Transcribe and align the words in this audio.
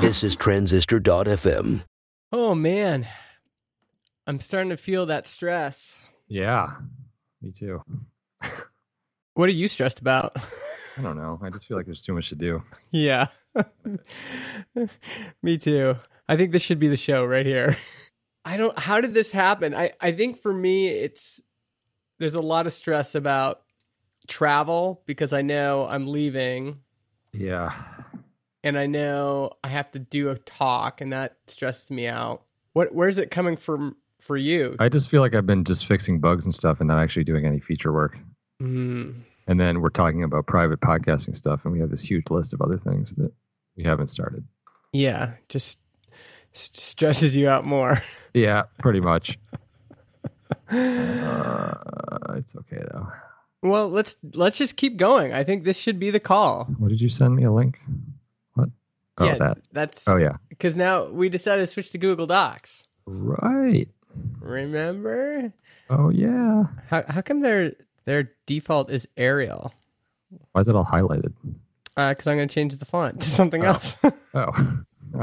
This 0.00 0.24
is 0.24 0.36
Transistor.fm. 0.36 1.82
Oh 2.32 2.54
man, 2.54 3.06
I'm 4.26 4.40
starting 4.40 4.70
to 4.70 4.76
feel 4.76 5.04
that 5.06 5.26
stress. 5.26 5.98
Yeah, 6.28 6.76
me 7.42 7.52
too. 7.52 7.82
What 9.34 9.48
are 9.48 9.52
you 9.52 9.68
stressed 9.68 10.00
about? 10.00 10.32
I 10.96 11.02
don't 11.02 11.16
know. 11.16 11.38
I 11.42 11.50
just 11.50 11.66
feel 11.66 11.76
like 11.76 11.84
there's 11.86 12.00
too 12.00 12.14
much 12.14 12.30
to 12.30 12.36
do. 12.36 12.62
yeah, 12.90 13.26
me 15.42 15.58
too. 15.58 15.96
I 16.28 16.36
think 16.36 16.52
this 16.52 16.62
should 16.62 16.78
be 16.78 16.88
the 16.88 16.96
show 16.96 17.24
right 17.24 17.46
here. 17.46 17.76
I 18.44 18.56
don't. 18.56 18.78
How 18.78 19.00
did 19.00 19.12
this 19.14 19.30
happen? 19.32 19.74
I 19.74 19.92
I 20.00 20.12
think 20.12 20.38
for 20.38 20.52
me, 20.54 20.88
it's 20.88 21.40
there's 22.18 22.34
a 22.34 22.40
lot 22.40 22.66
of 22.66 22.72
stress 22.72 23.14
about 23.14 23.62
travel 24.26 25.02
because 25.06 25.32
I 25.34 25.42
know 25.42 25.86
I'm 25.86 26.06
leaving 26.06 26.80
Yeah. 27.32 27.72
And 28.64 28.78
I 28.78 28.86
know 28.86 29.50
I 29.64 29.68
have 29.68 29.90
to 29.92 29.98
do 29.98 30.30
a 30.30 30.38
talk 30.38 31.00
and 31.00 31.12
that 31.12 31.36
stresses 31.46 31.90
me 31.90 32.06
out. 32.06 32.42
What 32.72 32.94
where's 32.94 33.18
it 33.18 33.30
coming 33.30 33.56
from 33.56 33.96
for 34.20 34.36
you? 34.36 34.76
I 34.78 34.88
just 34.88 35.08
feel 35.08 35.20
like 35.20 35.34
I've 35.34 35.46
been 35.46 35.64
just 35.64 35.86
fixing 35.86 36.20
bugs 36.20 36.44
and 36.44 36.54
stuff 36.54 36.80
and 36.80 36.88
not 36.88 37.02
actually 37.02 37.24
doing 37.24 37.46
any 37.46 37.60
feature 37.60 37.92
work. 37.92 38.16
Mm, 38.62 39.22
And 39.46 39.60
then 39.60 39.80
we're 39.80 39.88
talking 39.90 40.22
about 40.24 40.46
private 40.46 40.80
podcasting 40.80 41.36
stuff 41.36 41.60
and 41.64 41.72
we 41.72 41.80
have 41.80 41.90
this 41.90 42.00
huge 42.02 42.24
list 42.30 42.52
of 42.52 42.60
other 42.60 42.78
things 42.78 43.12
that 43.18 43.32
we 43.76 43.84
haven't 43.84 44.08
started. 44.08 44.44
yeah, 44.92 45.32
just 45.48 45.78
s- 46.54 46.70
stresses 46.74 47.36
you 47.36 47.48
out 47.48 47.64
more. 47.64 47.98
Yeah, 48.34 48.64
pretty 48.80 49.00
much. 49.00 49.38
uh, 50.70 51.74
it's 52.36 52.54
okay 52.56 52.82
though. 52.92 53.08
Well, 53.62 53.88
let's 53.88 54.16
let's 54.34 54.58
just 54.58 54.76
keep 54.76 54.96
going. 54.96 55.32
I 55.32 55.42
think 55.44 55.64
this 55.64 55.76
should 55.78 55.98
be 55.98 56.10
the 56.10 56.20
call. 56.20 56.64
What 56.78 56.88
did 56.90 57.00
you 57.00 57.08
send 57.08 57.34
me 57.34 57.44
a 57.44 57.50
link? 57.52 57.80
Oh, 59.20 59.26
yeah, 59.26 59.34
that. 59.38 59.58
that's 59.72 60.06
Oh, 60.08 60.16
yeah. 60.16 60.36
because 60.48 60.76
now 60.76 61.06
we 61.06 61.28
decided 61.28 61.62
to 61.62 61.66
switch 61.66 61.90
to 61.92 61.98
Google 61.98 62.26
Docs. 62.26 62.86
Right. 63.06 63.88
Remember? 64.40 65.52
Oh, 65.90 66.10
yeah. 66.10 66.64
How 66.88 67.02
how 67.08 67.20
come 67.22 67.40
their 67.40 67.72
their 68.04 68.30
default 68.46 68.90
is 68.90 69.08
Arial? 69.16 69.72
Why 70.52 70.60
is 70.60 70.68
it 70.68 70.76
all 70.76 70.84
highlighted? 70.84 71.32
Because 71.96 72.26
I'm 72.26 72.36
going 72.36 72.48
to 72.48 72.54
change 72.54 72.76
the 72.76 72.84
font 72.84 73.20
to 73.22 73.28
something 73.28 73.64
Oh. 73.64 73.68
else. 73.68 73.96
Oh. 74.34 74.52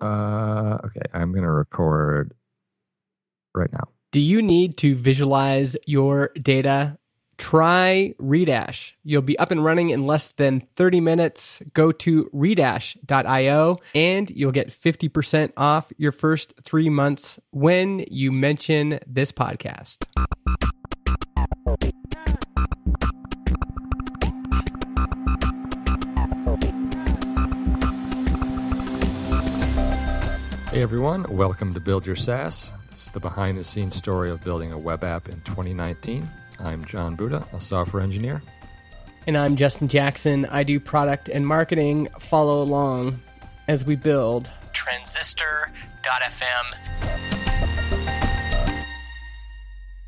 uh, 0.00 0.78
okay, 0.84 1.00
I'm 1.12 1.32
going 1.32 1.42
to 1.44 1.50
record 1.50 2.32
right 3.54 3.72
now. 3.72 3.88
Do 4.12 4.20
you 4.20 4.42
need 4.42 4.76
to 4.78 4.94
visualize 4.94 5.76
your 5.86 6.30
data? 6.40 6.98
Try 7.36 8.14
Redash. 8.20 8.92
You'll 9.02 9.22
be 9.22 9.38
up 9.38 9.50
and 9.50 9.64
running 9.64 9.90
in 9.90 10.06
less 10.06 10.28
than 10.28 10.60
30 10.60 11.00
minutes. 11.00 11.62
Go 11.72 11.92
to 11.92 12.30
redash.io 12.34 13.78
and 13.94 14.30
you'll 14.30 14.52
get 14.52 14.70
50% 14.70 15.52
off 15.56 15.92
your 15.96 16.12
first 16.12 16.54
three 16.62 16.88
months 16.88 17.40
when 17.50 18.04
you 18.08 18.32
mention 18.32 19.00
this 19.06 19.32
podcast. 19.32 20.04
Hey 30.70 30.82
everyone, 30.82 31.24
welcome 31.28 31.72
to 31.72 31.78
Build 31.78 32.04
Your 32.04 32.16
SaaS. 32.16 32.72
This 32.90 33.06
is 33.06 33.10
the 33.12 33.20
behind 33.20 33.56
the 33.56 33.62
scenes 33.62 33.94
story 33.94 34.28
of 34.28 34.42
building 34.42 34.72
a 34.72 34.78
web 34.78 35.04
app 35.04 35.28
in 35.28 35.40
2019. 35.42 36.28
I'm 36.58 36.84
Jon 36.84 37.16
Buda, 37.16 37.46
a 37.52 37.60
software 37.60 38.02
engineer. 38.02 38.42
And 39.26 39.36
I'm 39.38 39.56
Justin 39.56 39.88
Jackson. 39.88 40.46
I 40.46 40.62
do 40.62 40.78
product 40.78 41.28
and 41.28 41.46
marketing. 41.46 42.08
Follow 42.18 42.62
along 42.62 43.20
as 43.68 43.84
we 43.84 43.96
build 43.96 44.50
transistor.fm. 44.72 45.64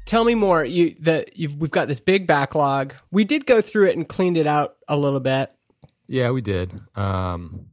Tell 0.05 0.25
me 0.25 0.35
more. 0.35 0.65
You 0.65 0.95
the 1.01 1.27
you've, 1.35 1.57
we've 1.57 1.71
got 1.71 1.89
this 1.89 1.99
big 1.99 2.27
backlog. 2.27 2.95
We 3.11 3.25
did 3.25 3.47
go 3.47 3.61
through 3.61 3.89
it 3.89 3.97
and 3.97 4.09
cleaned 4.09 4.37
it 4.37 4.47
out 4.47 4.77
a 4.87 4.97
little 4.97 5.21
bit. 5.21 5.51
Yeah, 6.07 6.31
we 6.31 6.43
did. 6.43 6.79
Um, 6.95 7.67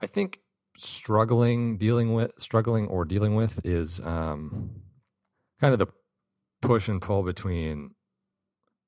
I 0.00 0.06
think 0.06 0.40
struggling 0.76 1.76
dealing 1.76 2.14
with 2.14 2.32
struggling 2.38 2.86
or 2.86 3.04
dealing 3.04 3.34
with 3.34 3.64
is 3.66 4.00
um, 4.00 4.70
kind 5.60 5.72
of 5.72 5.78
the 5.78 5.88
push 6.60 6.88
and 6.88 7.00
pull 7.00 7.22
between 7.22 7.94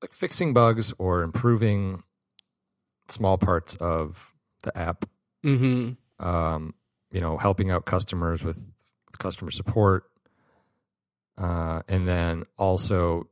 like 0.01 0.13
fixing 0.13 0.53
bugs 0.53 0.93
or 0.97 1.23
improving 1.23 2.03
small 3.09 3.37
parts 3.37 3.75
of 3.75 4.31
the 4.63 4.77
app 4.77 5.05
Mm-hmm. 5.45 6.25
um, 6.25 6.73
you 7.11 7.19
know, 7.19 7.37
helping 7.37 7.69
out 7.69 7.85
customers 7.85 8.43
with, 8.43 8.57
with 8.57 9.19
customer 9.19 9.51
support, 9.51 10.05
uh, 11.37 11.81
and 11.87 12.07
then 12.07 12.43
also 12.57 13.27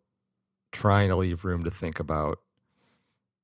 trying 0.74 1.08
to 1.10 1.16
leave 1.16 1.46
room 1.46 1.64
to 1.64 1.72
think 1.72 2.00
about 2.00 2.40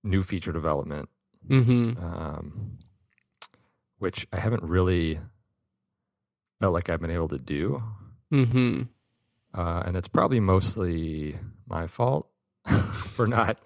new 0.04 0.22
feature 0.22 0.52
development, 0.52 1.08
Mm-hmm. 1.48 2.04
um, 2.04 2.78
which 4.00 4.28
I 4.34 4.40
haven't 4.40 4.64
really 4.64 5.20
felt 6.60 6.74
like 6.74 6.90
I've 6.90 7.00
been 7.02 7.12
able 7.12 7.30
to 7.30 7.40
do, 7.40 7.82
Mm-hmm. 8.34 8.82
Uh, 9.54 9.84
and 9.86 9.98
it's 9.98 10.08
probably 10.08 10.40
mostly 10.40 11.38
my 11.68 11.88
fault 11.88 12.30
for 12.92 13.28
not 13.28 13.58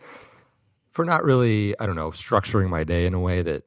for 0.92 1.06
not 1.06 1.24
really 1.24 1.78
I 1.80 1.86
don't 1.86 1.96
know 1.96 2.12
structuring 2.12 2.70
my 2.70 2.84
day 2.84 3.06
in 3.06 3.14
a 3.14 3.20
way 3.20 3.42
that 3.42 3.64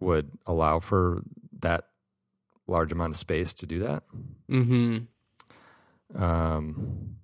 would 0.00 0.30
allow 0.46 0.80
for 0.80 1.22
that 1.60 1.84
large 2.66 2.92
amount 2.92 3.14
of 3.14 3.16
space 3.16 3.54
to 3.54 3.66
do 3.66 3.80
that. 3.80 4.02
Mm-hmm. 4.50 6.22
Um, 6.22 7.16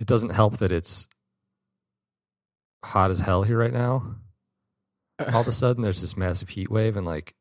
it 0.00 0.06
doesn't 0.06 0.30
help 0.30 0.58
that 0.58 0.72
it's 0.72 1.06
hot 2.84 3.10
as 3.10 3.20
hell 3.20 3.42
here 3.42 3.58
right 3.58 3.72
now. 3.72 4.16
All 5.32 5.40
of 5.40 5.48
a 5.48 5.52
sudden, 5.52 5.82
there's 5.82 6.00
this 6.00 6.16
massive 6.16 6.48
heat 6.48 6.70
wave, 6.70 6.96
and 6.96 7.06
like, 7.06 7.34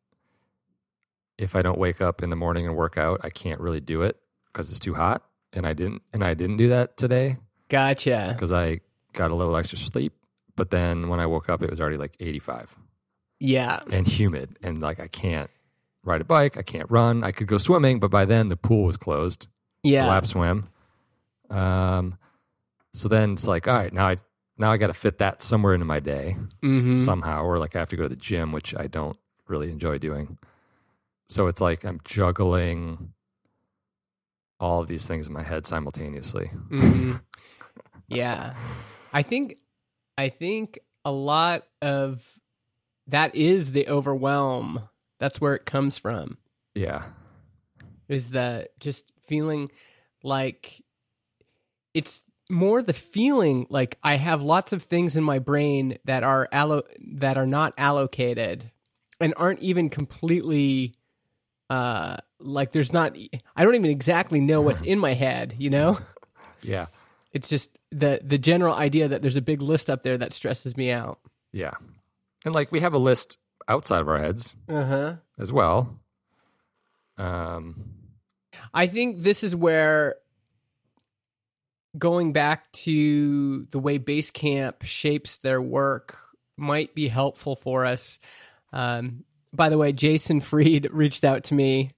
if 1.38 1.56
I 1.56 1.62
don't 1.62 1.80
wake 1.80 2.02
up 2.02 2.22
in 2.22 2.30
the 2.30 2.36
morning 2.36 2.68
and 2.68 2.76
work 2.76 2.98
out, 2.98 3.22
I 3.24 3.30
can't 3.30 3.60
really 3.60 3.82
do 3.82 4.04
it 4.04 4.18
because 4.54 4.70
it's 4.70 4.80
too 4.80 4.94
hot. 4.94 5.24
And 5.52 5.68
I 5.68 5.74
didn't, 5.74 6.02
and 6.14 6.24
I 6.24 6.34
didn't 6.34 6.58
do 6.58 6.70
that 6.70 6.96
today 6.98 7.38
Gotcha. 7.70 8.30
because 8.34 8.52
I 8.54 8.80
got 9.14 9.30
a 9.32 9.36
little 9.36 9.56
extra 9.58 9.78
sleep. 9.78 10.14
But 10.56 10.70
then 10.72 11.10
when 11.10 11.20
I 11.20 11.26
woke 11.26 11.50
up, 11.50 11.62
it 11.62 11.70
was 11.70 11.82
already 11.82 11.98
like 11.98 12.16
85 12.20 12.76
Yeah. 13.40 13.82
and 13.92 14.08
humid, 14.08 14.58
and 14.64 14.80
like 14.82 15.00
I 15.00 15.08
can't 15.08 15.50
ride 16.04 16.22
a 16.22 16.26
bike, 16.26 16.58
I 16.58 16.64
can't 16.64 16.90
run. 16.90 17.24
I 17.24 17.32
could 17.32 17.48
go 17.48 17.58
swimming, 17.58 18.00
but 18.00 18.10
by 18.12 18.26
then 18.26 18.50
the 18.50 18.56
pool 18.58 18.86
was 18.86 18.98
closed. 18.98 19.48
Yeah. 19.84 20.08
lap 20.08 20.26
swim. 20.26 20.70
Um, 21.50 22.18
so 22.94 23.08
then 23.10 23.34
it's 23.34 23.48
like, 23.48 23.68
all 23.68 23.74
right, 23.76 23.94
now 23.94 24.08
I 24.08 24.18
now 24.58 24.72
I 24.72 24.78
got 24.78 24.88
to 24.88 24.94
fit 24.94 25.18
that 25.20 25.42
somewhere 25.42 25.74
into 25.74 25.86
my 25.86 26.00
day 26.00 26.36
Mm-hmm. 26.64 26.96
somehow, 27.04 27.44
or 27.44 27.58
like 27.60 27.76
I 27.76 27.80
have 27.80 27.90
to 27.90 27.96
go 27.96 28.04
to 28.04 28.10
the 28.10 28.16
gym, 28.16 28.52
which 28.52 28.76
I 28.76 28.88
don't 28.88 29.18
really 29.48 29.70
enjoy 29.72 29.98
doing. 29.98 30.38
So 31.28 31.48
it's 31.48 31.62
like 31.62 31.84
I'm 31.84 32.00
juggling 32.04 33.13
all 34.64 34.80
of 34.80 34.88
these 34.88 35.06
things 35.06 35.28
in 35.28 35.34
my 35.34 35.44
head 35.44 35.68
simultaneously. 35.68 36.48
hmm 36.70 37.16
yeah, 38.08 38.56
I 39.12 39.22
think 39.22 39.58
I 40.18 40.30
think 40.30 40.80
a 41.04 41.12
lot 41.12 41.64
of 41.82 42.40
that 43.08 43.36
is 43.36 43.74
the 43.74 43.88
overwhelm. 43.90 44.88
That's 45.20 45.42
where 45.42 45.54
it 45.54 45.66
comes 45.66 45.98
from. 45.98 46.38
Yeah, 46.76 47.04
Is 48.08 48.32
that 48.32 48.80
just 48.80 49.12
feeling 49.22 49.70
like 50.24 50.82
it's 51.94 52.24
more 52.50 52.82
the 52.82 52.94
feeling 52.94 53.68
like 53.70 53.98
I 54.04 54.16
have 54.16 54.42
lots 54.42 54.72
of 54.74 54.84
things 54.84 55.18
in 55.18 55.24
my 55.24 55.40
brain 55.40 55.98
that 56.06 56.24
are 56.24 56.48
allo- 56.52 56.88
that 57.16 57.38
are 57.38 57.46
not 57.46 57.74
allocated 57.78 58.72
and 59.20 59.34
aren't 59.38 59.60
even 59.60 59.90
completely 59.90 60.96
uh 61.70 62.18
like 62.44 62.72
there's 62.72 62.94
not 62.94 63.16
I 63.56 63.64
don't 63.64 63.76
even 63.76 63.90
exactly 63.92 64.40
know 64.40 64.62
what's 64.62 64.82
in 64.82 65.00
my 65.00 65.14
head, 65.14 65.56
you 65.58 65.70
know? 65.70 65.98
yeah, 66.62 66.88
It's 67.32 67.50
just 67.50 67.70
the 67.92 68.20
the 68.24 68.38
general 68.38 68.74
idea 68.76 69.08
that 69.08 69.22
there's 69.22 69.36
a 69.36 69.42
big 69.42 69.62
list 69.62 69.90
up 69.90 70.04
there 70.04 70.18
that 70.18 70.34
stresses 70.34 70.76
me 70.78 70.92
out. 70.92 71.20
yeah. 71.52 71.74
And 72.46 72.54
like 72.54 72.72
we 72.72 72.82
have 72.82 72.94
a 72.94 72.98
list 72.98 73.38
outside 73.68 74.02
of 74.02 74.10
our 74.10 74.20
heads 74.20 74.54
Uh-huh. 74.68 75.16
as 75.40 75.52
well. 75.52 75.98
Um, 77.18 77.86
I 78.74 78.88
think 78.88 79.24
this 79.24 79.44
is 79.44 79.56
where 79.56 80.16
going 81.98 82.34
back 82.34 82.72
to 82.72 83.66
the 83.66 83.80
way 83.80 84.00
Basecamp 84.00 84.84
shapes 84.84 85.38
their 85.38 85.62
work 85.62 86.18
might 86.58 86.96
be 86.96 87.08
helpful 87.08 87.56
for 87.56 87.86
us. 87.86 88.20
Um, 88.72 89.24
by 89.54 89.70
the 89.70 89.78
way, 89.78 89.92
Jason 89.92 90.40
Fried 90.40 90.90
reached 90.92 91.24
out 91.24 91.44
to 91.46 91.54
me 91.54 91.92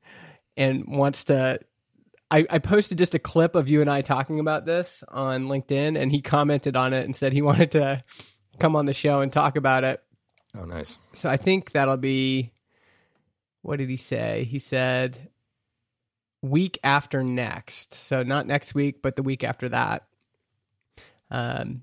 and 0.57 0.85
wants 0.87 1.25
to. 1.25 1.59
I, 2.31 2.45
I 2.49 2.59
posted 2.59 2.97
just 2.97 3.13
a 3.13 3.19
clip 3.19 3.55
of 3.55 3.69
you 3.69 3.81
and 3.81 3.89
I 3.89 4.01
talking 4.01 4.39
about 4.39 4.65
this 4.65 5.03
on 5.09 5.47
LinkedIn, 5.47 5.99
and 5.99 6.11
he 6.11 6.21
commented 6.21 6.75
on 6.75 6.93
it 6.93 7.05
and 7.05 7.15
said 7.15 7.33
he 7.33 7.41
wanted 7.43 7.71
to 7.71 8.03
come 8.59 8.75
on 8.75 8.85
the 8.85 8.93
show 8.93 9.21
and 9.21 9.31
talk 9.31 9.55
about 9.55 9.83
it. 9.83 10.01
Oh, 10.57 10.65
nice. 10.65 10.97
So 11.13 11.29
I 11.29 11.37
think 11.37 11.71
that'll 11.71 11.97
be. 11.97 12.51
What 13.61 13.77
did 13.77 13.89
he 13.89 13.97
say? 13.97 14.43
He 14.43 14.59
said 14.59 15.29
week 16.41 16.77
after 16.83 17.23
next. 17.23 17.95
So 17.95 18.23
not 18.23 18.45
next 18.45 18.75
week, 18.75 19.01
but 19.01 19.15
the 19.15 19.23
week 19.23 19.43
after 19.43 19.69
that. 19.69 20.05
Um, 21.31 21.81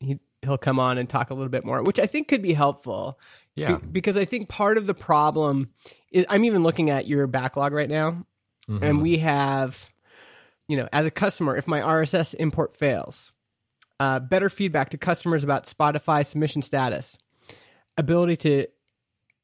he 0.00 0.18
he'll 0.42 0.58
come 0.58 0.80
on 0.80 0.98
and 0.98 1.08
talk 1.08 1.30
a 1.30 1.34
little 1.34 1.48
bit 1.48 1.64
more, 1.64 1.82
which 1.82 2.00
I 2.00 2.06
think 2.06 2.28
could 2.28 2.42
be 2.42 2.52
helpful. 2.52 3.18
Yeah. 3.54 3.76
Be- 3.76 3.86
because 3.86 4.16
I 4.16 4.24
think 4.24 4.48
part 4.48 4.78
of 4.78 4.86
the 4.86 4.94
problem 4.94 5.70
is 6.10 6.24
I'm 6.28 6.44
even 6.44 6.62
looking 6.62 6.90
at 6.90 7.06
your 7.06 7.26
backlog 7.26 7.72
right 7.72 7.88
now, 7.90 8.24
Mhm. 8.68 8.82
and 8.82 9.02
we 9.02 9.18
have, 9.18 9.90
you 10.68 10.76
know, 10.76 10.88
as 10.92 11.04
a 11.06 11.10
customer, 11.10 11.56
if 11.56 11.66
my 11.68 11.80
RSS 11.80 12.34
import 12.34 12.76
fails, 12.76 13.32
uh, 14.00 14.20
better 14.20 14.48
feedback 14.48 14.90
to 14.90 14.98
customers 14.98 15.44
about 15.44 15.64
Spotify 15.64 16.24
submission 16.24 16.62
status, 16.62 17.18
ability 17.96 18.36
to 18.38 18.66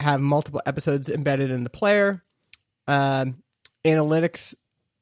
have 0.00 0.20
multiple 0.20 0.62
episodes 0.64 1.08
embedded 1.08 1.50
in 1.50 1.64
the 1.64 1.70
player, 1.70 2.25
um, 2.87 3.43
analytics, 3.84 4.55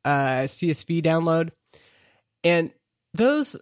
uh, 0.04 0.46
CSV 0.46 1.00
download, 1.02 1.50
and 2.42 2.70
those 3.14 3.56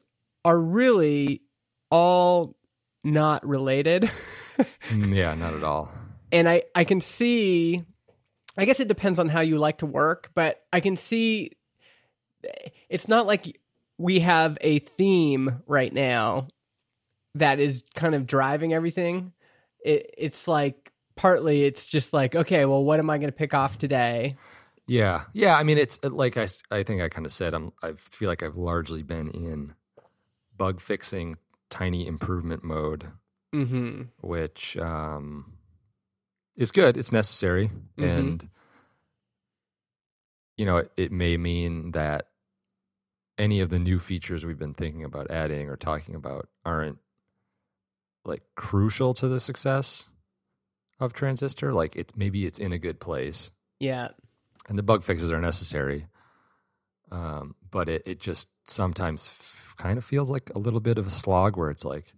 are 0.45 0.59
really 0.59 1.43
all 1.91 2.57
not 3.03 3.47
related. 3.47 4.11
Mm, 4.91 5.15
yeah, 5.15 5.35
not 5.35 5.55
at 5.55 5.65
all. 5.65 5.91
and 6.33 6.49
I 6.49 6.63
I 6.75 6.85
can 6.85 7.01
see 7.01 7.85
I 8.57 8.65
guess 8.65 8.81
it 8.81 8.89
depends 8.89 9.19
on 9.19 9.29
how 9.29 9.41
you 9.41 9.59
like 9.59 9.79
to 9.79 9.87
work, 9.87 10.31
but 10.35 10.65
I 10.73 10.81
can 10.81 10.97
see 10.97 11.51
it's 12.89 13.09
not 13.09 13.27
like 13.27 13.61
we 13.99 14.21
have 14.21 14.59
a 14.61 14.79
theme 14.81 15.63
right 15.67 15.93
now 15.93 16.49
that 17.35 17.59
is 17.59 17.85
kind 17.95 18.15
of 18.15 18.27
driving 18.27 18.73
everything. 18.73 19.33
It, 19.85 20.15
it's 20.17 20.47
like 20.47 20.93
partly 21.17 21.65
it's 21.65 21.87
just 21.87 22.13
like 22.13 22.35
okay, 22.35 22.65
well, 22.65 22.85
what 22.85 22.99
am 23.01 23.11
I 23.11 23.19
going 23.19 23.29
to 23.29 23.37
pick 23.37 23.55
off 23.55 23.79
today? 23.79 24.37
Yeah, 24.87 25.25
yeah. 25.33 25.57
I 25.57 25.63
mean, 25.63 25.79
it's 25.79 25.99
like 26.03 26.37
I 26.37 26.83
think 26.83 27.01
I 27.01 27.09
kind 27.09 27.27
of 27.27 27.33
said. 27.33 27.55
I'm. 27.55 27.73
I 27.83 27.93
feel 27.95 28.29
like 28.29 28.43
I've 28.43 28.57
largely 28.57 29.03
been 29.03 29.31
in 29.31 29.75
bug 30.57 30.81
fixing, 30.81 31.39
tiny 31.71 32.07
improvement 32.07 32.63
mode, 32.63 33.09
Mm-hmm. 33.55 34.03
which 34.21 34.77
um, 34.79 35.53
is 36.57 36.73
good. 36.73 36.97
It's 36.97 37.13
necessary, 37.13 37.71
Mhm. 37.97 38.19
and 38.19 38.49
you 40.57 40.67
know, 40.67 40.79
it, 40.79 40.93
it 40.97 41.13
may 41.13 41.37
mean 41.37 41.93
that 41.93 42.29
any 43.39 43.61
of 43.61 43.71
the 43.71 43.79
new 43.79 43.99
features 43.99 44.45
we've 44.45 44.59
been 44.59 44.75
thinking 44.75 45.05
about 45.05 45.31
adding 45.31 45.69
or 45.69 45.77
talking 45.77 46.15
about 46.15 46.49
aren't 46.65 46.99
like 48.25 48.43
crucial 48.55 49.13
to 49.15 49.27
the 49.29 49.41
success 49.41 50.09
of 51.01 51.13
Transistor. 51.13 51.73
Like, 51.73 51.97
it 51.97 52.13
maybe 52.17 52.47
it's 52.47 52.59
in 52.61 52.73
a 52.73 52.79
good 52.79 53.01
place 53.01 53.51
Yeah. 53.81 54.09
and 54.69 54.79
the 54.79 54.83
bug 54.85 55.03
fixes 55.03 55.31
are 55.33 55.41
necessary. 55.41 56.07
Um, 57.11 57.55
but 57.71 57.89
it, 57.89 58.03
it 58.07 58.21
just 58.21 58.47
sometimes 58.69 59.27
f- 59.29 59.75
kind 59.77 59.99
of 59.99 60.05
feels 60.05 60.31
like 60.31 60.51
a 60.55 60.59
little 60.59 60.81
bit 60.81 60.97
of 60.99 61.07
a 61.07 61.11
slog 61.11 61.57
where 61.57 61.71
it's 61.71 61.85
like 61.85 62.15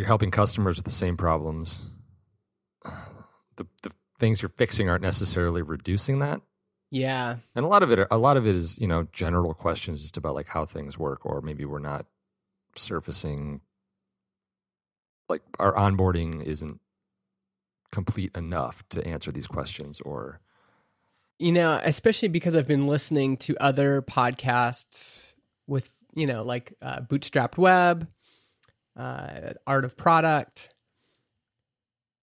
you're 0.00 0.06
helping 0.06 0.30
customers 0.30 0.76
with 0.76 0.86
the 0.86 0.90
same 0.90 1.18
problems. 1.18 1.82
The, 3.56 3.66
the 3.82 3.92
things 4.18 4.40
you're 4.40 4.48
fixing 4.48 4.88
aren't 4.88 5.02
necessarily 5.02 5.60
reducing 5.60 6.20
that. 6.20 6.40
Yeah. 6.90 7.36
And 7.54 7.66
a 7.66 7.68
lot 7.68 7.82
of 7.82 7.90
it, 7.90 8.08
a 8.10 8.16
lot 8.16 8.38
of 8.38 8.46
it 8.46 8.56
is, 8.56 8.78
you 8.78 8.88
know, 8.88 9.08
general 9.12 9.52
questions 9.52 10.00
just 10.00 10.16
about 10.16 10.34
like 10.34 10.48
how 10.48 10.64
things 10.64 10.96
work, 10.96 11.26
or 11.26 11.42
maybe 11.42 11.66
we're 11.66 11.80
not 11.80 12.06
surfacing, 12.76 13.60
like 15.28 15.42
our 15.58 15.74
onboarding 15.74 16.42
isn't 16.42 16.80
complete 17.92 18.34
enough 18.34 18.82
to 18.88 19.06
answer 19.06 19.30
these 19.30 19.46
questions, 19.46 20.00
or 20.00 20.40
You 21.38 21.52
know, 21.52 21.80
especially 21.82 22.28
because 22.28 22.54
I've 22.54 22.66
been 22.66 22.86
listening 22.86 23.38
to 23.38 23.56
other 23.58 24.02
podcasts 24.02 25.34
with, 25.66 25.90
you 26.14 26.26
know, 26.26 26.42
like 26.42 26.74
uh, 26.82 27.00
Bootstrapped 27.00 27.56
Web, 27.56 28.08
uh, 29.00 29.54
Art 29.66 29.84
of 29.84 29.96
Product. 29.96 30.74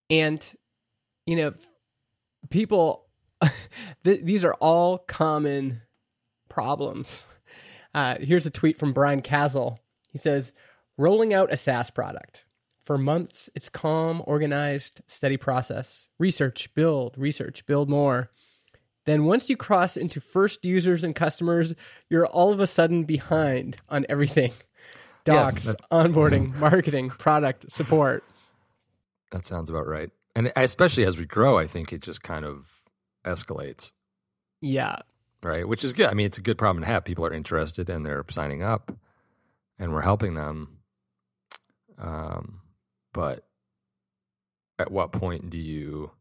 And, 0.09 0.45
you 1.25 1.35
know, 1.35 1.53
people, 2.49 3.07
th- 4.03 4.21
these 4.21 4.43
are 4.43 4.53
all 4.55 4.99
common 4.99 5.81
problems. 6.49 7.25
Uh, 7.93 8.15
here's 8.19 8.45
a 8.45 8.51
tweet 8.51 8.77
from 8.77 8.93
Brian 8.93 9.21
Castle. 9.21 9.79
He 10.11 10.17
says, 10.17 10.53
rolling 10.97 11.33
out 11.33 11.51
a 11.51 11.57
SaaS 11.57 11.89
product. 11.89 12.45
For 12.85 12.97
months, 12.97 13.49
it's 13.53 13.69
calm, 13.69 14.23
organized, 14.25 15.01
steady 15.07 15.35
process. 15.35 16.07
Research, 16.19 16.73
build, 16.73 17.17
research, 17.17 17.65
build 17.65 17.89
more. 17.89 18.29
Then 19.05 19.25
once 19.25 19.49
you 19.49 19.57
cross 19.57 19.97
into 19.97 20.21
first 20.21 20.63
users 20.63 21.03
and 21.03 21.15
customers, 21.15 21.73
you're 22.09 22.25
all 22.25 22.51
of 22.51 22.59
a 22.59 22.67
sudden 22.67 23.03
behind 23.03 23.77
on 23.89 24.05
everything. 24.07 24.53
Yeah, 25.27 25.33
Docs, 25.33 25.65
that- 25.65 25.89
onboarding, 25.91 26.55
marketing, 26.59 27.09
product, 27.09 27.71
support. 27.71 28.23
That 29.31 29.45
sounds 29.45 29.69
about 29.69 29.87
right. 29.87 30.09
And 30.35 30.51
especially 30.55 31.03
as 31.05 31.17
we 31.17 31.25
grow, 31.25 31.57
I 31.57 31.67
think 31.67 31.91
it 31.91 32.01
just 32.01 32.23
kind 32.23 32.45
of 32.45 32.81
escalates, 33.25 33.91
Yeah. 34.61 34.97
right? 35.43 35.67
Which 35.67 35.83
is 35.83 35.93
good. 35.93 36.07
I 36.09 36.13
mean, 36.13 36.27
it's 36.27 36.37
a 36.37 36.41
good 36.41 36.57
problem 36.57 36.83
to 36.83 36.87
have. 36.87 37.03
People 37.03 37.25
are 37.25 37.33
interested 37.33 37.89
and 37.89 38.05
they're 38.05 38.23
signing 38.29 38.61
up, 38.63 38.91
and 39.79 39.91
we're 39.93 40.01
helping 40.01 40.35
them. 40.35 40.77
Um, 41.97 42.61
but 43.13 43.45
at 44.79 44.91
what 44.91 45.11
point 45.11 45.49
do 45.49 45.57
you 45.57 46.11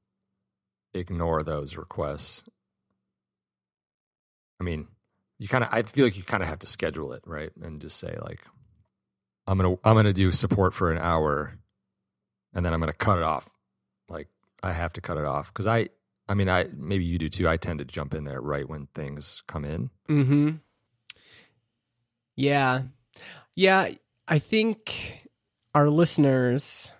ignore 0.95 1.43
those 1.43 1.77
requests? 1.77 2.43
I 4.59 4.65
mean, 4.65 4.89
you 5.39 5.47
kind 5.49 5.63
of. 5.63 5.69
I 5.71 5.83
feel 5.83 6.07
like 6.07 6.17
you 6.17 6.23
kind 6.23 6.43
of 6.43 6.49
have 6.49 6.61
to 6.61 6.67
schedule 6.67 7.13
it, 7.13 7.23
right? 7.27 7.51
And 7.63 7.81
just 7.83 7.99
say 7.99 8.17
like, 8.23 8.41
I'm 9.47 9.59
gonna 9.59 9.77
I'm 9.85 9.97
gonna 9.97 10.13
do 10.13 10.33
support 10.33 10.75
for 10.75 10.93
an 10.93 10.99
hour, 10.99 11.59
and 12.55 12.65
then 12.65 12.73
I'm 12.73 12.81
gonna 12.81 12.93
cut 12.93 13.19
it 13.19 13.25
off. 13.25 13.49
Like 14.09 14.29
I 14.63 14.73
have 14.73 14.93
to 14.95 15.01
cut 15.01 15.19
it 15.19 15.25
off 15.25 15.53
because 15.53 15.67
I 15.67 15.89
I 16.29 16.35
mean 16.35 16.49
I 16.49 16.69
maybe 16.75 17.05
you 17.05 17.19
do 17.19 17.29
too. 17.29 17.49
I 17.49 17.57
tend 17.57 17.79
to 17.79 17.85
jump 17.85 18.15
in 18.15 18.25
there 18.25 18.41
right 18.41 18.69
when 18.69 18.89
things 18.95 19.43
come 19.47 19.65
in. 19.65 19.91
Mm-hmm. 20.09 20.51
Yeah. 22.37 22.83
Yeah. 23.55 23.91
I 24.29 24.39
think 24.39 25.29
our 25.75 25.89
listeners, 25.89 26.93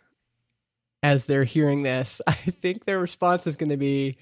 as 1.03 1.27
they're 1.27 1.45
hearing 1.45 1.83
this, 1.83 2.23
I 2.27 2.33
think 2.35 2.85
their 2.85 2.99
response 2.99 3.47
is 3.47 3.57
going 3.57 3.71
to 3.71 3.77
be 3.77 4.17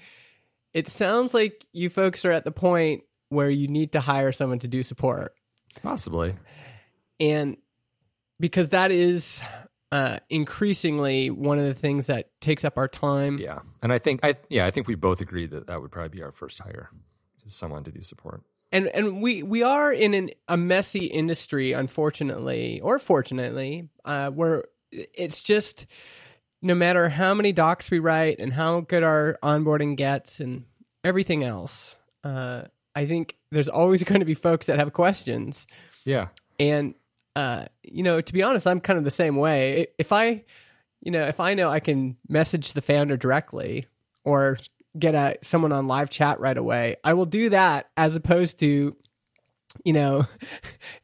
it 0.73 0.89
sounds 0.89 1.33
like 1.33 1.65
you 1.71 1.89
folks 1.89 2.25
are 2.25 2.33
at 2.33 2.43
the 2.43 2.51
point 2.51 3.03
where 3.29 3.49
you 3.49 3.69
need 3.69 3.93
to 3.93 4.01
hire 4.01 4.33
someone 4.33 4.59
to 4.59 4.67
do 4.67 4.83
support. 4.83 5.33
Possibly. 5.81 6.35
And 7.17 7.55
because 8.39 8.69
that 8.71 8.91
is 8.91 9.41
uh, 9.91 10.19
increasingly 10.29 11.29
one 11.29 11.59
of 11.59 11.65
the 11.65 11.73
things 11.73 12.07
that 12.07 12.29
takes 12.41 12.65
up 12.65 12.77
our 12.77 12.87
time. 12.87 13.37
Yeah. 13.37 13.59
And 13.81 13.93
I 13.93 13.99
think 13.99 14.21
I 14.23 14.35
yeah, 14.49 14.65
I 14.65 14.71
think 14.71 14.87
we 14.87 14.95
both 14.95 15.21
agree 15.21 15.45
that 15.47 15.67
that 15.67 15.81
would 15.81 15.91
probably 15.91 16.09
be 16.17 16.23
our 16.23 16.31
first 16.31 16.59
hire 16.59 16.89
is 17.45 17.53
someone 17.53 17.83
to 17.83 17.91
do 17.91 18.01
support. 18.01 18.41
and 18.71 18.87
and 18.87 19.21
we 19.21 19.43
we 19.43 19.61
are 19.63 19.93
in 19.93 20.13
an, 20.13 20.29
a 20.47 20.57
messy 20.57 21.05
industry 21.05 21.71
unfortunately 21.73 22.81
or 22.81 22.99
fortunately 22.99 23.89
uh, 24.05 24.29
where 24.31 24.65
it's 24.91 25.43
just 25.43 25.85
no 26.61 26.73
matter 26.73 27.09
how 27.09 27.33
many 27.33 27.51
docs 27.51 27.91
we 27.91 27.99
write 27.99 28.39
and 28.39 28.53
how 28.53 28.79
good 28.81 29.03
our 29.03 29.37
onboarding 29.43 29.95
gets 29.95 30.39
and 30.39 30.63
everything 31.03 31.43
else 31.43 31.95
uh, 32.23 32.63
i 32.95 33.05
think 33.05 33.37
there's 33.51 33.67
always 33.69 34.03
going 34.09 34.19
to 34.21 34.25
be 34.25 34.33
folks 34.33 34.65
that 34.65 34.79
have 34.79 34.93
questions 34.93 35.67
Yeah. 36.05 36.29
and 36.59 36.95
uh, 37.35 37.65
you 37.83 38.03
know 38.03 38.21
to 38.21 38.33
be 38.33 38.41
honest 38.43 38.65
i'm 38.67 38.79
kind 38.79 38.97
of 38.97 39.03
the 39.03 39.11
same 39.11 39.35
way. 39.35 39.87
If 39.97 40.11
i 40.11 40.43
you 41.01 41.11
know 41.11 41.23
if 41.27 41.39
i 41.39 41.53
know 41.53 41.69
i 41.69 41.79
can 41.79 42.17
message 42.29 42.73
the 42.73 42.81
founder 42.81 43.17
directly 43.17 43.87
or 44.23 44.57
get 44.97 45.13
a 45.15 45.37
someone 45.41 45.71
on 45.71 45.87
live 45.87 46.09
chat 46.09 46.39
right 46.39 46.57
away 46.57 46.95
i 47.03 47.13
will 47.13 47.25
do 47.25 47.49
that 47.49 47.89
as 47.97 48.15
opposed 48.15 48.57
to 48.59 48.95
you 49.83 49.93
know 49.93 50.25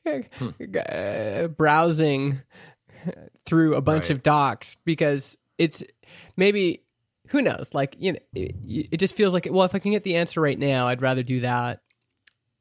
uh, 0.06 1.48
browsing 1.50 2.42
through 3.46 3.76
a 3.76 3.82
bunch 3.82 4.04
Right. 4.04 4.12
of 4.12 4.24
docs 4.24 4.78
because 4.86 5.38
it's 5.58 5.84
maybe 6.38 6.84
who 7.28 7.42
knows? 7.42 7.74
Like 7.74 7.96
you 8.00 8.14
know 8.14 8.20
it, 8.34 8.56
it 8.92 8.98
just 8.98 9.16
feels 9.16 9.34
like 9.34 9.48
well 9.50 9.64
if 9.66 9.74
i 9.76 9.80
can 9.80 9.92
get 9.92 10.04
the 10.04 10.16
answer 10.18 10.42
right 10.42 10.60
now 10.60 10.88
i'd 10.88 11.02
rather 11.02 11.24
do 11.24 11.40
that. 11.42 11.82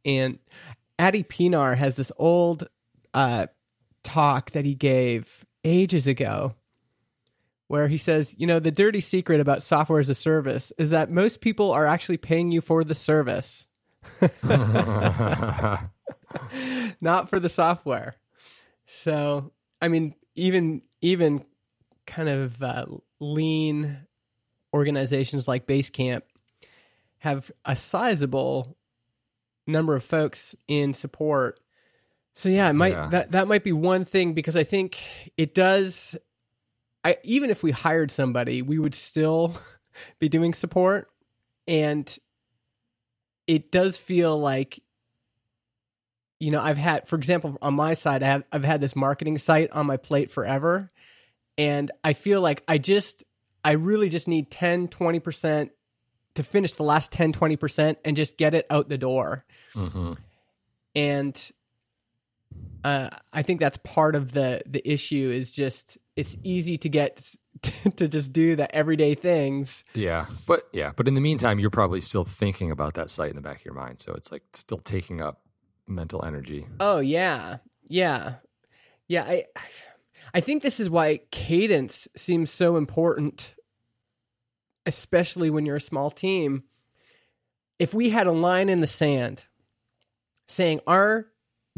And 0.04 0.38
Adii 0.98 1.26
Pienaar 1.26 1.76
has 1.76 1.96
this 1.96 2.10
old 2.16 2.68
uh, 3.14 3.46
talk 4.02 4.52
that 4.52 4.64
he 4.64 4.74
gave 4.74 5.44
ages 5.64 6.06
ago 6.06 6.54
where 7.68 7.88
he 7.88 7.96
says, 7.96 8.34
you 8.36 8.46
know, 8.46 8.58
the 8.58 8.72
dirty 8.72 9.00
secret 9.00 9.40
about 9.40 9.62
software 9.62 10.00
as 10.00 10.08
a 10.08 10.14
service 10.14 10.72
is 10.76 10.90
that 10.90 11.10
most 11.10 11.40
people 11.40 11.70
are 11.70 11.86
actually 11.86 12.16
paying 12.16 12.50
you 12.50 12.60
for 12.60 12.82
the 12.82 12.96
service, 12.96 13.68
not 14.42 15.88
for 17.28 17.38
the 17.38 17.48
software. 17.48 18.16
So, 18.86 19.52
I 19.80 19.86
mean, 19.86 20.14
even 20.34 20.82
even 21.00 21.44
kind 22.06 22.28
of 22.28 22.60
uh, 22.60 22.86
lean 23.20 24.04
organizations 24.74 25.46
like 25.46 25.66
Basecamp 25.66 26.22
have 27.18 27.52
a 27.64 27.76
sizable 27.76 28.76
number 29.66 29.94
of 29.94 30.04
folks 30.04 30.56
in 30.66 30.92
support. 30.92 31.60
So 32.40 32.48
yeah, 32.48 32.70
it 32.70 32.72
might 32.72 32.92
Yeah. 32.92 33.08
that 33.10 33.32
that 33.32 33.48
might 33.48 33.64
be 33.64 33.72
one 33.72 34.06
thing 34.06 34.32
because 34.32 34.56
I 34.56 34.64
think 34.64 34.98
it 35.36 35.54
does 35.54 36.16
I 37.04 37.18
even 37.22 37.50
if 37.50 37.62
we 37.62 37.70
hired 37.70 38.10
somebody, 38.10 38.62
we 38.62 38.78
would 38.78 38.94
still 38.94 39.54
be 40.18 40.30
doing 40.30 40.54
support 40.54 41.10
and 41.68 42.18
it 43.46 43.70
does 43.70 43.98
feel 43.98 44.38
like 44.38 44.80
you 46.38 46.50
know, 46.50 46.62
I've 46.62 46.78
had 46.78 47.06
for 47.06 47.16
example 47.16 47.58
on 47.60 47.74
my 47.74 47.92
side 47.92 48.22
I 48.22 48.28
have 48.28 48.44
I've 48.50 48.64
had 48.64 48.80
this 48.80 48.96
marketing 48.96 49.36
site 49.36 49.70
on 49.72 49.84
my 49.84 49.98
plate 49.98 50.30
forever 50.30 50.90
and 51.58 51.90
I 52.02 52.14
feel 52.14 52.40
like 52.40 52.62
I 52.66 52.78
just 52.78 53.22
I 53.62 53.72
really 53.72 54.08
just 54.08 54.26
need 54.26 54.50
10 54.50 54.88
20% 54.88 55.70
to 56.36 56.42
finish 56.42 56.72
the 56.72 56.84
last 56.84 57.12
10 57.12 57.34
20% 57.34 57.96
and 58.02 58.16
just 58.16 58.38
get 58.38 58.54
it 58.54 58.66
out 58.70 58.88
the 58.88 58.96
door 58.96 59.44
hmm 59.74 60.14
and 60.94 61.52
uh, 62.84 63.10
I 63.32 63.42
think 63.42 63.60
that's 63.60 63.78
part 63.78 64.14
of 64.14 64.32
the 64.32 64.62
the 64.66 64.86
issue 64.90 65.30
is 65.30 65.50
just 65.50 65.98
it's 66.16 66.36
easy 66.42 66.78
to 66.78 66.88
get 66.88 67.34
to 67.96 68.08
just 68.08 68.32
do 68.32 68.56
the 68.56 68.74
everyday 68.74 69.14
things. 69.14 69.84
Yeah, 69.94 70.26
but 70.46 70.68
yeah, 70.72 70.92
but 70.96 71.08
in 71.08 71.14
the 71.14 71.20
meantime, 71.20 71.58
you're 71.58 71.70
probably 71.70 72.00
still 72.00 72.24
thinking 72.24 72.70
about 72.70 72.94
that 72.94 73.10
site 73.10 73.30
in 73.30 73.36
the 73.36 73.42
back 73.42 73.58
of 73.60 73.64
your 73.64 73.74
mind, 73.74 74.00
so 74.00 74.12
it's 74.12 74.32
like 74.32 74.42
still 74.54 74.78
taking 74.78 75.20
up 75.20 75.42
mental 75.86 76.24
energy. 76.24 76.66
Oh 76.78 77.00
yeah, 77.00 77.58
yeah, 77.86 78.34
yeah. 79.08 79.24
I 79.24 79.44
I 80.34 80.40
think 80.40 80.62
this 80.62 80.78
is 80.78 80.88
why 80.88 81.20
cadence 81.32 82.06
seems 82.14 82.50
so 82.50 82.76
important, 82.76 83.54
especially 84.86 85.50
when 85.50 85.66
you're 85.66 85.76
a 85.76 85.80
small 85.80 86.10
team. 86.10 86.62
If 87.80 87.94
we 87.94 88.10
had 88.10 88.26
a 88.26 88.32
line 88.32 88.68
in 88.68 88.80
the 88.80 88.86
sand 88.86 89.46
saying 90.46 90.80
our 90.86 91.26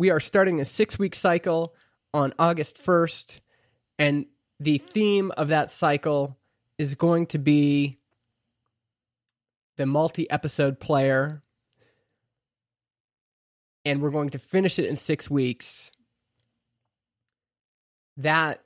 we 0.03 0.11
are 0.11 0.19
starting 0.19 0.61
a 0.61 0.65
six 0.65 0.99
week 0.99 1.15
cycle 1.15 1.77
on 2.13 2.35
August 2.37 2.77
first, 2.77 3.41
and 4.01 4.27
the 4.59 4.79
theme 4.79 5.31
of 5.37 5.47
that 5.51 5.71
cycle 5.71 6.37
is 6.77 6.97
going 6.97 7.25
to 7.25 7.39
be 7.39 8.01
the 9.77 9.87
multi 9.87 10.29
episode 10.29 10.81
player 10.81 11.41
and 13.85 14.03
we're 14.03 14.11
going 14.11 14.31
to 14.31 14.41
finish 14.41 14.81
it 14.81 14.87
in 14.87 14.97
six 14.97 15.31
weeks, 15.31 15.93
that 18.17 18.61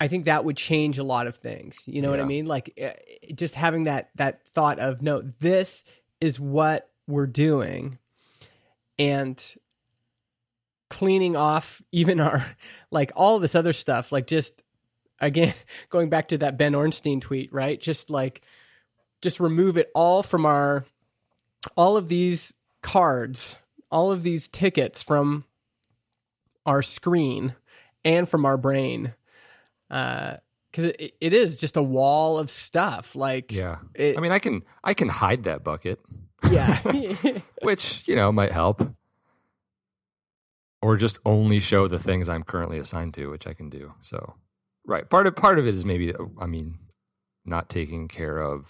I 0.00 0.08
think 0.08 0.24
that 0.24 0.46
would 0.46 0.56
change 0.56 0.96
a 0.96 1.04
lot 1.04 1.26
of 1.26 1.36
things. 1.36 1.84
You 1.86 2.00
know 2.00 2.10
what 2.10 2.20
I 2.20 2.24
mean? 2.24 2.46
Like 2.46 2.72
eh, 2.78 2.94
just 3.34 3.56
having 3.56 3.82
that 3.82 4.08
that 4.14 4.48
thought 4.48 4.78
of 4.78 5.02
no, 5.02 5.20
this 5.20 5.84
is 6.18 6.40
what 6.40 6.88
we're 7.06 7.26
doing, 7.26 7.98
and 8.98 9.54
cleaning 10.90 11.36
off 11.36 11.82
even 11.92 12.20
our 12.20 12.46
like 12.90 13.12
all 13.16 13.38
this 13.38 13.54
other 13.54 13.72
stuff, 13.72 14.12
like 14.12 14.26
just 14.26 14.62
again 15.20 15.54
going 15.90 16.08
back 16.08 16.28
to 16.28 16.38
that 16.38 16.56
Ben 16.56 16.72
Orenstein 16.72 17.20
tweet, 17.20 17.52
right? 17.52 17.80
Just 17.80 18.10
like 18.10 18.42
just 19.22 19.40
remove 19.40 19.76
it 19.76 19.90
all 19.94 20.22
from 20.22 20.46
our 20.46 20.84
all 21.76 21.96
of 21.96 22.08
these 22.08 22.52
cards, 22.82 23.56
all 23.90 24.12
of 24.12 24.22
these 24.22 24.48
tickets 24.48 25.02
from 25.02 25.44
our 26.66 26.82
screen 26.82 27.54
and 28.04 28.28
from 28.28 28.44
our 28.44 28.56
brain. 28.56 29.14
Uh 29.90 30.36
because 30.70 30.90
it, 30.98 31.14
it 31.20 31.32
is 31.32 31.56
just 31.56 31.76
a 31.76 31.82
wall 31.82 32.36
of 32.36 32.50
stuff. 32.50 33.14
Like, 33.14 33.52
Yeah, 33.52 33.76
it, 33.94 34.18
I 34.18 34.20
mean, 34.20 34.32
I 34.32 34.40
can 34.40 34.64
I 34.82 34.92
can 34.92 35.08
hide 35.08 35.44
that 35.44 35.62
bucket, 35.62 36.00
yeah, 36.50 36.78
which 37.62 38.02
you 38.06 38.16
know 38.16 38.32
might 38.32 38.50
help, 38.50 38.82
or 40.84 40.96
just 40.98 41.18
only 41.24 41.60
show 41.60 41.88
the 41.88 41.98
things 41.98 42.28
I'm 42.28 42.42
currently 42.42 42.78
assigned 42.78 43.14
to, 43.14 43.30
which 43.30 43.46
I 43.46 43.54
can 43.54 43.70
do. 43.70 43.94
So, 44.02 44.34
right, 44.86 45.08
part 45.08 45.26
of 45.26 45.34
part 45.34 45.58
of 45.58 45.66
it 45.66 45.74
is 45.74 45.84
maybe 45.84 46.12
I 46.38 46.46
mean, 46.46 46.78
not 47.46 47.70
taking 47.70 48.06
care 48.06 48.38
of, 48.38 48.66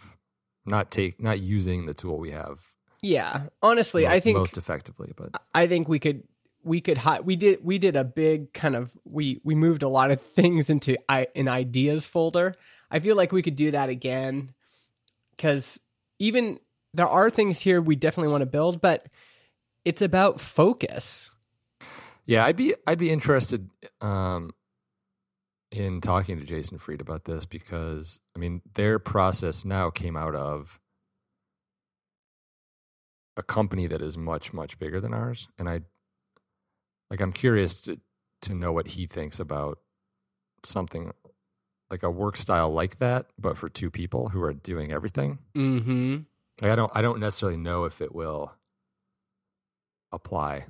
not 0.65 0.91
take 0.93 1.21
not 1.21 1.41
using 1.41 1.87
the 1.87 1.95
tool 1.95 2.19
we 2.19 2.31
have. 2.31 2.61
yeah. 3.03 3.47
Honestly, 3.63 4.05
mo- 4.05 4.11
I 4.11 4.21
think 4.21 4.39
most 4.39 4.57
effectively, 4.57 5.13
but 5.17 5.31
I 5.53 5.67
think 5.67 5.89
we 5.89 5.99
could 5.99 6.23
we 6.63 6.81
could 6.81 6.99
hi- 6.99 7.21
we 7.21 7.35
did 7.37 7.65
we 7.65 7.79
did 7.79 7.97
a 7.97 8.05
big 8.05 8.53
kind 8.55 8.77
of 8.77 8.91
we 9.05 9.41
we 9.43 9.55
moved 9.55 9.83
a 9.83 9.89
lot 9.89 10.11
of 10.13 10.21
things 10.21 10.71
into 10.71 10.97
i 11.09 11.27
an 11.35 11.49
ideas 11.49 12.07
folder. 12.07 12.55
I 12.91 13.01
feel 13.01 13.17
like 13.17 13.33
we 13.33 13.43
could 13.43 13.57
do 13.57 13.73
that 13.73 13.89
again 13.89 14.55
cuz 15.37 15.81
even 16.21 16.61
there 16.95 17.09
are 17.09 17.29
things 17.29 17.59
here 17.61 17.83
we 17.83 17.97
definitely 17.97 18.31
want 18.31 18.43
to 18.43 18.47
build, 18.47 18.81
but 18.81 19.09
it's 19.85 20.01
about 20.01 20.41
focus. 20.41 21.29
Yeah, 22.27 22.45
I'd 22.45 22.57
be 22.57 22.75
I'd 22.87 22.99
be 22.99 23.11
interested 23.11 23.69
um, 24.01 24.51
in 25.71 26.01
talking 26.01 26.39
to 26.39 26.45
Jason 26.47 26.79
Fried 26.79 27.01
about 27.01 27.25
this 27.25 27.45
because 27.45 28.19
I 28.35 28.39
mean 28.39 28.63
their 28.75 28.99
process 28.99 29.65
now 29.65 29.91
came 29.91 30.17
out 30.17 30.35
of 30.35 30.81
a 33.37 33.43
company 33.43 33.87
that 33.89 34.01
is 34.01 34.17
much 34.17 34.53
much 34.53 34.79
bigger 34.79 35.01
than 35.01 35.13
ours, 35.13 35.49
and 35.59 35.69
I 35.69 35.81
like 37.11 37.21
I'm 37.21 37.33
curious 37.33 37.83
to 37.83 38.01
to 38.43 38.55
know 38.55 38.73
what 38.73 38.87
he 38.89 39.07
thinks 39.07 39.39
about 39.41 39.79
something 40.65 41.13
like 41.91 42.03
a 42.03 42.11
work 42.11 42.37
style 42.37 42.73
like 42.73 42.99
that, 42.99 43.27
but 43.39 43.57
for 43.59 43.69
two 43.69 43.91
people 43.91 44.29
who 44.31 44.43
are 44.43 44.53
doing 44.55 44.93
everything. 44.93 45.39
Mhm. 45.55 46.25
Like 46.63 46.71
I 46.71 46.77
don't 46.77 46.93
I 46.95 47.03
don't 47.03 47.21
necessarily 47.21 47.59
know 47.59 47.85
if 47.85 48.01
it 48.01 48.15
will 48.15 48.53
apply 50.13 50.67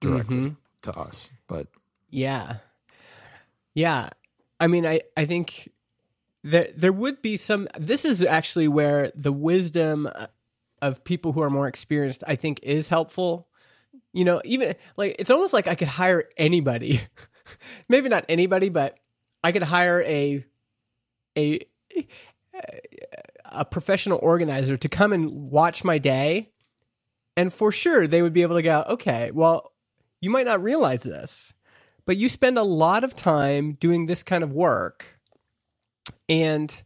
directly 0.00 0.36
Mhm. 0.36 0.56
To 0.86 0.98
us, 0.98 1.30
but 1.46 1.68
Yeah. 2.10 2.56
Yeah. 3.74 4.10
I 4.58 4.66
mean, 4.68 4.86
I, 4.86 5.02
I 5.16 5.26
think 5.26 5.70
there, 6.42 6.68
there 6.76 6.92
would 6.92 7.20
be 7.22 7.36
some. 7.36 7.68
This 7.78 8.04
is 8.04 8.22
actually 8.22 8.68
where 8.68 9.12
the 9.14 9.32
wisdom 9.32 10.08
uh, 10.12 10.28
of 10.80 11.04
people 11.04 11.32
who 11.32 11.42
are 11.42 11.50
more 11.50 11.68
experienced, 11.68 12.24
I 12.26 12.36
think, 12.36 12.60
is 12.62 12.88
helpful. 12.88 13.48
You 14.12 14.24
know, 14.24 14.40
even 14.44 14.74
like 14.96 15.16
it's 15.18 15.30
almost 15.30 15.52
like 15.52 15.66
I 15.66 15.74
could 15.74 15.88
hire 15.88 16.24
anybody. 16.36 17.02
Maybe 17.88 18.08
not 18.08 18.24
anybody, 18.28 18.70
but 18.70 18.98
I 19.44 19.52
could 19.52 19.62
hire 19.62 20.02
a 20.02 20.44
a 21.36 21.60
a 23.44 23.64
professional 23.64 24.18
organizer 24.22 24.76
to 24.76 24.88
come 24.88 25.12
and 25.12 25.50
watch 25.50 25.84
my 25.84 25.98
day, 25.98 26.50
and 27.36 27.52
for 27.52 27.70
sure 27.72 28.06
they 28.06 28.22
would 28.22 28.32
be 28.32 28.42
able 28.42 28.56
to 28.56 28.62
go, 28.62 28.84
okay, 28.88 29.30
well, 29.32 29.72
you 30.20 30.30
might 30.30 30.46
not 30.46 30.62
realize 30.62 31.02
this, 31.02 31.54
but 32.04 32.16
you 32.16 32.28
spend 32.28 32.58
a 32.58 32.62
lot 32.62 33.04
of 33.04 33.14
time 33.16 33.72
doing 33.74 34.06
this 34.06 34.22
kind 34.22 34.42
of 34.42 34.52
work. 34.52 35.18
And 36.28 36.82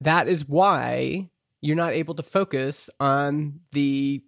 that 0.00 0.28
is 0.28 0.46
why 0.48 1.30
you're 1.60 1.76
not 1.76 1.92
able 1.92 2.14
to 2.14 2.22
focus 2.22 2.88
on 3.00 3.60
the 3.72 4.22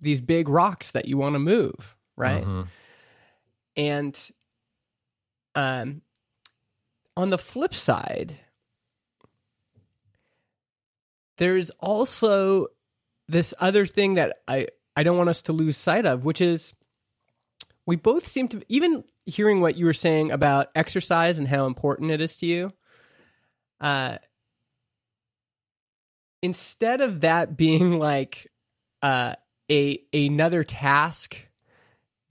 these 0.00 0.20
big 0.20 0.48
rocks 0.48 0.92
that 0.92 1.06
you 1.06 1.16
want 1.16 1.34
to 1.34 1.38
move, 1.38 1.96
right? 2.16 2.44
Mhm. 2.44 2.68
And 3.76 4.30
um 5.54 6.02
on 7.16 7.30
the 7.30 7.38
flip 7.38 7.74
side, 7.74 8.38
there's 11.38 11.70
also 11.80 12.68
this 13.28 13.52
other 13.58 13.86
thing 13.86 14.14
that 14.14 14.38
I 14.48 14.68
I 14.96 15.02
don't 15.02 15.18
want 15.18 15.28
us 15.28 15.42
to 15.42 15.52
lose 15.52 15.76
sight 15.76 16.06
of, 16.06 16.24
which 16.24 16.40
is 16.40 16.72
we 17.86 17.96
both 17.96 18.26
seem 18.26 18.48
to 18.48 18.62
even 18.68 19.04
hearing 19.24 19.60
what 19.60 19.76
you 19.76 19.86
were 19.86 19.94
saying 19.94 20.32
about 20.32 20.68
exercise 20.74 21.38
and 21.38 21.48
how 21.48 21.66
important 21.66 22.10
it 22.10 22.20
is 22.20 22.36
to 22.38 22.46
you. 22.46 22.72
Uh 23.80 24.18
instead 26.42 27.00
of 27.00 27.20
that 27.20 27.56
being 27.56 27.98
like 27.98 28.50
uh 29.02 29.34
a 29.70 30.00
another 30.12 30.64
task 30.64 31.48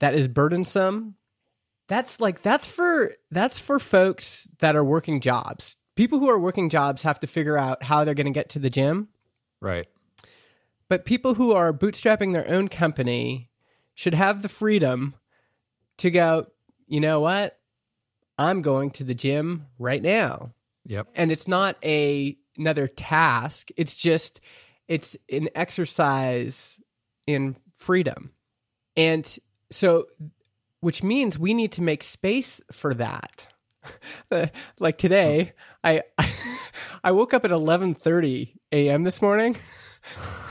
that 0.00 0.14
is 0.14 0.28
burdensome, 0.28 1.14
that's 1.88 2.20
like 2.20 2.42
that's 2.42 2.66
for 2.66 3.14
that's 3.30 3.58
for 3.58 3.78
folks 3.78 4.50
that 4.58 4.76
are 4.76 4.84
working 4.84 5.20
jobs. 5.20 5.76
People 5.94 6.18
who 6.18 6.28
are 6.28 6.38
working 6.38 6.68
jobs 6.68 7.02
have 7.04 7.18
to 7.20 7.26
figure 7.26 7.56
out 7.56 7.82
how 7.82 8.04
they're 8.04 8.14
going 8.14 8.26
to 8.26 8.32
get 8.32 8.50
to 8.50 8.58
the 8.58 8.70
gym. 8.70 9.08
right. 9.60 9.86
But 10.88 11.04
people 11.04 11.34
who 11.34 11.52
are 11.52 11.72
bootstrapping 11.72 12.32
their 12.32 12.48
own 12.48 12.68
company 12.68 13.50
should 13.94 14.14
have 14.14 14.42
the 14.42 14.48
freedom 14.48 15.16
to 15.98 16.10
go, 16.10 16.46
you 16.86 17.00
know 17.00 17.20
what? 17.20 17.58
I'm 18.38 18.62
going 18.62 18.90
to 18.92 19.04
the 19.04 19.14
gym 19.14 19.66
right 19.78 20.02
now. 20.02 20.52
Yep. 20.86 21.08
And 21.14 21.32
it's 21.32 21.48
not 21.48 21.76
a 21.84 22.36
another 22.56 22.86
task. 22.88 23.70
It's 23.76 23.96
just 23.96 24.40
it's 24.88 25.16
an 25.30 25.48
exercise 25.54 26.78
in 27.26 27.56
freedom. 27.74 28.32
And 28.96 29.38
so 29.70 30.06
which 30.80 31.02
means 31.02 31.38
we 31.38 31.54
need 31.54 31.72
to 31.72 31.82
make 31.82 32.02
space 32.02 32.60
for 32.70 32.94
that. 32.94 33.48
like 34.80 34.98
today, 34.98 35.52
I 35.82 36.02
I 37.04 37.12
woke 37.12 37.34
up 37.34 37.44
at 37.44 37.50
11:30 37.50 38.54
a.m. 38.72 39.04
this 39.04 39.22
morning, 39.22 39.56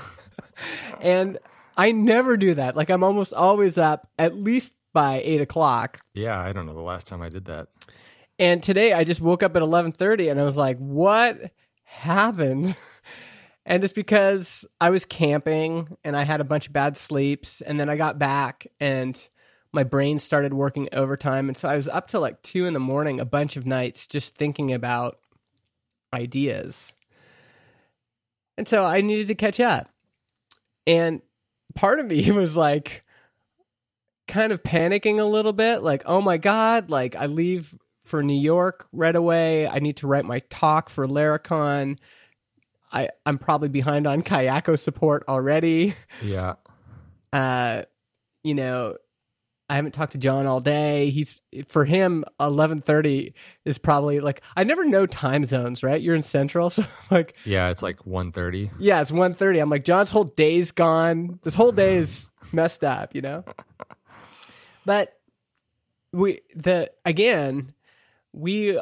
and 1.02 1.38
I 1.78 1.92
never 1.92 2.38
do 2.38 2.54
that. 2.54 2.76
Like 2.76 2.90
I'm 2.90 3.04
almost 3.04 3.34
always 3.34 3.78
up 3.78 4.10
at 4.18 4.36
least 4.36 4.74
by 4.96 5.22
eight 5.24 5.42
o'clock. 5.42 6.00
Yeah, 6.16 6.40
I 6.40 6.54
don't 6.54 6.66
know 6.66 6.74
the 6.74 6.80
last 6.80 7.06
time 7.06 7.22
I 7.22 7.30
did 7.30 7.46
that. 7.46 7.68
And 8.40 8.64
today 8.64 8.94
I 8.94 9.04
just 9.04 9.22
woke 9.22 9.44
up 9.44 9.56
at 9.56 9.62
11:30 9.62 10.32
and 10.32 10.40
I 10.40 10.44
was 10.44 10.58
like, 10.58 10.78
"What 10.80 11.52
happened?" 11.84 12.76
And 13.68 13.84
it's 13.84 13.94
because 13.94 14.64
I 14.80 14.92
was 14.92 15.06
camping 15.06 15.98
and 16.04 16.16
I 16.16 16.22
had 16.22 16.40
a 16.40 16.44
bunch 16.44 16.68
of 16.68 16.74
bad 16.74 16.96
sleeps 16.96 17.62
and 17.62 17.80
then 17.80 17.90
I 17.90 17.98
got 17.98 18.20
back 18.20 18.68
and 18.80 19.20
my 19.74 19.82
brain 19.82 20.20
started 20.20 20.54
working 20.54 20.88
overtime 20.94 21.48
and 21.48 21.58
so 21.58 21.68
I 21.68 21.76
was 21.76 21.88
up 21.88 22.08
till 22.08 22.22
like 22.22 22.44
2 22.44 22.68
in 22.68 22.76
the 22.76 22.80
morning 22.80 23.20
a 23.20 23.26
bunch 23.26 23.58
of 23.58 23.66
nights 23.66 24.06
just 24.06 24.36
thinking 24.36 24.72
about 24.72 25.18
ideas. 26.14 26.94
And 28.56 28.68
so 28.68 28.86
I 28.86 29.02
needed 29.02 29.26
to 29.30 29.36
catch 29.36 29.60
up. 29.60 29.90
And 30.86 31.24
part 31.74 32.00
of 32.00 32.06
me 32.06 32.30
was 32.32 32.56
like 32.56 33.04
kind 34.28 34.52
of 34.52 34.64
panicking 34.64 35.20
a 35.20 35.24
little 35.24 35.54
bit 35.54 35.84
like, 35.84 36.04
"Oh 36.06 36.22
my 36.22 36.38
god, 36.38 36.90
like 36.90 37.16
I 37.16 37.26
leave 37.28 37.76
for 38.04 38.22
New 38.24 38.40
York 38.40 38.88
right 38.92 39.16
away. 39.16 39.68
I 39.68 39.80
need 39.80 39.98
to 39.98 40.08
write 40.08 40.26
my 40.26 40.40
talk 40.50 40.90
for 40.90 41.08
Laracon. 41.08 41.98
I 42.92 43.10
I'm 43.26 43.38
probably 43.38 43.70
behind 43.70 44.06
on 44.08 44.22
Kayako 44.22 44.78
support 44.80 45.24
already. 45.28 45.94
Yeah. 46.24 46.56
Uh, 47.34 47.82
you 48.46 48.54
know, 48.56 48.96
I 49.68 49.76
haven't 49.76 49.92
talked 49.94 50.14
to 50.14 50.18
Jon 50.18 50.46
all 50.46 50.62
day. 50.62 51.10
He's 51.10 51.38
for 51.68 51.84
him 51.84 52.24
11:30 52.40 53.34
is 53.66 53.78
probably 53.78 54.22
like 54.22 54.42
I 54.56 54.64
never 54.64 54.86
know 54.86 55.06
time 55.06 55.44
zones, 55.44 55.84
right? 55.84 56.02
You're 56.02 56.16
in 56.16 56.22
Central, 56.22 56.70
so 56.70 56.86
like 57.12 57.36
Yeah, 57.44 57.68
it's 57.72 57.84
like 57.84 57.98
1.30. 58.06 58.72
yeah, 58.80 59.02
it's 59.02 59.12
1:30. 59.12 59.62
I'm 59.62 59.70
like 59.70 59.84
Jon's 59.84 60.12
whole 60.12 60.24
day's 60.24 60.72
gone. 60.72 61.40
This 61.44 61.56
whole 61.56 61.74
day 61.74 61.96
is 61.98 62.30
messed 62.54 62.86
up, 62.86 63.14
you 63.14 63.22
know? 63.22 63.44
But 64.86 65.18
we 66.12 66.42
the 66.56 66.92
again, 67.06 67.74
we 68.32 68.80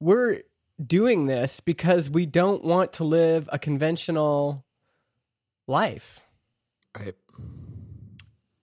we're 0.00 0.40
doing 0.84 1.26
this 1.26 1.60
because 1.60 2.10
we 2.10 2.26
don't 2.26 2.64
want 2.64 2.94
to 2.94 3.04
live 3.04 3.48
a 3.52 3.58
conventional 3.58 4.64
life. 5.66 6.20
Right. 6.98 7.14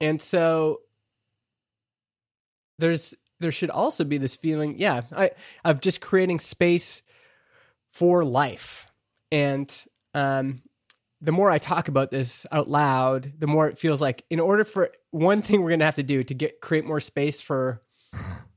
And 0.01 0.22
so 0.22 0.81
there's 2.77 3.13
there 3.39 3.51
should 3.51 3.69
also 3.69 4.03
be 4.03 4.17
this 4.17 4.36
feeling, 4.36 4.75
yeah, 4.77 5.01
I 5.15 5.31
of 5.63 5.81
just 5.81 6.01
creating 6.01 6.39
space 6.39 7.03
for 7.89 8.24
life. 8.24 8.91
And 9.31 9.74
um 10.13 10.62
the 11.21 11.31
more 11.31 11.49
I 11.49 11.57
talk 11.57 11.88
about 11.88 12.11
this 12.11 12.45
out 12.51 12.69
loud, 12.69 13.33
the 13.38 13.47
more 13.47 13.67
it 13.67 13.77
feels 13.77 13.99
like 14.01 14.23
in 14.29 14.39
order 14.39 14.63
for 14.63 14.89
one 15.11 15.41
thing 15.41 15.61
we're 15.61 15.69
going 15.69 15.79
to 15.79 15.85
have 15.85 15.95
to 15.95 16.03
do 16.03 16.23
to 16.23 16.33
get 16.33 16.61
create 16.61 16.85
more 16.85 16.99
space 16.99 17.41
for 17.41 17.81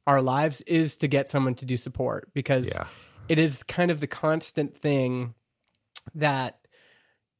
our 0.06 0.20
lives 0.22 0.60
is 0.62 0.96
to 0.98 1.08
get 1.08 1.28
someone 1.28 1.54
to 1.56 1.64
do 1.66 1.76
support 1.76 2.30
because 2.34 2.68
Yeah. 2.74 2.86
it 3.28 3.38
is 3.38 3.62
kind 3.64 3.90
of 3.90 4.00
the 4.00 4.06
constant 4.06 4.76
thing 4.76 5.34
that 6.14 6.58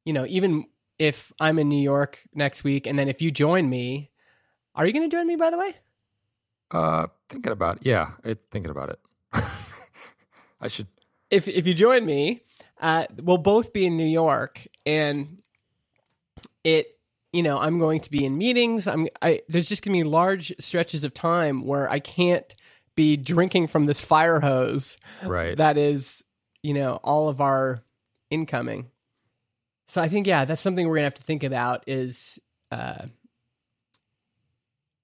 you 0.05 0.13
know 0.13 0.25
even 0.27 0.65
if 0.99 1.33
i'm 1.39 1.59
in 1.59 1.67
new 1.67 1.81
york 1.81 2.21
next 2.33 2.63
week 2.63 2.87
and 2.87 2.97
then 2.97 3.09
if 3.09 3.21
you 3.21 3.31
join 3.31 3.69
me 3.69 4.11
are 4.75 4.85
you 4.87 4.93
going 4.93 5.09
to 5.09 5.13
join 5.13 5.27
me 5.27 5.35
by 5.35 5.49
the 5.49 5.57
way 5.57 5.73
Uh, 6.71 7.07
thinking 7.29 7.51
about 7.51 7.79
yeah, 7.85 8.11
it, 8.23 8.43
thinking 8.51 8.71
about 8.71 8.89
it. 8.89 8.99
I 10.61 10.67
should. 10.69 10.87
if 11.29 11.47
if 11.47 11.67
you 11.67 11.73
join 11.73 12.05
me 12.05 12.41
uh, 12.81 13.05
we'll 13.21 13.37
both 13.37 13.71
be 13.73 13.85
in 13.85 13.95
new 13.97 14.05
york 14.05 14.65
and 14.85 15.37
it 16.63 16.97
you 17.31 17.43
know 17.43 17.57
i'm 17.59 17.79
going 17.79 17.99
to 17.99 18.09
be 18.11 18.25
in 18.25 18.37
meetings 18.37 18.87
i'm 18.87 19.07
i 19.21 19.41
there's 19.49 19.65
just 19.67 19.83
going 19.83 19.97
to 19.97 20.03
be 20.03 20.09
large 20.09 20.53
stretches 20.59 21.03
of 21.03 21.13
time 21.13 21.65
where 21.65 21.89
i 21.89 21.99
can't 21.99 22.53
be 22.95 23.17
drinking 23.17 23.67
from 23.67 23.85
this 23.85 23.99
fire 24.01 24.39
hose 24.39 24.97
Right. 25.23 25.57
that 25.57 25.77
is 25.77 26.23
you 26.61 26.73
know 26.73 26.99
all 27.03 27.29
of 27.29 27.41
our 27.41 27.81
incoming 28.29 28.89
so 29.87 30.01
i 30.01 30.07
think 30.07 30.27
yeah 30.27 30.45
that's 30.45 30.61
something 30.61 30.87
we're 30.87 30.95
gonna 30.95 31.05
have 31.05 31.13
to 31.15 31.23
think 31.23 31.43
about 31.43 31.83
is 31.87 32.39
uh 32.71 33.05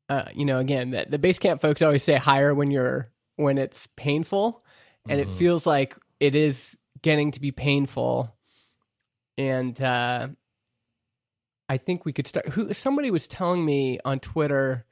uh 0.10 0.26
you 0.34 0.46
know 0.46 0.60
again 0.60 0.92
that 0.92 1.12
the 1.12 1.20
Basecamp 1.20 1.62
folks 1.62 1.82
always 1.82 2.04
say 2.04 2.16
hire 2.16 2.54
when 2.54 2.72
you're 2.72 3.12
when 3.36 3.58
it's 3.58 3.88
painful 3.96 4.64
and 5.08 5.20
it 5.22 5.28
Mhm. 5.28 5.38
feels 5.38 5.66
like 5.66 5.96
it 6.20 6.36
is 6.36 6.78
getting 7.02 7.32
to 7.32 7.40
be 7.40 7.52
painful 7.52 8.36
and 9.38 9.82
uh 9.82 10.28
i 11.68 11.78
think 11.78 12.06
we 12.06 12.14
could 12.14 12.28
start 12.28 12.48
who 12.50 12.74
somebody 12.74 13.12
was 13.12 13.28
telling 13.28 13.66
me 13.66 14.00
on 14.06 14.20
twitter 14.20 14.86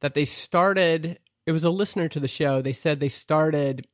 that 0.00 0.14
they 0.14 0.24
started 0.24 1.18
it 1.46 1.52
was 1.52 1.64
a 1.64 1.70
listener 1.70 2.08
to 2.08 2.20
the 2.20 2.28
show 2.28 2.62
they 2.62 2.72
said 2.72 3.00
they 3.00 3.08
started 3.08 3.86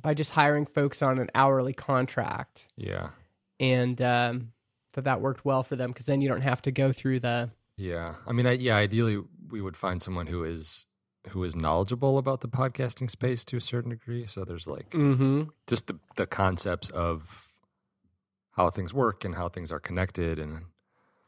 by 0.00 0.14
just 0.14 0.30
hiring 0.30 0.66
folks 0.66 1.02
on 1.02 1.18
an 1.18 1.28
hourly 1.34 1.72
contract 1.72 2.68
yeah. 2.76 3.10
and 3.58 4.00
um, 4.00 4.52
that 4.94 5.04
that 5.04 5.20
worked 5.20 5.44
well 5.44 5.62
for 5.62 5.76
them 5.76 5.90
because 5.90 6.06
then 6.06 6.20
you 6.20 6.28
don't 6.28 6.42
have 6.42 6.62
to 6.62 6.72
go 6.72 6.92
through 6.92 7.20
the 7.20 7.50
Yeah. 7.76 8.16
I 8.26 8.32
mean, 8.32 8.46
I, 8.46 8.52
yeah. 8.52 8.76
Ideally, 8.76 9.22
we 9.48 9.60
would 9.60 9.76
find 9.76 10.02
someone 10.02 10.26
who 10.26 10.44
is 10.44 10.86
who 11.28 11.44
is 11.44 11.54
knowledgeable 11.54 12.18
about 12.18 12.40
the 12.40 12.48
podcasting 12.48 13.10
space 13.10 13.44
to 13.44 13.56
a 13.56 13.60
certain 13.60 13.90
degree. 13.90 14.26
So 14.26 14.44
there's 14.44 14.66
like 14.66 14.90
mm-hmm. 14.90 15.44
just 15.66 15.86
the 15.86 15.98
the 16.16 16.26
concepts 16.26 16.90
of 16.90 17.48
how 18.52 18.70
things 18.70 18.92
work 18.92 19.24
and 19.24 19.34
how 19.34 19.48
things 19.48 19.70
are 19.70 19.80
connected, 19.80 20.38
and 20.38 20.64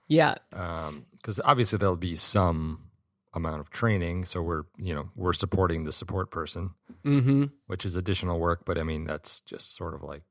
yeah 0.09 0.35
because 0.51 1.41
obviously 1.45 1.79
there'll 1.79 1.97
be 1.97 2.17
some 2.17 2.91
amount 3.35 3.61
of 3.61 3.71
training. 3.71 4.25
So 4.25 4.43
we're 4.43 4.65
you 4.77 4.95
know 4.95 5.11
we're 5.15 5.33
supporting 5.33 5.85
the 5.85 5.93
support 5.93 6.31
person, 6.31 6.71
mm-hmm. 7.05 7.45
which 7.67 7.85
is 7.85 7.97
additional 7.97 8.41
work. 8.41 8.65
But 8.65 8.79
I 8.79 8.83
mean, 8.83 9.05
that's 9.05 9.41
just 9.43 9.77
sort 9.77 9.95
of 9.95 10.03
like 10.03 10.23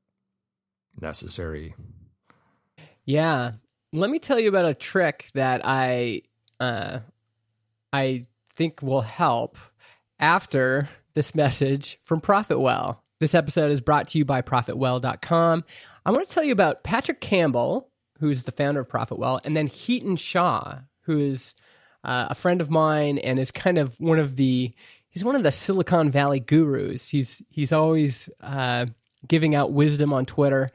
necessary. 1.00 1.74
yeah 3.04 3.52
let 3.92 4.10
me 4.10 4.18
tell 4.18 4.38
you 4.38 4.48
about 4.48 4.64
a 4.64 4.74
trick 4.74 5.30
that 5.34 5.60
i 5.64 6.22
uh 6.58 6.98
i 7.92 8.24
think 8.60 8.82
will 8.82 9.00
help 9.00 9.56
after 10.18 10.86
this 11.14 11.34
message 11.34 11.98
from 12.02 12.20
profitwell 12.20 12.98
this 13.18 13.34
episode 13.34 13.70
is 13.70 13.80
brought 13.80 14.06
to 14.06 14.18
you 14.18 14.24
by 14.26 14.42
profitwell.com 14.42 15.64
i 16.04 16.10
want 16.10 16.28
to 16.28 16.34
tell 16.34 16.44
you 16.44 16.52
about 16.52 16.84
patrick 16.84 17.22
campbell 17.22 17.88
who's 18.18 18.44
the 18.44 18.52
founder 18.52 18.80
of 18.80 18.86
profitwell 18.86 19.40
and 19.44 19.56
then 19.56 19.66
Hiten 19.66 20.18
Shah 20.18 20.80
who 21.04 21.18
is 21.18 21.54
uh, 22.04 22.26
a 22.28 22.34
friend 22.34 22.60
of 22.60 22.68
mine 22.68 23.16
and 23.16 23.38
is 23.38 23.50
kind 23.50 23.78
of 23.78 23.98
one 23.98 24.18
of 24.18 24.36
the 24.36 24.74
he's 25.08 25.24
one 25.24 25.36
of 25.36 25.42
the 25.42 25.52
Silicon 25.52 26.10
Valley 26.10 26.40
gurus. 26.40 27.08
He's 27.08 27.40
he's 27.48 27.72
always 27.72 28.28
uh, 28.42 28.86
giving 29.26 29.54
out 29.54 29.72
wisdom 29.72 30.12
on 30.12 30.26
Twitter, 30.26 30.70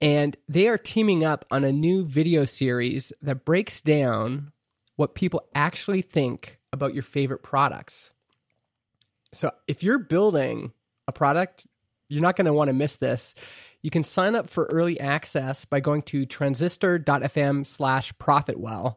and 0.00 0.36
they 0.48 0.68
are 0.68 0.78
teaming 0.78 1.24
up 1.24 1.44
on 1.50 1.64
a 1.64 1.72
new 1.72 2.04
video 2.04 2.44
series 2.44 3.12
that 3.22 3.44
breaks 3.44 3.80
down 3.80 4.52
what 4.96 5.14
people 5.14 5.46
actually 5.54 6.02
think 6.02 6.58
about 6.76 6.94
your 6.94 7.02
favorite 7.02 7.42
products. 7.42 8.12
So 9.32 9.50
if 9.66 9.82
you're 9.82 9.98
building 9.98 10.72
a 11.08 11.12
product, 11.12 11.66
you're 12.08 12.22
not 12.22 12.36
going 12.36 12.46
to 12.46 12.52
want 12.52 12.68
to 12.68 12.74
miss 12.74 12.96
this. 12.96 13.34
You 13.82 13.90
can 13.90 14.02
sign 14.02 14.34
up 14.34 14.48
for 14.48 14.66
early 14.66 14.98
access 14.98 15.64
by 15.64 15.80
going 15.80 16.02
to 16.02 16.26
transistor.fm 16.26 17.66
slash 17.66 18.12
profitwell. 18.14 18.96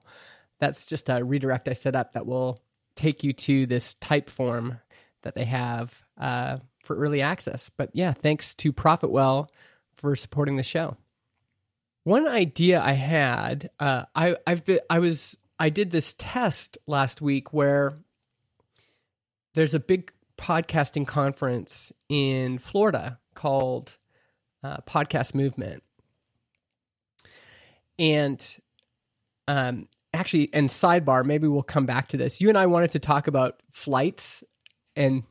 That's 0.59 0.85
just 0.85 1.09
a 1.09 1.23
redirect 1.23 1.67
I 1.67 1.73
set 1.73 1.95
up 1.95 2.13
that 2.13 2.25
will 2.25 2.59
take 2.95 3.23
you 3.23 3.33
to 3.33 3.65
this 3.65 3.95
Typeform 3.95 4.79
that 5.21 5.35
they 5.35 5.45
have 5.45 6.03
uh, 6.17 6.57
for 6.83 6.95
early 6.95 7.21
access. 7.21 7.69
But 7.69 7.89
yeah, 7.93 8.13
thanks 8.13 8.53
to 8.55 8.73
Profitwell 8.73 9.49
for 9.93 10.15
supporting 10.15 10.55
the 10.57 10.63
show. 10.63 10.97
One 12.03 12.27
idea 12.27 12.81
I 12.81 12.93
had, 12.93 13.69
uh, 13.79 14.05
I 14.15 14.37
I've 14.47 14.65
been 14.65 14.79
I 14.89 14.99
was 14.99 15.37
I 15.59 15.69
did 15.69 15.91
this 15.91 16.15
test 16.17 16.77
last 16.87 17.21
week 17.21 17.51
where 17.51 17.97
there's 19.55 19.73
a 19.73 19.79
big 19.79 20.11
podcasting 20.37 21.05
conference 21.05 21.91
in 22.07 22.59
Florida 22.59 23.19
called 23.35 23.97
uh, 24.63 24.77
Podcast 24.87 25.35
Movement, 25.35 25.83
and 27.97 28.57
um, 29.49 29.89
actually, 30.13 30.49
and 30.53 30.69
sidebar, 30.69 31.25
maybe 31.25 31.47
we'll 31.47 31.63
come 31.63 31.85
back 31.85 32.07
to 32.09 32.17
this. 32.17 32.39
You 32.39 32.47
and 32.47 32.57
I 32.57 32.67
wanted 32.67 32.91
to 32.91 32.99
talk 32.99 33.27
about 33.27 33.61
flights, 33.69 34.43
and 34.95 35.23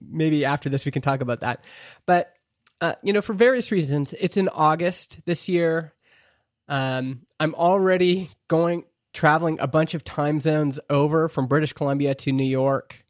maybe 0.00 0.44
after 0.44 0.68
this 0.68 0.86
we 0.86 0.92
can 0.92 1.02
talk 1.02 1.20
about 1.20 1.40
that. 1.40 1.64
But 2.06 2.32
uh, 2.80 2.94
you 3.02 3.12
know, 3.12 3.22
for 3.22 3.32
various 3.32 3.72
reasons, 3.72 4.14
it's 4.20 4.36
in 4.36 4.48
August 4.50 5.20
this 5.24 5.48
year. 5.48 5.92
Um, 6.68 7.22
I'm 7.40 7.54
already 7.54 8.30
going 8.48 8.84
traveling 9.16 9.58
a 9.58 9.66
bunch 9.66 9.94
of 9.94 10.04
time 10.04 10.40
zones 10.40 10.78
over 10.90 11.28
from 11.28 11.46
British 11.48 11.72
Columbia 11.72 12.14
to 12.14 12.30
New 12.30 12.44
York, 12.44 13.02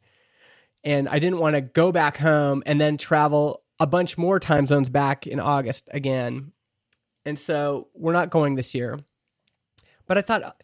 and 0.83 1.07
I 1.07 1.19
didn't 1.19 1.39
want 1.39 1.55
to 1.55 1.61
go 1.61 1.91
back 1.91 2.17
home 2.17 2.63
and 2.65 2.81
then 2.81 2.97
travel 2.97 3.61
a 3.79 3.85
bunch 3.85 4.17
more 4.17 4.39
time 4.39 4.65
zones 4.65 4.89
back 4.89 5.27
in 5.27 5.39
August 5.39 5.87
again. 5.91 6.53
And 7.25 7.37
so 7.37 7.89
we're 7.93 8.13
not 8.13 8.29
going 8.29 8.55
this 8.55 8.73
year. 8.73 8.99
But 10.07 10.17
I 10.17 10.21
thought 10.21 10.63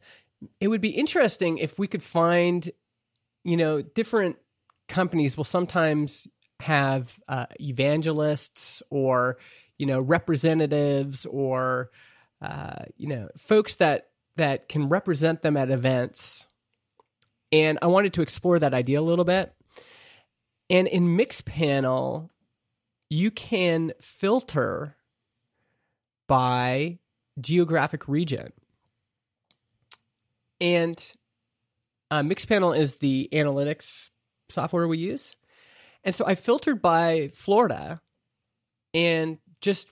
it 0.62 0.70
would 0.70 0.82
be 0.82 0.90
interesting 0.90 1.58
if 1.58 1.78
we 1.78 1.88
could 1.88 2.02
find, 2.02 2.72
you 3.44 3.58
know, 3.58 3.82
different 3.82 4.38
companies 4.88 5.36
will 5.36 5.44
sometimes 5.44 6.28
have 6.62 7.20
uh, 7.28 7.48
evangelists 7.60 8.82
or, 8.90 9.38
you 9.78 9.86
know, 9.86 10.00
representatives 10.00 11.26
or, 11.26 11.92
uh, 12.42 12.86
you 12.96 13.08
know, 13.10 13.28
folks 13.38 13.76
that 13.76 14.08
that 14.36 14.68
can 14.68 14.90
represent 14.90 15.42
them 15.42 15.58
at 15.58 15.70
events. 15.70 16.48
And 17.52 17.78
I 17.82 17.88
wanted 17.88 18.14
to 18.14 18.22
explore 18.22 18.60
that 18.60 18.74
idea 18.74 19.00
a 19.00 19.02
little 19.02 19.26
bit. 19.26 19.54
And 20.70 20.88
in 20.88 21.18
Mixpanel, 21.18 22.30
you 23.10 23.30
can 23.30 23.94
filter 24.02 24.96
by 26.28 27.00
geographic 27.40 28.08
region. 28.08 28.54
And 30.60 31.14
uh, 32.10 32.22
Mixpanel 32.22 32.78
is 32.78 32.98
the 32.98 33.30
analytics 33.32 34.10
software 34.50 34.88
we 34.88 34.98
use. 34.98 35.36
And 36.04 36.16
so 36.16 36.26
I 36.26 36.36
filtered 36.36 36.82
by 36.82 37.30
Florida 37.34 38.02
and 38.94 39.38
just 39.62 39.90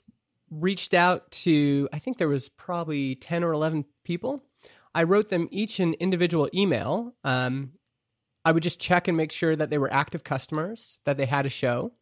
reached 0.52 0.94
out 0.94 1.32
to, 1.32 1.88
I 1.92 2.00
think 2.00 2.18
there 2.18 2.28
was 2.28 2.50
probably 2.50 3.16
10 3.16 3.44
or 3.44 3.54
11 3.54 3.86
people. 4.04 4.44
I 4.94 5.04
wrote 5.04 5.30
them 5.30 5.48
each 5.50 5.80
an 5.80 5.94
individual 5.96 6.50
email. 6.54 7.16
Um, 7.24 7.72
I 8.44 8.52
would 8.52 8.64
just 8.64 8.80
check 8.80 9.08
and 9.08 9.16
make 9.16 9.32
sure 9.32 9.56
that 9.56 9.70
they 9.70 9.78
were 9.78 9.92
active 9.92 10.24
customers, 10.24 11.00
that 11.06 11.18
they 11.18 11.26
had 11.26 11.46
a 11.46 11.50
show. 11.50 11.94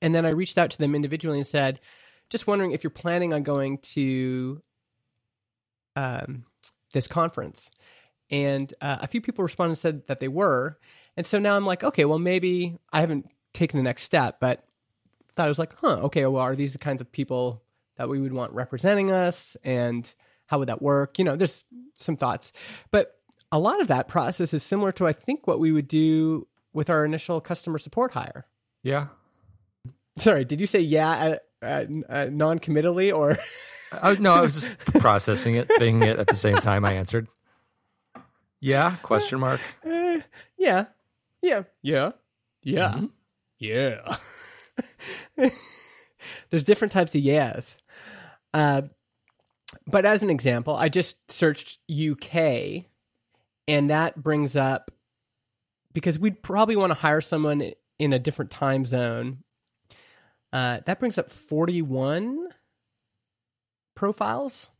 And 0.00 0.14
then 0.14 0.24
I 0.24 0.30
reached 0.30 0.56
out 0.56 0.70
to 0.70 0.78
them 0.78 0.94
individually 0.94 1.38
and 1.38 1.46
said, 1.46 1.80
just 2.30 2.46
wondering 2.46 2.72
if 2.72 2.82
you're 2.82 2.90
planning 2.90 3.34
on 3.34 3.42
going 3.42 3.78
to 3.78 4.62
um, 5.96 6.44
this 6.94 7.06
conference. 7.06 7.70
And 8.30 8.72
uh, 8.80 8.98
a 9.00 9.06
few 9.06 9.20
people 9.20 9.42
responded 9.42 9.72
and 9.72 9.78
said 9.78 10.06
that 10.06 10.20
they 10.20 10.28
were. 10.28 10.78
And 11.16 11.26
so 11.26 11.38
now 11.38 11.56
I'm 11.56 11.66
like, 11.66 11.84
okay, 11.84 12.04
well, 12.04 12.20
maybe 12.20 12.78
I 12.92 13.00
haven't 13.00 13.26
taken 13.52 13.76
the 13.76 13.82
next 13.82 14.04
step, 14.04 14.38
but 14.40 14.64
thought 15.40 15.46
I 15.46 15.48
was 15.48 15.58
like, 15.58 15.74
huh, 15.80 16.00
okay, 16.02 16.26
well, 16.26 16.42
are 16.42 16.54
these 16.54 16.74
the 16.74 16.78
kinds 16.78 17.00
of 17.00 17.10
people 17.10 17.62
that 17.96 18.10
we 18.10 18.20
would 18.20 18.34
want 18.34 18.52
representing 18.52 19.10
us? 19.10 19.56
And 19.64 20.12
how 20.46 20.58
would 20.58 20.68
that 20.68 20.82
work? 20.82 21.18
You 21.18 21.24
know, 21.24 21.34
there's 21.34 21.64
some 21.94 22.16
thoughts. 22.16 22.52
But 22.90 23.18
a 23.50 23.58
lot 23.58 23.80
of 23.80 23.88
that 23.88 24.06
process 24.06 24.52
is 24.52 24.62
similar 24.62 24.92
to, 24.92 25.06
I 25.06 25.14
think, 25.14 25.46
what 25.46 25.58
we 25.58 25.72
would 25.72 25.88
do 25.88 26.46
with 26.74 26.90
our 26.90 27.06
initial 27.06 27.40
customer 27.40 27.78
support 27.78 28.12
hire. 28.12 28.44
Yeah. 28.82 29.06
Sorry, 30.18 30.44
did 30.44 30.60
you 30.60 30.66
say 30.66 30.80
yeah 30.80 31.36
uh, 31.62 31.64
uh, 31.64 31.84
uh, 32.10 32.28
non 32.30 32.58
committally 32.58 33.10
or? 33.10 33.38
oh, 34.02 34.16
no, 34.20 34.34
I 34.34 34.42
was 34.42 34.54
just 34.54 34.76
processing 35.00 35.54
it, 35.54 35.68
thinking 35.78 36.02
it 36.02 36.18
at 36.18 36.26
the 36.26 36.36
same 36.36 36.56
time 36.56 36.84
I 36.84 36.92
answered. 36.92 37.28
Yeah? 38.60 38.96
Question 38.96 39.40
mark. 39.40 39.62
Uh, 39.86 40.18
yeah. 40.58 40.84
Yeah. 41.40 41.62
Yeah. 41.80 42.12
Yeah. 42.62 42.88
Mm-hmm. 42.90 43.06
Yeah. 43.58 44.16
There's 46.50 46.64
different 46.64 46.92
types 46.92 47.14
of 47.14 47.20
yes. 47.20 47.76
Uh, 48.52 48.82
but 49.86 50.04
as 50.04 50.22
an 50.22 50.30
example, 50.30 50.74
I 50.74 50.88
just 50.88 51.30
searched 51.30 51.78
UK, 51.90 52.84
and 53.68 53.90
that 53.90 54.22
brings 54.22 54.56
up 54.56 54.90
because 55.92 56.18
we'd 56.18 56.42
probably 56.42 56.76
want 56.76 56.90
to 56.90 56.98
hire 56.98 57.20
someone 57.20 57.72
in 57.98 58.12
a 58.12 58.18
different 58.18 58.50
time 58.50 58.84
zone. 58.86 59.38
Uh, 60.52 60.80
that 60.86 60.98
brings 60.98 61.18
up 61.18 61.30
41 61.30 62.48
profiles. 63.94 64.70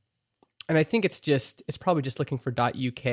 And 0.69 0.79
I 0.79 0.85
think 0.85 1.05
it's 1.05 1.21
just, 1.21 1.63
it's 1.69 1.79
probably 1.79 2.03
just 2.03 2.19
looking 2.19 2.39
for 2.39 2.51
.uk 2.51 3.05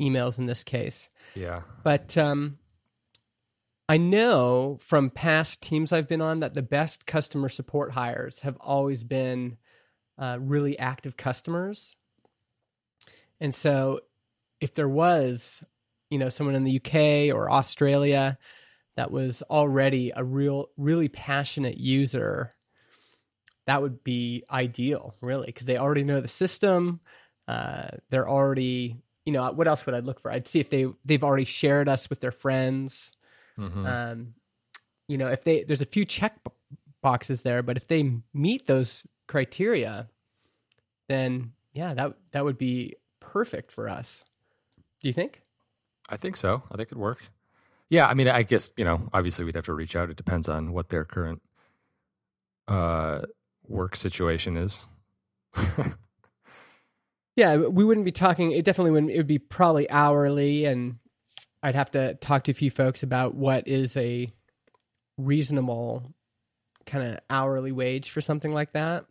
emails 0.00 0.38
in 0.38 0.46
this 0.46 0.62
case. 0.62 1.08
Yeah. 1.34 1.62
But 1.82 2.16
um, 2.16 2.58
I 3.88 3.98
know 3.98 4.78
from 4.80 5.10
past 5.10 5.62
teams 5.62 5.92
I've 5.92 6.08
been 6.08 6.20
on 6.20 6.40
that 6.40 6.54
the 6.54 6.62
best 6.62 7.06
customer 7.06 7.48
support 7.48 7.92
hires 7.92 8.40
have 8.40 8.56
always 8.60 9.04
been 9.04 9.58
uh, 10.18 10.38
really 10.40 10.78
active 10.78 11.16
customers. 11.16 11.94
And 13.40 13.54
so 13.54 14.00
if 14.60 14.74
there 14.74 14.88
was, 14.88 15.62
you 16.10 16.18
know, 16.18 16.30
someone 16.30 16.56
in 16.56 16.64
the 16.64 16.76
UK 16.76 17.34
or 17.34 17.50
Australia 17.50 18.38
that 18.96 19.10
was 19.10 19.42
already 19.42 20.12
a 20.16 20.24
real, 20.24 20.70
really 20.76 21.08
passionate 21.08 21.76
user, 21.76 22.50
that 23.66 23.82
would 23.82 24.02
be 24.02 24.44
ideal, 24.50 25.14
really, 25.20 25.46
because 25.46 25.66
they 25.66 25.76
already 25.76 26.04
know 26.04 26.20
the 26.20 26.28
system. 26.28 27.00
Uh, 27.46 27.88
they're 28.10 28.28
already, 28.28 28.96
you 29.24 29.32
know, 29.32 29.52
what 29.52 29.68
else 29.68 29.86
would 29.86 29.94
I 29.94 30.00
look 30.00 30.18
for? 30.18 30.32
I'd 30.32 30.48
see 30.48 30.60
if 30.60 30.70
they 30.70 30.86
they've 31.04 31.22
already 31.22 31.44
shared 31.44 31.88
us 31.88 32.08
with 32.08 32.20
their 32.20 32.32
friends. 32.32 33.15
Mm-hmm. 33.58 33.86
Um, 33.86 34.34
you 35.08 35.18
know, 35.18 35.28
if 35.28 35.44
they 35.44 35.64
there's 35.64 35.80
a 35.80 35.86
few 35.86 36.04
check 36.04 36.38
boxes 37.02 37.42
there, 37.42 37.62
but 37.62 37.76
if 37.76 37.86
they 37.86 38.10
meet 38.34 38.66
those 38.66 39.06
criteria, 39.28 40.08
then 41.08 41.52
yeah, 41.72 41.94
that 41.94 42.14
that 42.32 42.44
would 42.44 42.58
be 42.58 42.96
perfect 43.20 43.72
for 43.72 43.88
us. 43.88 44.24
Do 45.00 45.08
you 45.08 45.14
think? 45.14 45.42
I 46.08 46.16
think 46.16 46.36
so. 46.36 46.62
I 46.70 46.76
think 46.76 46.88
it'd 46.88 46.98
work. 46.98 47.18
Yeah, 47.88 48.06
I 48.06 48.14
mean, 48.14 48.28
I 48.28 48.42
guess 48.42 48.72
you 48.76 48.84
know, 48.84 49.08
obviously 49.12 49.44
we'd 49.44 49.54
have 49.54 49.66
to 49.66 49.74
reach 49.74 49.94
out. 49.94 50.10
It 50.10 50.16
depends 50.16 50.48
on 50.48 50.72
what 50.72 50.88
their 50.88 51.04
current 51.04 51.42
uh, 52.66 53.22
work 53.68 53.94
situation 53.94 54.56
is. 54.56 54.86
yeah, 57.36 57.56
we 57.56 57.84
wouldn't 57.84 58.04
be 58.04 58.12
talking. 58.12 58.52
It 58.52 58.64
definitely 58.64 58.92
wouldn't. 58.92 59.12
It 59.12 59.18
would 59.18 59.26
be 59.26 59.38
probably 59.38 59.88
hourly, 59.90 60.64
and 60.64 60.98
I'd 61.66 61.74
have 61.74 61.90
to 61.90 62.14
talk 62.14 62.44
to 62.44 62.52
a 62.52 62.54
few 62.54 62.70
folks 62.70 63.02
about 63.02 63.34
what 63.34 63.66
is 63.66 63.96
a 63.96 64.32
reasonable 65.18 66.14
kind 66.86 67.08
of 67.08 67.18
hourly 67.28 67.72
wage 67.72 68.10
for 68.10 68.20
something 68.20 68.54
like 68.54 68.74
that, 68.74 69.04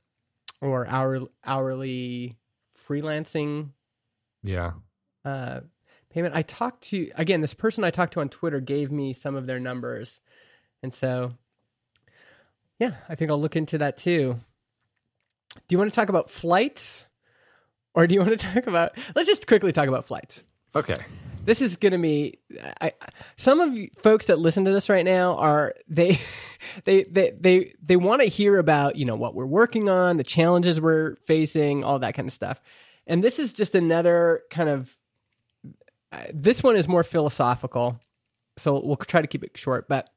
or 0.62 0.88
hour 0.88 1.28
hourly 1.46 2.38
freelancing. 2.88 3.72
Yeah. 4.42 4.72
Uh, 5.26 5.62
payment. 6.10 6.34
I 6.34 6.44
talked 6.44 6.84
to 6.84 7.12
again. 7.16 7.42
This 7.42 7.54
person 7.54 7.84
I 7.84 7.92
talked 7.92 8.14
to 8.14 8.22
on 8.22 8.30
Twitter 8.30 8.62
gave 8.62 8.90
me 8.90 9.12
some 9.12 9.36
of 9.36 9.48
their 9.48 9.60
numbers, 9.60 10.22
and 10.82 10.94
so 10.94 11.34
yeah, 12.80 12.94
I 13.10 13.16
think 13.16 13.32
I'll 13.32 13.42
look 13.42 13.58
into 13.58 13.80
that 13.80 13.98
too. 13.98 14.40
Do 15.56 15.74
you 15.74 15.78
want 15.78 15.92
to 15.92 15.96
talk 15.96 16.08
about 16.08 16.30
flights, 16.30 17.06
or 17.94 18.08
do 18.08 18.14
you 18.14 18.22
want 18.22 18.40
to 18.40 18.48
talk 18.54 18.66
about? 18.66 18.98
Let's 19.14 19.28
just 19.28 19.46
quickly 19.46 19.74
talk 19.74 19.90
about 19.90 20.06
flights. 20.06 20.42
Okay 20.74 20.96
this 21.46 21.62
is 21.62 21.78
going 21.78 21.92
to 21.92 21.98
be 21.98 22.40
I, 22.82 22.92
some 23.36 23.60
of 23.60 23.78
you 23.78 23.90
folks 23.98 24.28
that 24.28 24.40
listen 24.40 24.66
to 24.66 24.72
this 24.72 24.90
right 24.90 25.06
now 25.06 25.38
are 25.38 25.76
they 25.88 26.20
they 26.84 27.04
they 27.04 27.32
they, 27.40 27.74
they 27.82 27.96
want 27.96 28.22
to 28.22 28.28
hear 28.28 28.58
about 28.58 28.96
you 28.96 29.06
know 29.06 29.16
what 29.16 29.36
we're 29.36 29.46
working 29.46 29.88
on 29.90 30.18
the 30.18 30.24
challenges 30.24 30.82
we're 30.82 31.16
facing 31.18 31.84
all 31.84 32.00
that 32.00 32.16
kind 32.16 32.28
of 32.28 32.34
stuff. 32.34 32.62
And 33.08 33.24
this 33.24 33.38
is 33.38 33.54
just 33.54 33.76
another 33.76 34.42
kind 34.50 34.68
of 34.68 34.98
this 36.34 36.64
one 36.64 36.76
is 36.76 36.88
more 36.88 37.04
philosophical 37.04 38.00
so 38.58 38.80
we'll 38.80 38.96
try 38.96 39.22
to 39.22 39.28
keep 39.28 39.44
it 39.44 39.58
short 39.58 39.88
but 39.88 40.10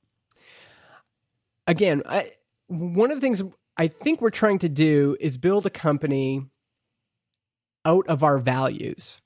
again 1.67 2.03
I, 2.07 2.33
one 2.69 3.11
of 3.11 3.17
the 3.17 3.21
things 3.21 3.43
i 3.77 3.89
think 3.89 4.21
we're 4.21 4.31
trying 4.31 4.59
to 4.61 4.69
do 4.69 5.17
is 5.21 5.37
build 5.37 5.67
a 5.67 5.71
company 5.71 6.47
out 7.85 8.07
of 8.07 8.23
our 8.23 8.39
values 8.39 9.21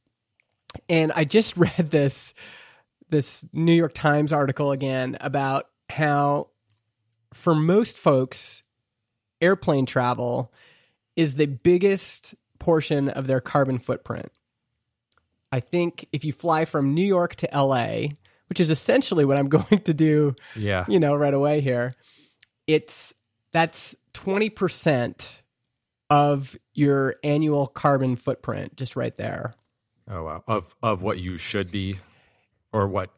and 0.89 1.13
I 1.13 1.25
just 1.25 1.57
read 1.57 1.91
this 1.91 2.35
this 3.09 3.45
New 3.53 3.75
York 3.75 3.93
Times 3.95 4.33
article 4.33 4.73
again 4.73 5.19
about 5.21 5.67
how 5.91 6.49
for 7.35 7.55
most 7.55 7.99
folks 7.99 8.63
airplane 9.41 9.85
travel 9.85 10.53
is 11.15 11.35
the 11.35 11.47
biggest 11.47 12.35
portion 12.59 13.11
of 13.11 13.27
their 13.27 13.41
carbon 13.41 13.79
footprint. 13.79 14.33
I 15.51 15.61
think 15.61 16.09
if 16.13 16.25
you 16.25 16.33
fly 16.33 16.65
from 16.65 16.95
New 16.95 17.05
York 17.05 17.35
to 17.37 17.49
LA, 17.53 18.09
which 18.49 18.61
is 18.61 18.71
essentially 18.71 19.25
what 19.25 19.37
I'm 19.37 19.49
going 19.51 19.81
to 19.81 19.93
do, 19.93 20.35
yeah. 20.57 20.87
you 20.89 20.99
know, 20.99 21.15
right 21.15 21.35
away 21.35 21.61
here, 21.61 21.95
it's 22.67 23.15
that's 23.53 23.95
20% 24.15 25.37
of 26.09 26.57
your 26.75 27.17
annual 27.23 27.67
carbon 27.67 28.17
footprint 28.17 28.77
just 28.77 28.97
right 28.97 29.15
there. 29.17 29.55
Oh 30.11 30.25
wow! 30.25 30.45
Of 30.47 30.75
of 30.83 31.03
what 31.03 31.19
you 31.19 31.38
should 31.38 31.71
be, 31.71 31.99
or 32.73 32.88
what 32.88 33.11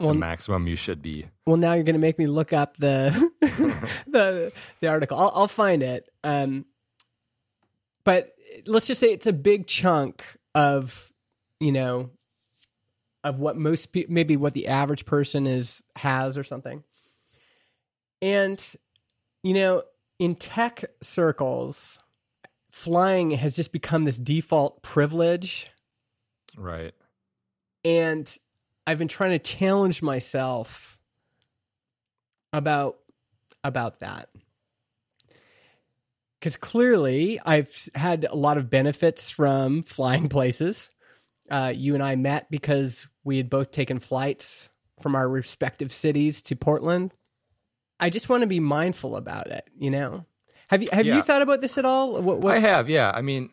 well, 0.00 0.12
the 0.12 0.18
maximum 0.18 0.66
you 0.66 0.76
should 0.76 1.02
be. 1.02 1.26
Well, 1.46 1.56
now 1.56 1.74
you're 1.74 1.84
going 1.84 1.94
to 1.94 2.00
make 2.00 2.18
me 2.18 2.26
look 2.26 2.52
up 2.52 2.76
the 2.76 3.30
the 4.06 4.52
the 4.80 4.88
article. 4.88 5.18
I'll, 5.18 5.32
I'll 5.34 5.48
find 5.48 5.82
it. 5.82 6.08
Um, 6.24 6.66
but 8.04 8.34
let's 8.66 8.86
just 8.86 9.00
say 9.00 9.12
it's 9.12 9.26
a 9.26 9.32
big 9.32 9.66
chunk 9.66 10.24
of 10.54 11.12
you 11.60 11.72
know 11.72 12.10
of 13.22 13.38
what 13.38 13.56
most 13.56 13.92
pe- 13.92 14.06
maybe 14.08 14.36
what 14.36 14.54
the 14.54 14.66
average 14.66 15.06
person 15.06 15.46
is 15.46 15.82
has 15.96 16.36
or 16.36 16.44
something. 16.44 16.82
And 18.20 18.64
you 19.42 19.54
know, 19.54 19.82
in 20.18 20.34
tech 20.34 20.84
circles, 21.02 21.98
flying 22.68 23.32
has 23.32 23.54
just 23.54 23.72
become 23.72 24.04
this 24.04 24.18
default 24.18 24.82
privilege 24.82 25.70
Right. 26.56 26.92
and 27.84 28.34
I've 28.86 28.98
been 28.98 29.08
trying 29.08 29.30
to 29.32 29.38
challenge 29.38 30.02
myself 30.02 30.98
about 32.52 32.98
about 33.62 34.00
that. 34.00 34.28
Cuz 36.40 36.56
clearly 36.56 37.40
I've 37.44 37.88
had 37.94 38.24
a 38.24 38.34
lot 38.36 38.58
of 38.58 38.68
benefits 38.70 39.30
from 39.30 39.82
flying 39.96 40.28
places. 40.28 40.90
Uh, 41.50 41.72
you 41.74 41.94
and 41.94 42.02
I 42.02 42.16
met 42.16 42.50
because 42.50 43.08
we 43.22 43.36
had 43.38 43.50
both 43.50 43.70
taken 43.70 43.98
flights 43.98 44.70
from 45.00 45.14
our 45.14 45.28
respective 45.28 45.92
cities 45.92 46.40
to 46.42 46.56
Portland. 46.56 47.12
I 48.00 48.10
just 48.10 48.28
want 48.28 48.42
to 48.42 48.46
be 48.46 48.60
mindful 48.60 49.16
about 49.16 49.48
it, 49.48 49.68
you 49.78 49.90
know. 49.90 50.26
Have 50.68 50.82
you 50.82 50.88
have 50.92 51.06
Yeah. 51.06 51.16
you 51.16 51.22
thought 51.22 51.42
about 51.42 51.60
this 51.60 51.78
at 51.78 51.84
all? 51.84 52.20
What, 52.20 52.44
I 52.54 52.58
have, 52.58 52.88
yeah. 52.88 53.10
I 53.14 53.22
mean, 53.22 53.50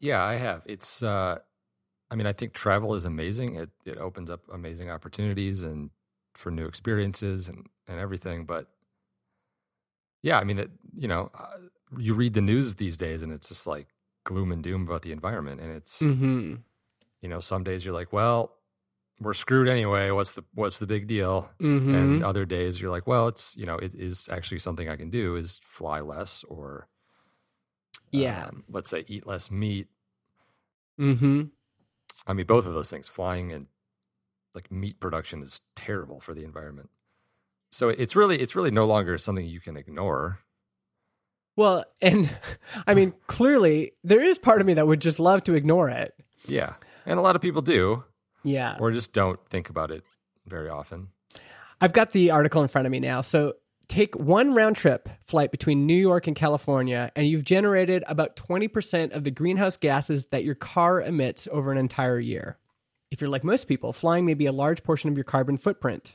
yeah, 0.00 0.22
I 0.24 0.34
have. 0.34 0.62
It's, 0.66 1.02
uh, 1.02 1.38
I 2.10 2.16
mean, 2.16 2.26
I 2.26 2.32
think 2.32 2.52
travel 2.52 2.94
is 2.94 3.04
amazing. 3.04 3.56
It 3.56 3.70
it 3.84 3.98
opens 3.98 4.30
up 4.30 4.42
amazing 4.52 4.90
opportunities 4.90 5.62
and 5.62 5.90
for 6.34 6.50
new 6.50 6.66
experiences 6.66 7.48
and 7.48 7.66
and 7.88 7.98
everything. 7.98 8.44
But 8.46 8.68
yeah, 10.22 10.38
I 10.38 10.44
mean, 10.44 10.58
it, 10.58 10.70
you 10.94 11.08
know, 11.08 11.30
uh, 11.34 11.46
you 11.98 12.14
read 12.14 12.34
the 12.34 12.40
news 12.40 12.74
these 12.76 12.96
days, 12.96 13.22
and 13.22 13.32
it's 13.32 13.48
just 13.48 13.66
like 13.66 13.88
gloom 14.24 14.52
and 14.52 14.62
doom 14.62 14.82
about 14.82 15.02
the 15.02 15.12
environment, 15.12 15.60
and 15.60 15.72
it's 15.72 16.00
Mhm. 16.02 16.62
you 17.22 17.28
know, 17.28 17.40
some 17.40 17.64
days 17.64 17.84
you're 17.84 17.94
like, 17.94 18.12
well, 18.12 18.56
we're 19.20 19.34
screwed 19.34 19.68
anyway. 19.68 20.10
What's 20.10 20.32
the 20.34 20.44
what's 20.54 20.78
the 20.78 20.86
big 20.86 21.06
deal? 21.06 21.50
Mhm. 21.60 21.94
And 21.94 22.24
other 22.24 22.44
days 22.46 22.80
you're 22.80 22.90
like, 22.90 23.06
well, 23.06 23.28
it's 23.28 23.56
you 23.56 23.66
know, 23.66 23.76
it 23.76 23.94
is 23.94 24.28
actually 24.30 24.58
something 24.60 24.88
I 24.88 24.96
can 24.96 25.10
do 25.10 25.36
is 25.36 25.60
fly 25.64 26.00
less 26.00 26.44
or 26.44 26.88
yeah. 28.10 28.46
um, 28.46 28.64
let's 28.68 28.90
say 28.90 29.04
eat 29.08 29.26
less 29.26 29.50
meat. 29.50 29.88
Mhm. 30.98 31.50
I 32.26 32.32
mean, 32.32 32.46
both 32.46 32.66
of 32.66 32.74
those 32.74 32.90
things, 32.90 33.08
flying 33.08 33.52
and 33.52 33.66
like 34.54 34.70
meat 34.70 35.00
production 35.00 35.42
is 35.42 35.60
terrible 35.76 36.20
for 36.20 36.34
the 36.34 36.44
environment. 36.44 36.90
So 37.72 37.88
it's 37.88 38.16
really 38.16 38.38
it's 38.40 38.56
really 38.56 38.70
no 38.70 38.84
longer 38.84 39.16
something 39.18 39.46
you 39.46 39.60
can 39.60 39.76
ignore. 39.76 40.40
Well, 41.56 41.84
and 42.00 42.30
I 42.86 42.94
mean, 42.94 43.14
clearly 43.26 43.92
there 44.04 44.22
is 44.22 44.38
part 44.38 44.60
of 44.60 44.66
me 44.66 44.74
that 44.74 44.86
would 44.86 45.00
just 45.00 45.20
love 45.20 45.44
to 45.44 45.54
ignore 45.54 45.88
it. 45.90 46.14
Yeah. 46.46 46.74
And 47.06 47.18
a 47.18 47.22
lot 47.22 47.36
of 47.36 47.42
people 47.42 47.62
do 47.62 48.04
Yeah. 48.42 48.76
or 48.80 48.90
just 48.92 49.12
don't 49.12 49.40
think 49.48 49.68
about 49.70 49.90
it 49.90 50.04
very 50.46 50.68
often. 50.68 51.08
I've 51.80 51.92
got 51.92 52.12
the 52.12 52.30
article 52.30 52.60
in 52.62 52.68
front 52.68 52.86
of 52.86 52.92
me 52.92 53.00
now. 53.00 53.20
So 53.22 53.54
take 53.90 54.16
one 54.16 54.54
round 54.54 54.76
trip 54.76 55.08
flight 55.24 55.50
between 55.50 55.86
New 55.86 55.94
York 55.94 56.26
and 56.26 56.36
California, 56.36 57.10
and 57.16 57.26
you've 57.26 57.44
generated 57.44 58.04
about 58.06 58.36
20% 58.36 59.12
of 59.12 59.24
the 59.24 59.30
greenhouse 59.30 59.76
gases 59.76 60.26
that 60.26 60.44
your 60.44 60.54
car 60.54 61.02
emits 61.02 61.48
over 61.50 61.72
an 61.72 61.78
entire 61.78 62.18
year. 62.18 62.56
If 63.10 63.20
you're 63.20 63.28
like 63.28 63.44
most 63.44 63.66
people, 63.66 63.92
flying 63.92 64.24
may 64.24 64.34
be 64.34 64.46
a 64.46 64.52
large 64.52 64.84
portion 64.84 65.10
of 65.10 65.16
your 65.16 65.24
carbon 65.24 65.58
footprint. 65.58 66.14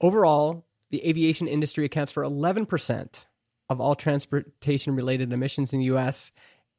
Overall, 0.00 0.64
the 0.90 1.06
aviation 1.06 1.48
industry 1.48 1.84
accounts 1.84 2.12
for 2.12 2.22
11% 2.22 3.24
of 3.68 3.80
all 3.80 3.94
transportation 3.94 4.94
related 4.94 5.32
emissions 5.32 5.72
in 5.72 5.80
the 5.80 5.86
US, 5.86 6.30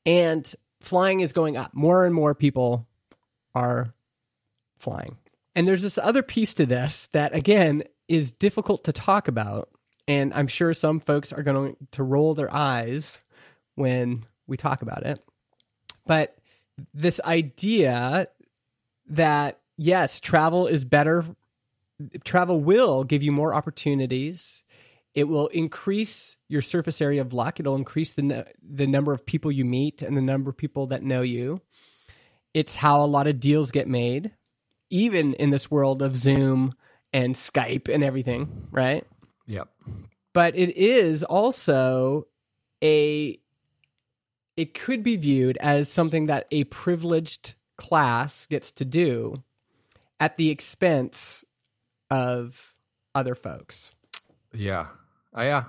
and 0.06 0.56
flying 0.80 1.20
is 1.20 1.34
going 1.34 1.58
up. 1.58 1.74
More 1.74 2.06
and 2.06 2.16
more 2.16 2.34
people 2.34 2.88
are 3.54 3.94
flying. 4.78 5.18
And 5.56 5.68
there's 5.68 5.82
this 5.82 5.98
other 5.98 6.24
piece 6.24 6.54
to 6.54 6.66
this 6.66 7.08
that, 7.08 7.36
again, 7.36 7.84
is 8.08 8.32
difficult 8.32 8.86
to 8.86 8.94
talk 8.94 9.28
about. 9.28 9.70
And 10.10 10.34
I'm 10.34 10.48
sure 10.48 10.74
some 10.74 11.00
folks 11.00 11.32
are 11.32 11.44
going 11.44 11.78
to 11.92 12.02
roll 12.02 12.34
their 12.34 12.52
eyes 12.52 13.20
when 13.76 14.26
we 14.48 14.58
talk 14.58 14.82
about 14.82 15.06
it. 15.06 15.24
But 16.08 16.36
this 16.96 17.22
idea 17.24 18.28
that, 19.08 19.60
yes, 19.78 20.20
travel 20.20 20.66
is 20.66 20.84
better, 20.84 21.26
travel 22.24 22.60
will 22.60 23.04
give 23.04 23.22
you 23.22 23.32
more 23.32 23.54
opportunities. 23.54 24.64
It 25.14 25.26
will 25.26 25.46
increase 25.50 26.38
your 26.48 26.64
surface 26.64 27.04
area 27.04 27.22
of 27.22 27.32
luck. 27.32 27.60
It'll 27.60 27.76
increase 27.76 28.14
the, 28.14 28.48
the 28.68 28.88
number 28.88 29.14
of 29.14 29.28
people 29.28 29.52
you 29.52 29.64
meet 29.64 30.02
and 30.02 30.18
the 30.18 30.22
number 30.22 30.50
of 30.50 30.58
people 30.58 30.88
that 30.88 31.04
know 31.04 31.22
you. 31.22 31.62
It's 32.56 32.78
how 32.78 33.04
a 33.04 33.06
lot 33.06 33.28
of 33.28 33.40
deals 33.40 33.70
get 33.70 33.88
made 33.88 34.32
even 34.90 35.36
in 35.36 35.52
this 35.52 35.70
world 35.70 36.02
of 36.02 36.16
Zoom 36.16 36.74
and 37.14 37.36
Skype 37.36 37.94
and 37.94 38.04
everything, 38.04 38.68
right? 38.72 39.06
Yep. 39.50 39.68
But 40.34 40.56
it 40.56 40.78
is 40.78 41.24
also 41.24 42.28
a 42.84 43.38
it 44.56 44.74
could 44.74 45.04
be 45.04 45.16
viewed 45.16 45.58
as 45.58 45.92
something 45.92 46.28
that 46.28 46.48
a 46.52 46.66
privileged 46.66 47.56
class 47.78 48.46
gets 48.46 48.72
to 48.74 48.86
do 48.86 49.36
at 50.20 50.38
the 50.38 50.50
expense 50.50 51.44
of 52.12 52.76
other 53.16 53.36
folks. 53.36 53.92
Yeah. 54.54 54.88
Uh, 55.36 55.42
yeah. 55.42 55.64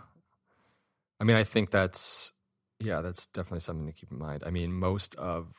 I 1.19 1.25
mean, 1.25 1.37
I 1.37 1.45
think 1.45 1.71
that's 1.71 2.33
yeah, 2.81 3.01
that's 3.01 3.27
definitely 3.27 3.61
something 3.61 3.87
to 3.87 3.93
keep 3.93 4.13
in 4.13 4.19
mind. 4.19 4.43
I 4.45 4.51
mean, 4.51 4.73
most 4.73 5.15
of 5.15 5.55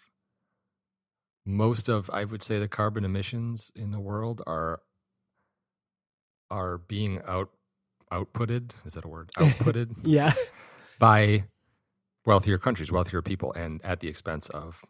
most 1.44 1.90
of 1.90 2.08
I 2.14 2.26
would 2.26 2.44
say 2.44 2.60
the 2.60 2.68
carbon 2.68 3.04
emissions 3.04 3.72
in 3.76 3.92
the 3.92 4.00
world 4.00 4.44
are 4.46 4.82
are 6.52 6.78
being 6.78 7.22
out 7.28 7.50
outputted. 8.12 8.74
Is 8.86 8.94
that 8.94 9.06
a 9.06 9.08
word? 9.08 9.32
Outputted 9.38 9.96
Yeah. 10.04 10.34
by 11.00 11.46
wealthier 12.26 12.58
countries, 12.58 12.92
wealthier 12.92 13.22
people, 13.22 13.52
and 13.54 13.84
at 13.84 14.00
the 14.00 14.08
expense 14.08 14.50
of 14.50 14.84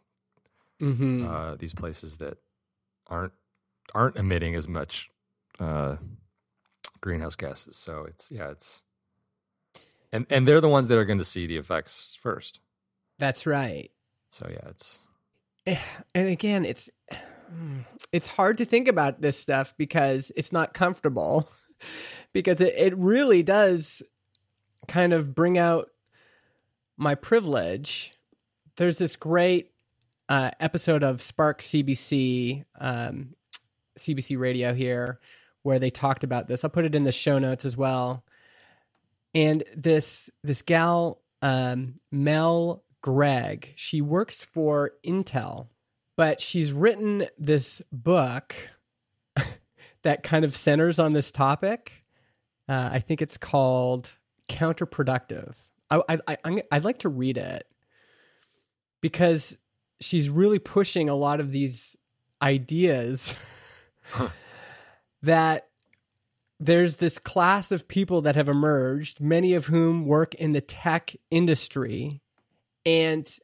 hmm 0.80 1.24
uh, 1.24 1.54
these 1.56 1.74
places 1.74 2.16
that 2.18 2.38
aren't 3.06 3.32
aren't 3.94 4.16
emitting 4.16 4.54
as 4.54 4.66
much 4.68 5.10
uh, 5.60 5.96
greenhouse 7.00 7.36
gases. 7.36 7.76
So 7.76 8.04
it's 8.08 8.30
yeah, 8.30 8.50
it's 8.50 8.82
and 10.12 10.26
and 10.28 10.46
they're 10.46 10.60
the 10.60 10.68
ones 10.68 10.88
that 10.88 10.98
are 10.98 11.04
going 11.04 11.18
to 11.18 11.24
see 11.24 11.46
the 11.46 11.56
effects 11.56 12.18
first. 12.20 12.60
That's 13.18 13.46
right. 13.46 13.90
So 14.30 14.48
yeah, 14.50 14.68
it's 14.68 15.06
and 16.14 16.28
again 16.28 16.64
it's 16.64 16.90
it's 18.12 18.28
hard 18.28 18.58
to 18.58 18.64
think 18.64 18.88
about 18.88 19.20
this 19.20 19.38
stuff 19.38 19.74
because 19.76 20.32
it's 20.36 20.52
not 20.52 20.74
comfortable 20.74 21.48
because 22.32 22.60
it, 22.60 22.74
it 22.76 22.96
really 22.96 23.42
does 23.42 24.02
kind 24.88 25.12
of 25.12 25.34
bring 25.34 25.58
out 25.58 25.90
my 26.96 27.14
privilege 27.14 28.12
there's 28.76 28.98
this 28.98 29.16
great 29.16 29.70
uh, 30.28 30.50
episode 30.60 31.02
of 31.02 31.22
spark 31.22 31.60
cbc 31.60 32.64
um, 32.80 33.30
cbc 33.98 34.38
radio 34.38 34.74
here 34.74 35.20
where 35.62 35.78
they 35.78 35.90
talked 35.90 36.24
about 36.24 36.48
this 36.48 36.64
i'll 36.64 36.70
put 36.70 36.84
it 36.84 36.94
in 36.94 37.04
the 37.04 37.12
show 37.12 37.38
notes 37.38 37.64
as 37.64 37.76
well 37.76 38.24
and 39.34 39.62
this 39.76 40.30
this 40.42 40.62
gal 40.62 41.20
um, 41.42 41.94
mel 42.10 42.82
Gregg. 43.02 43.72
She 43.76 44.00
works 44.00 44.44
for 44.44 44.92
Intel, 45.04 45.66
but 46.16 46.40
she's 46.40 46.72
written 46.72 47.26
this 47.36 47.82
book 47.90 48.54
that 50.02 50.22
kind 50.22 50.44
of 50.44 50.54
centers 50.54 50.98
on 50.98 51.12
this 51.12 51.30
topic. 51.30 51.92
Uh, 52.68 52.90
I 52.92 52.98
think 53.00 53.22
it's 53.22 53.36
called 53.36 54.10
Counterproductive. 54.50 55.54
I, 55.90 56.02
I, 56.08 56.36
I, 56.44 56.62
I'd 56.70 56.84
like 56.84 57.00
to 57.00 57.08
read 57.08 57.36
it 57.36 57.66
because 59.00 59.56
she's 60.00 60.30
really 60.30 60.58
pushing 60.58 61.08
a 61.08 61.14
lot 61.14 61.40
of 61.40 61.52
these 61.52 61.96
ideas 62.40 63.34
that 65.22 65.68
there's 66.58 66.98
this 66.98 67.18
class 67.18 67.72
of 67.72 67.88
people 67.88 68.22
that 68.22 68.36
have 68.36 68.48
emerged, 68.48 69.20
many 69.20 69.54
of 69.54 69.66
whom 69.66 70.06
work 70.06 70.34
in 70.34 70.52
the 70.52 70.60
tech 70.60 71.14
industry 71.30 72.22
and 72.84 73.38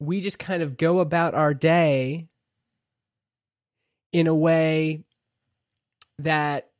we 0.00 0.20
just 0.20 0.38
kind 0.38 0.62
of 0.62 0.76
go 0.76 1.00
about 1.00 1.34
our 1.34 1.54
day 1.54 2.28
in 4.12 4.26
a 4.26 4.34
way 4.34 5.04
that 6.18 6.70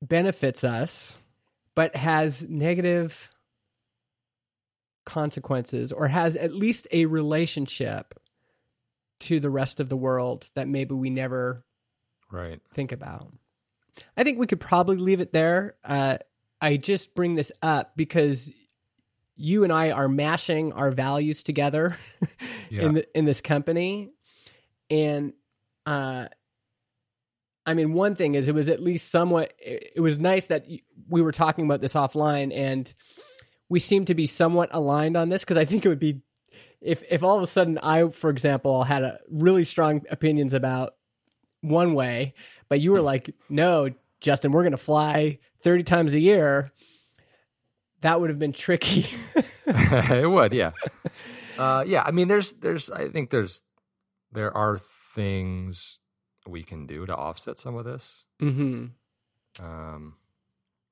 benefits 0.00 0.64
us 0.64 1.16
but 1.74 1.96
has 1.96 2.42
negative 2.48 3.30
consequences 5.04 5.92
or 5.92 6.08
has 6.08 6.36
at 6.36 6.54
least 6.54 6.86
a 6.92 7.06
relationship 7.06 8.18
to 9.20 9.40
the 9.40 9.50
rest 9.50 9.80
of 9.80 9.88
the 9.88 9.96
world 9.96 10.50
that 10.54 10.68
maybe 10.68 10.94
we 10.94 11.10
never 11.10 11.64
right. 12.30 12.60
think 12.70 12.92
about. 12.92 13.32
I 14.16 14.24
think 14.24 14.38
we 14.38 14.46
could 14.46 14.60
probably 14.60 14.96
leave 14.96 15.20
it 15.20 15.32
there. 15.32 15.76
Uh, 15.84 16.18
I 16.60 16.76
just 16.76 17.14
bring 17.14 17.34
this 17.34 17.52
up 17.62 17.92
because 17.96 18.50
you 19.36 19.64
and 19.64 19.72
I 19.72 19.90
are 19.90 20.08
mashing 20.08 20.72
our 20.72 20.90
values 20.90 21.42
together 21.42 21.96
Yeah. 22.70 22.82
in 22.82 22.94
the, 22.94 23.18
in 23.18 23.24
this 23.24 23.40
company, 23.40 24.10
and 24.88 25.32
uh, 25.84 26.28
I 27.64 27.74
mean, 27.74 27.92
one 27.92 28.14
thing 28.14 28.34
is 28.34 28.48
it 28.48 28.54
was 28.54 28.68
at 28.68 28.80
least 28.80 29.10
somewhat. 29.10 29.52
It 29.58 30.00
was 30.00 30.18
nice 30.18 30.48
that 30.48 30.66
we 31.08 31.22
were 31.22 31.32
talking 31.32 31.64
about 31.64 31.80
this 31.80 31.94
offline, 31.94 32.52
and 32.54 32.92
we 33.68 33.78
seem 33.78 34.04
to 34.06 34.14
be 34.14 34.26
somewhat 34.26 34.70
aligned 34.72 35.16
on 35.16 35.28
this 35.28 35.42
because 35.42 35.56
I 35.56 35.64
think 35.64 35.84
it 35.84 35.88
would 35.88 36.00
be 36.00 36.22
if 36.80 37.02
if 37.08 37.22
all 37.22 37.36
of 37.36 37.42
a 37.42 37.46
sudden 37.46 37.78
I, 37.78 38.08
for 38.08 38.30
example, 38.30 38.84
had 38.84 39.02
a 39.02 39.20
really 39.30 39.64
strong 39.64 40.02
opinions 40.10 40.52
about 40.52 40.94
one 41.60 41.94
way, 41.94 42.34
but 42.68 42.80
you 42.80 42.92
were 42.92 43.00
like, 43.00 43.34
no, 43.48 43.90
Justin, 44.20 44.52
we're 44.52 44.62
going 44.62 44.72
to 44.72 44.76
fly 44.76 45.38
30 45.60 45.84
times 45.84 46.14
a 46.14 46.20
year. 46.20 46.72
That 48.00 48.20
would 48.20 48.30
have 48.30 48.38
been 48.38 48.52
tricky. 48.52 49.06
it 49.66 50.28
would, 50.28 50.52
yeah. 50.52 50.72
Uh, 51.56 51.84
yeah, 51.86 52.02
I 52.04 52.10
mean, 52.10 52.28
there's, 52.28 52.52
there's, 52.54 52.90
I 52.90 53.08
think 53.08 53.30
there's, 53.30 53.62
there 54.32 54.54
are 54.56 54.80
things 55.14 55.98
we 56.46 56.62
can 56.62 56.86
do 56.86 57.06
to 57.06 57.14
offset 57.14 57.58
some 57.58 57.76
of 57.76 57.84
this. 57.84 58.24
hmm 58.40 58.86
Um, 59.60 60.16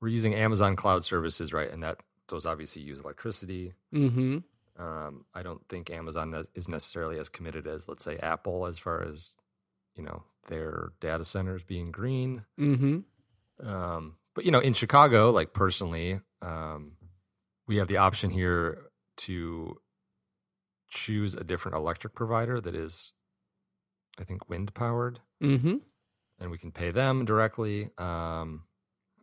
we're 0.00 0.08
using 0.08 0.34
Amazon 0.34 0.76
Cloud 0.76 1.04
Services, 1.04 1.52
right? 1.52 1.70
And 1.70 1.82
that 1.82 1.98
those 2.28 2.46
obviously 2.46 2.82
use 2.82 3.00
electricity. 3.00 3.74
hmm 3.92 4.38
Um, 4.78 5.24
I 5.34 5.42
don't 5.42 5.66
think 5.68 5.90
Amazon 5.90 6.46
is 6.54 6.68
necessarily 6.68 7.18
as 7.18 7.28
committed 7.28 7.66
as, 7.66 7.88
let's 7.88 8.04
say, 8.04 8.16
Apple, 8.18 8.66
as 8.66 8.78
far 8.78 9.02
as 9.02 9.36
you 9.96 10.02
know 10.04 10.22
their 10.48 10.92
data 11.00 11.24
centers 11.24 11.62
being 11.62 11.90
green. 11.90 12.44
hmm 12.56 13.00
Um, 13.62 14.16
but 14.34 14.44
you 14.44 14.50
know, 14.52 14.60
in 14.60 14.72
Chicago, 14.74 15.30
like 15.30 15.52
personally, 15.52 16.20
um, 16.40 16.92
we 17.66 17.76
have 17.76 17.88
the 17.88 17.96
option 17.98 18.30
here 18.30 18.90
to 19.18 19.80
choose 20.88 21.34
a 21.34 21.44
different 21.44 21.76
electric 21.76 22.14
provider 22.14 22.60
that 22.60 22.74
is, 22.74 23.12
I 24.18 24.24
think, 24.24 24.48
wind 24.48 24.72
powered, 24.74 25.20
hmm 25.40 25.76
and 26.38 26.50
we 26.50 26.58
can 26.58 26.72
pay 26.72 26.90
them 26.90 27.24
directly. 27.24 27.90
Um, 27.98 28.64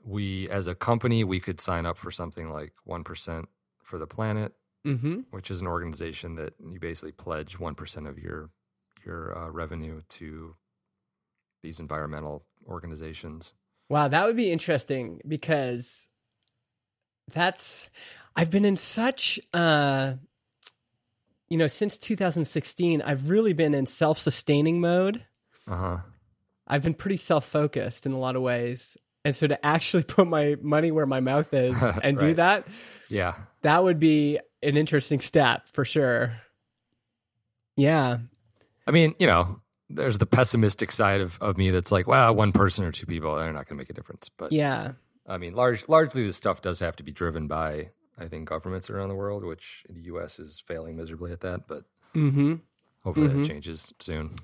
we, 0.03 0.49
as 0.49 0.67
a 0.67 0.75
company, 0.75 1.23
we 1.23 1.39
could 1.39 1.59
sign 1.59 1.85
up 1.85 1.97
for 1.97 2.11
something 2.11 2.51
like 2.51 2.73
one 2.83 3.03
percent 3.03 3.49
for 3.83 3.97
the 3.97 4.07
planet, 4.07 4.53
hmm 4.83 5.21
which 5.31 5.51
is 5.51 5.61
an 5.61 5.67
organization 5.67 6.35
that 6.35 6.53
you 6.59 6.79
basically 6.79 7.11
pledge 7.11 7.59
one 7.59 7.75
percent 7.75 8.07
of 8.07 8.17
your 8.19 8.51
your 9.05 9.37
uh, 9.37 9.49
revenue 9.49 10.01
to 10.09 10.55
these 11.63 11.79
environmental 11.79 12.45
organizations. 12.67 13.53
Wow, 13.89 14.07
that 14.09 14.25
would 14.25 14.35
be 14.35 14.51
interesting 14.51 15.21
because 15.27 16.07
that's 17.33 17.89
I've 18.35 18.51
been 18.51 18.65
in 18.65 18.75
such 18.75 19.39
uh 19.53 20.15
you 21.49 21.57
know, 21.57 21.67
since 21.67 21.97
2016, 21.97 23.01
I've 23.01 23.29
really 23.29 23.53
been 23.53 23.73
in 23.73 23.85
self-sustaining 23.85 24.81
mode. 24.81 25.25
Uh 25.67 25.75
huh. 25.75 25.97
I've 26.67 26.81
been 26.81 26.93
pretty 26.93 27.17
self-focused 27.17 28.05
in 28.05 28.11
a 28.11 28.17
lot 28.19 28.35
of 28.35 28.41
ways. 28.41 28.97
And 29.25 29.35
so 29.35 29.47
to 29.47 29.65
actually 29.65 30.03
put 30.15 30.27
my 30.27 30.55
money 30.61 30.91
where 30.91 31.05
my 31.05 31.19
mouth 31.19 31.53
is 31.53 31.81
and 31.81 32.17
do 32.17 32.33
that, 32.35 32.67
Yeah. 33.09 33.35
that 33.61 33.83
would 33.83 33.99
be 33.99 34.39
an 34.63 34.77
interesting 34.77 35.19
step 35.19 35.67
for 35.69 35.85
sure. 35.85 36.33
Yeah. 37.75 38.17
I 38.85 38.91
mean, 38.91 39.15
you 39.19 39.27
know, 39.27 39.61
there's 39.89 40.17
the 40.17 40.25
pessimistic 40.25 40.91
side 40.91 41.21
of, 41.21 41.37
of 41.41 41.57
me 41.57 41.69
that's 41.69 41.91
like, 41.91 42.07
well, 42.07 42.33
one 42.35 42.51
person 42.51 42.83
or 42.85 42.91
two 42.91 43.05
people, 43.05 43.35
they're 43.35 43.45
not 43.53 43.67
going 43.67 43.77
to 43.77 43.81
make 43.81 43.89
a 43.89 43.93
difference. 43.93 44.29
But 44.29 44.51
Yeah. 44.51 44.93
I 45.27 45.37
mean, 45.37 45.53
large, 45.53 45.87
largely 45.89 46.25
this 46.25 46.37
stuff 46.37 46.61
does 46.61 46.79
have 46.79 46.95
to 46.97 47.03
be 47.03 47.11
driven 47.11 47.47
by, 47.47 47.89
I 48.17 48.27
think, 48.27 48.47
governments 48.47 48.89
around 48.89 49.09
the 49.09 49.15
world, 49.15 49.43
which 49.43 49.83
the 49.89 50.01
U.S. 50.03 50.39
is 50.39 50.61
failing 50.65 50.95
miserably 50.95 51.31
at 51.33 51.41
that. 51.41 51.67
But 51.67 51.83
Mhm. 52.15 52.61
hopefully 53.03 53.27
Mhm. 53.27 53.41
that 53.41 53.47
changes 53.47 53.93
soon. 53.99 54.35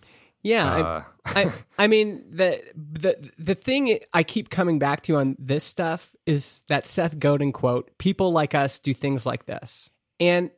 Yeah, 0.43 0.71
I- 0.71 0.81
Uh, 0.81 1.03
I 1.25 1.53
I 1.77 1.87
mean 1.87 2.23
the 2.29 2.61
the 2.75 3.31
the 3.37 3.55
thing 3.55 3.97
I 4.13 4.23
keep 4.23 4.49
coming 4.49 4.77
back 4.79 5.01
to 5.03 5.15
on 5.15 5.35
this 5.39 5.63
stuff 5.63 6.15
is 6.25 6.63
that 6.67 6.85
Seth 6.85 7.17
Godin 7.17 7.51
quote: 7.53 7.89
"People 7.97 8.31
like 8.31 8.53
us 8.53 8.79
do 8.79 8.93
things 8.93 9.25
like 9.25 9.45
this," 9.45 9.89
and 10.19 10.51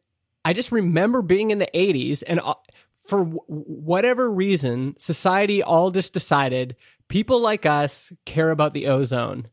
I 0.44 0.54
just 0.54 0.72
remember 0.72 1.22
being 1.22 1.52
in 1.52 1.60
the 1.60 1.70
'80s 1.74 2.24
and. 2.28 2.40
uh, 2.40 2.56
For 3.08 3.20
w- 3.24 3.40
whatever 3.48 4.32
reason, 4.32 4.96
society 4.98 5.62
all 5.62 5.92
just 5.92 6.12
decided 6.14 6.76
people 7.08 7.40
like 7.40 7.64
us 7.68 8.12
care 8.26 8.50
about 8.50 8.74
the 8.74 8.88
ozone, 8.88 9.46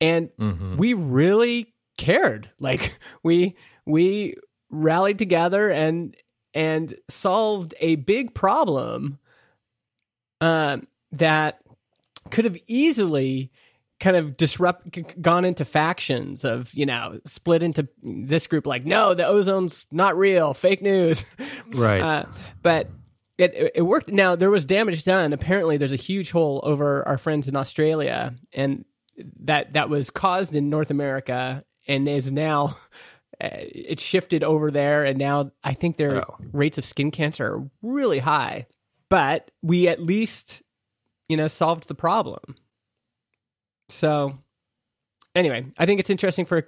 and 0.00 0.30
mhm. 0.36 0.76
we 0.76 0.92
really 0.92 1.72
cared. 1.96 2.50
Like 2.58 2.98
we 3.22 3.54
we 3.84 4.34
rallied 4.70 5.18
together 5.18 5.70
and 5.70 6.16
and 6.54 6.96
solved 7.08 7.74
a 7.78 7.94
big 7.94 8.34
problem 8.34 9.20
um, 10.40 10.86
that 11.12 11.60
could 12.30 12.44
have 12.44 12.56
easily 12.66 13.50
kind 13.98 14.16
of 14.16 14.36
disrupt 14.36 15.22
gone 15.22 15.44
into 15.46 15.64
factions 15.64 16.44
of 16.44 16.72
you 16.74 16.84
know 16.84 17.18
split 17.24 17.62
into 17.62 17.88
this 18.02 18.46
group 18.46 18.66
like 18.66 18.84
no 18.84 19.14
the 19.14 19.22
ozone's 19.22 19.86
not 19.90 20.16
real 20.18 20.52
fake 20.52 20.82
news 20.82 21.24
Right. 21.72 22.02
uh, 22.02 22.26
but 22.62 22.90
it 23.38 23.72
it 23.74 23.82
worked 23.82 24.10
now 24.10 24.36
there 24.36 24.50
was 24.50 24.66
damage 24.66 25.04
done 25.04 25.32
apparently 25.32 25.78
there's 25.78 25.92
a 25.92 25.96
huge 25.96 26.30
hole 26.30 26.60
over 26.62 27.08
our 27.08 27.16
friends 27.16 27.48
in 27.48 27.56
australia 27.56 28.34
and 28.52 28.84
that 29.40 29.72
that 29.72 29.88
was 29.88 30.10
caused 30.10 30.54
in 30.54 30.68
north 30.68 30.90
america 30.90 31.64
and 31.88 32.06
is 32.06 32.30
now 32.30 32.76
uh, 33.40 33.48
it 33.50 33.98
shifted 33.98 34.44
over 34.44 34.70
there 34.70 35.04
and 35.06 35.16
now 35.18 35.52
i 35.64 35.72
think 35.72 35.96
their 35.96 36.22
Oh. 36.22 36.36
rates 36.52 36.76
of 36.76 36.84
skin 36.84 37.10
cancer 37.10 37.46
are 37.54 37.70
really 37.80 38.18
high 38.18 38.66
but 39.08 39.50
we 39.62 39.88
at 39.88 40.00
least 40.00 40.62
you 41.28 41.36
know 41.36 41.48
solved 41.48 41.88
the 41.88 41.94
problem 41.94 42.42
so 43.88 44.38
anyway 45.34 45.64
i 45.78 45.86
think 45.86 46.00
it's 46.00 46.10
interesting 46.10 46.44
for 46.44 46.58
a 46.58 46.64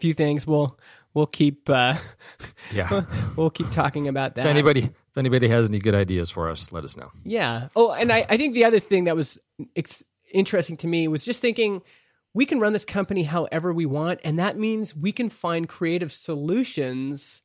few 0.00 0.12
things 0.12 0.46
we'll 0.46 0.78
we'll 1.14 1.26
keep 1.26 1.68
uh 1.70 1.94
yeah. 2.72 3.04
we'll 3.36 3.50
keep 3.50 3.70
talking 3.70 4.08
about 4.08 4.34
that 4.34 4.46
if 4.46 4.50
anybody, 4.50 4.82
if 4.82 5.16
anybody 5.18 5.48
has 5.48 5.68
any 5.68 5.78
good 5.78 5.94
ideas 5.94 6.30
for 6.30 6.48
us, 6.50 6.72
let 6.72 6.84
us 6.84 6.96
know. 6.96 7.10
yeah. 7.24 7.68
Oh, 7.76 7.92
and 7.92 8.10
I, 8.12 8.26
I 8.28 8.36
think 8.36 8.54
the 8.54 8.64
other 8.64 8.80
thing 8.80 9.04
that 9.04 9.14
was 9.14 9.38
ex- 9.76 10.02
interesting 10.32 10.76
to 10.78 10.88
me 10.88 11.06
was 11.06 11.22
just 11.22 11.40
thinking 11.40 11.82
we 12.34 12.44
can 12.44 12.58
run 12.58 12.72
this 12.72 12.84
company 12.84 13.22
however 13.22 13.72
we 13.72 13.86
want, 13.86 14.18
and 14.24 14.38
that 14.40 14.58
means 14.58 14.96
we 14.96 15.12
can 15.12 15.30
find 15.30 15.68
creative 15.68 16.10
solutions 16.10 17.42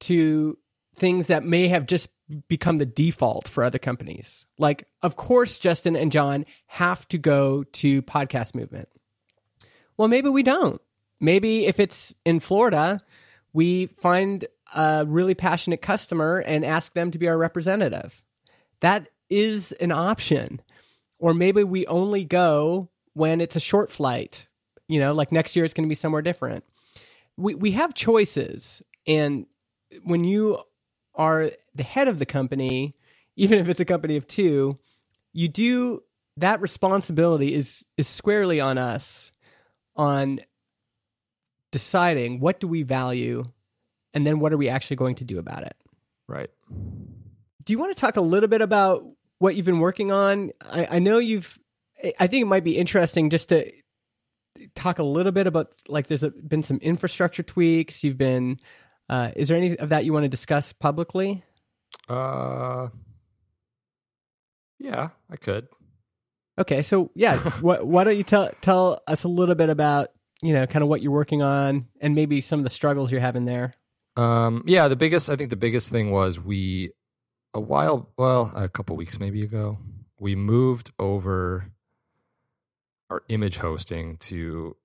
to 0.00 0.58
things 0.96 1.26
that 1.26 1.44
may 1.44 1.68
have 1.68 1.86
just 1.86 2.08
become 2.48 2.78
the 2.78 2.86
default 2.86 3.46
for 3.46 3.62
other 3.62 3.78
companies. 3.78 4.46
Like, 4.58 4.88
of 5.02 5.16
course, 5.16 5.58
Justin 5.58 5.94
and 5.94 6.10
Jon 6.10 6.44
have 6.66 7.06
to 7.08 7.18
go 7.18 7.64
to 7.64 8.02
podcast 8.02 8.54
movement. 8.54 8.88
Well, 9.96 10.08
maybe 10.08 10.28
we 10.28 10.42
don't. 10.42 10.80
Maybe 11.20 11.66
if 11.66 11.78
it's 11.78 12.14
in 12.24 12.40
Florida, 12.40 13.00
we 13.52 13.86
find 13.86 14.44
a 14.74 15.04
really 15.06 15.34
passionate 15.34 15.80
customer 15.80 16.38
and 16.38 16.64
ask 16.64 16.94
them 16.94 17.10
to 17.10 17.18
be 17.18 17.28
our 17.28 17.38
representative. 17.38 18.22
That 18.80 19.08
is 19.30 19.72
an 19.72 19.92
option. 19.92 20.60
Or 21.18 21.32
maybe 21.32 21.64
we 21.64 21.86
only 21.86 22.24
go 22.24 22.90
when 23.14 23.40
it's 23.40 23.56
a 23.56 23.60
short 23.60 23.90
flight. 23.90 24.46
You 24.88 25.00
know, 25.00 25.14
like 25.14 25.32
next 25.32 25.56
year 25.56 25.64
it's 25.64 25.74
going 25.74 25.86
to 25.86 25.88
be 25.88 25.94
somewhere 25.94 26.22
different. 26.22 26.64
We 27.36 27.54
we 27.54 27.72
have 27.72 27.94
choices 27.94 28.82
and 29.06 29.46
when 30.04 30.24
you 30.24 30.58
are 31.16 31.50
the 31.74 31.82
head 31.82 32.08
of 32.08 32.18
the 32.18 32.26
company, 32.26 32.94
even 33.36 33.58
if 33.58 33.68
it's 33.68 33.80
a 33.80 33.84
company 33.84 34.16
of 34.16 34.26
two, 34.26 34.78
you 35.32 35.48
do 35.48 36.02
that 36.36 36.60
responsibility 36.60 37.54
is 37.54 37.84
is 37.96 38.06
squarely 38.06 38.60
on 38.60 38.78
us 38.78 39.32
on 39.96 40.40
deciding 41.72 42.40
what 42.40 42.60
do 42.60 42.68
we 42.68 42.82
value 42.82 43.44
and 44.14 44.26
then 44.26 44.40
what 44.40 44.52
are 44.52 44.56
we 44.56 44.68
actually 44.68 44.96
going 44.96 45.14
to 45.14 45.24
do 45.24 45.38
about 45.38 45.62
it. 45.62 45.76
Right. 46.28 46.50
Do 47.64 47.72
you 47.72 47.78
want 47.78 47.94
to 47.94 48.00
talk 48.00 48.16
a 48.16 48.20
little 48.22 48.48
bit 48.48 48.62
about 48.62 49.04
what 49.38 49.56
you've 49.56 49.66
been 49.66 49.78
working 49.80 50.10
on? 50.10 50.50
I, 50.62 50.86
I 50.92 50.98
know 50.98 51.18
you've. 51.18 51.58
I 52.20 52.26
think 52.26 52.42
it 52.42 52.46
might 52.46 52.64
be 52.64 52.76
interesting 52.76 53.30
just 53.30 53.48
to 53.50 53.70
talk 54.74 54.98
a 54.98 55.02
little 55.02 55.32
bit 55.32 55.46
about 55.46 55.72
like 55.88 56.06
there's 56.06 56.22
a, 56.22 56.30
been 56.30 56.62
some 56.62 56.78
infrastructure 56.78 57.42
tweaks. 57.42 58.02
You've 58.04 58.18
been. 58.18 58.58
Uh, 59.08 59.30
is 59.36 59.48
there 59.48 59.56
any 59.56 59.76
of 59.78 59.90
that 59.90 60.04
you 60.04 60.12
want 60.12 60.24
to 60.24 60.28
discuss 60.28 60.72
publicly? 60.72 61.44
Uh, 62.08 62.88
yeah, 64.78 65.10
I 65.30 65.36
could. 65.36 65.68
Okay, 66.58 66.82
so 66.82 67.10
yeah, 67.14 67.38
what, 67.60 67.86
why 67.86 68.04
don't 68.04 68.16
you 68.16 68.24
tell 68.24 68.50
tell 68.60 69.02
us 69.06 69.24
a 69.24 69.28
little 69.28 69.54
bit 69.54 69.70
about 69.70 70.08
you 70.42 70.52
know 70.52 70.66
kind 70.66 70.82
of 70.82 70.88
what 70.88 71.02
you're 71.02 71.12
working 71.12 71.42
on 71.42 71.86
and 72.00 72.14
maybe 72.14 72.40
some 72.40 72.60
of 72.60 72.64
the 72.64 72.70
struggles 72.70 73.12
you're 73.12 73.20
having 73.20 73.44
there. 73.44 73.74
Um, 74.16 74.62
yeah, 74.66 74.88
the 74.88 74.96
biggest, 74.96 75.28
I 75.28 75.36
think 75.36 75.50
the 75.50 75.56
biggest 75.56 75.90
thing 75.90 76.10
was 76.10 76.40
we, 76.40 76.92
a 77.52 77.60
while, 77.60 78.10
well, 78.16 78.50
a 78.56 78.68
couple 78.68 78.96
weeks 78.96 79.20
maybe 79.20 79.42
ago, 79.42 79.78
we 80.18 80.34
moved 80.34 80.90
over 80.98 81.70
our 83.10 83.22
image 83.28 83.58
hosting 83.58 84.16
to 84.18 84.76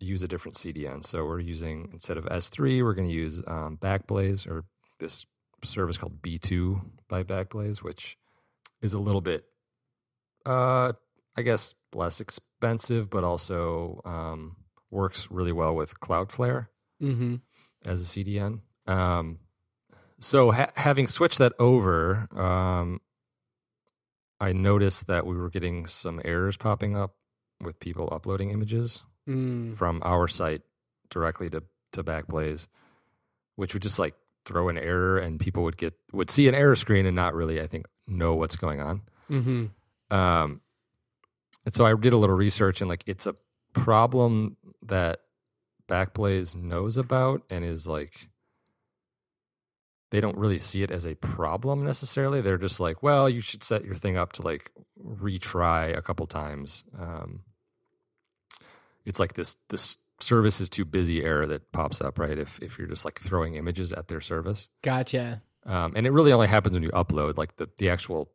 use 0.00 0.22
a 0.22 0.28
different 0.28 0.56
CDN. 0.56 1.04
So 1.04 1.24
we're 1.24 1.40
using, 1.40 1.90
instead 1.92 2.16
of 2.16 2.24
S3, 2.24 2.82
we're 2.82 2.94
going 2.94 3.08
to 3.08 3.14
use 3.14 3.42
um, 3.46 3.78
Backblaze 3.80 4.46
or 4.46 4.64
this 5.00 5.26
service 5.64 5.98
called 5.98 6.22
B2 6.22 6.80
by 7.08 7.24
Backblaze, 7.24 7.78
which 7.78 8.16
is 8.80 8.94
a 8.94 8.98
little 8.98 9.20
bit, 9.20 9.42
uh, 10.46 10.92
I 11.36 11.42
guess, 11.42 11.74
less 11.94 12.20
expensive, 12.20 13.10
but 13.10 13.24
also 13.24 14.00
um, 14.04 14.56
works 14.92 15.28
really 15.30 15.52
well 15.52 15.74
with 15.74 15.98
Cloudflare 16.00 16.66
Mm-hmm. 17.02 17.36
as 17.86 18.02
a 18.02 18.04
CDN. 18.04 18.60
Um, 18.86 19.38
so 20.20 20.50
ha- 20.50 20.72
having 20.74 21.06
switched 21.06 21.38
that 21.38 21.52
over, 21.60 22.26
um, 22.36 23.00
I 24.40 24.52
noticed 24.52 25.06
that 25.08 25.26
we 25.26 25.36
were 25.36 25.50
getting 25.50 25.86
some 25.86 26.20
errors 26.24 26.56
popping 26.56 26.96
up 26.96 27.14
with 27.60 27.78
people 27.80 28.08
uploading 28.12 28.50
images 28.50 29.02
Mm. 29.28 29.76
from 29.76 30.00
our 30.04 30.26
site 30.26 30.62
directly 31.10 31.50
to 31.50 31.62
to 31.92 32.02
Backblaze, 32.02 32.66
which 33.56 33.74
would 33.74 33.82
just 33.82 33.98
like 33.98 34.14
throw 34.44 34.68
an 34.68 34.78
error, 34.78 35.18
and 35.18 35.38
people 35.38 35.64
would 35.64 35.76
get 35.76 35.94
would 36.12 36.30
see 36.30 36.48
an 36.48 36.54
error 36.54 36.76
screen 36.76 37.04
and 37.04 37.14
not 37.14 37.34
really, 37.34 37.60
I 37.60 37.66
think, 37.66 37.86
know 38.06 38.34
what's 38.34 38.56
going 38.56 38.80
on. 38.80 39.02
Mm-hmm. 39.30 40.16
Um, 40.16 40.62
and 41.66 41.74
so 41.74 41.84
I 41.84 41.94
did 41.94 42.14
a 42.14 42.16
little 42.16 42.36
research, 42.36 42.80
and 42.80 42.88
like 42.88 43.04
it's 43.06 43.26
a 43.26 43.34
problem 43.74 44.56
that 44.82 45.20
Backblaze 45.88 46.56
knows 46.56 46.96
about 46.96 47.42
and 47.50 47.64
is 47.64 47.86
like 47.86 48.28
they 50.10 50.20
don't 50.20 50.38
really 50.38 50.58
see 50.58 50.82
it 50.82 50.90
as 50.90 51.06
a 51.06 51.14
problem 51.16 51.84
necessarily. 51.84 52.40
They're 52.40 52.56
just 52.56 52.80
like, 52.80 53.02
well, 53.02 53.28
you 53.28 53.42
should 53.42 53.62
set 53.62 53.84
your 53.84 53.94
thing 53.94 54.16
up 54.16 54.32
to 54.32 54.42
like 54.42 54.70
retry 54.98 55.96
a 55.96 56.00
couple 56.00 56.26
times. 56.26 56.84
Um, 56.98 57.40
it's 59.04 59.20
like 59.20 59.34
this 59.34 59.56
this 59.68 59.98
service 60.20 60.60
is 60.60 60.68
too 60.68 60.84
busy 60.84 61.22
error 61.22 61.46
that 61.46 61.70
pops 61.72 62.00
up, 62.00 62.18
right? 62.18 62.38
If 62.38 62.58
if 62.60 62.78
you're 62.78 62.88
just 62.88 63.04
like 63.04 63.20
throwing 63.20 63.54
images 63.54 63.92
at 63.92 64.08
their 64.08 64.20
service. 64.20 64.68
Gotcha. 64.82 65.42
Um, 65.64 65.92
and 65.96 66.06
it 66.06 66.10
really 66.10 66.32
only 66.32 66.48
happens 66.48 66.74
when 66.74 66.82
you 66.82 66.90
upload, 66.90 67.36
like 67.36 67.56
the, 67.56 67.68
the 67.76 67.90
actual, 67.90 68.30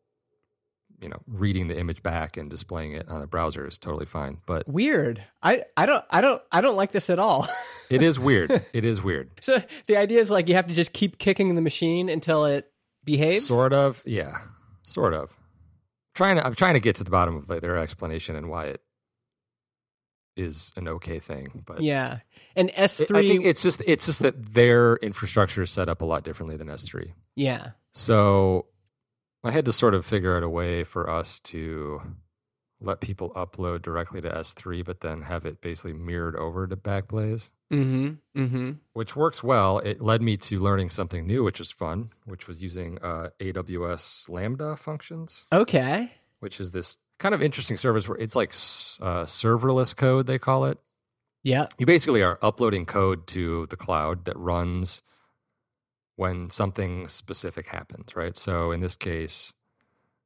you 1.02 1.10
know, 1.10 1.18
reading 1.26 1.68
the 1.68 1.78
image 1.78 2.04
back 2.04 2.38
and 2.38 2.48
displaying 2.50 2.94
it 2.94 3.10
on 3.10 3.22
the 3.22 3.28
browser 3.28 3.66
is 3.66 3.78
totally 3.78 4.06
fine. 4.06 4.38
But 4.46 4.68
Weird. 4.68 5.24
I, 5.42 5.64
I 5.76 5.86
don't 5.86 6.06
I 6.10 6.22
don't 6.22 6.42
I 6.52 6.62
don't 6.62 6.76
like 6.76 6.92
this 6.92 7.10
at 7.10 7.20
all. 7.20 7.48
it 7.90 8.02
is 8.02 8.20
weird. 8.20 8.52
it 8.74 8.86
is 8.86 9.02
weird. 9.02 9.32
so 9.42 9.62
the 9.88 9.98
idea 9.98 10.20
is 10.20 10.30
like 10.30 10.48
you 10.48 10.56
have 10.56 10.68
to 10.68 10.74
just 10.74 10.94
keep 10.94 11.18
kicking 11.18 11.56
the 11.56 11.62
machine 11.62 12.08
until 12.10 12.46
it 12.46 12.72
behaves. 13.04 13.48
Sort 13.48 13.74
of, 13.74 14.04
yeah, 14.06 14.38
sort 14.84 15.14
of. 15.14 15.36
Trying 16.14 16.36
to, 16.36 16.46
I'm 16.46 16.54
trying 16.54 16.76
to 16.76 16.80
get 16.80 16.96
to 16.98 17.04
the 17.04 17.10
bottom 17.10 17.36
of 17.36 17.50
like, 17.50 17.62
their 17.62 17.78
explanation 17.78 18.36
and 18.36 18.48
why 18.50 18.66
it 18.66 18.82
is 20.36 20.74
an 20.78 20.88
okay 20.88 21.20
thing. 21.20 21.64
But 21.66 21.82
Yeah. 21.82 22.20
And 22.56 22.72
S 22.74 22.98
three. 22.98 23.20
I 23.20 23.22
think 23.22 23.46
it's 23.46 23.62
just 23.64 23.82
it's 23.86 24.06
just 24.06 24.20
that 24.22 24.54
their 24.54 24.96
infrastructure 24.98 25.62
is 25.64 25.72
set 25.72 25.90
up 25.90 26.02
a 26.02 26.06
lot 26.06 26.24
differently 26.24 26.58
than 26.58 26.68
S3. 26.68 27.14
yeah. 27.36 27.72
So 27.92 28.66
I 29.44 29.52
had 29.52 29.66
to 29.66 29.72
sort 29.72 29.94
of 29.94 30.06
figure 30.06 30.36
out 30.36 30.44
a 30.44 30.50
way 30.50 30.84
for 30.84 31.10
us 31.10 31.40
to 31.42 32.02
let 32.82 33.00
people 33.02 33.32
upload 33.36 33.82
directly 33.82 34.20
to 34.22 34.30
S3, 34.30 34.84
but 34.84 35.02
then 35.02 35.22
have 35.22 35.46
it 35.46 35.62
basically 35.62 35.94
mirrored 35.94 36.36
over 36.36 36.68
to 36.68 36.76
Backblaze, 36.76 37.50
Mm-hmm. 37.72 38.40
Mm-hmm. 38.42 38.72
which 38.94 39.16
works 39.16 39.42
well. 39.44 39.80
It 39.80 40.02
led 40.02 40.22
me 40.22 40.38
to 40.38 40.60
learning 40.60 40.90
something 40.92 41.26
new, 41.26 41.44
which 41.44 41.60
was 41.60 41.72
fun, 41.72 42.12
which 42.26 42.48
was 42.48 42.62
using 42.62 42.98
uh, 43.02 43.30
AWS 43.40 44.30
Lambda 44.30 44.76
functions, 44.76 45.46
Okay. 45.52 46.12
which 46.40 46.60
is 46.60 46.72
this 46.72 46.98
kind 47.24 47.34
of 47.34 47.42
interesting 47.42 47.78
service 47.78 48.06
where 48.06 48.18
it's 48.18 48.36
like 48.36 48.50
uh, 48.50 49.24
serverless 49.24 49.96
code, 49.96 50.28
they 50.28 50.38
call 50.38 50.66
it. 50.66 50.78
Yeah. 51.42 51.68
You 51.78 51.86
basically 51.86 52.22
are 52.22 52.38
uploading 52.42 52.86
code 52.86 53.28
to 53.28 53.66
the 53.68 53.78
cloud 53.78 54.26
that 54.26 54.38
runs 54.38 55.02
when 56.18 56.50
something 56.50 57.08
specific 57.08 57.70
happens, 57.70 58.14
right? 58.14 58.36
So 58.36 58.74
in 58.74 58.82
this 58.82 58.98
case, 58.98 59.54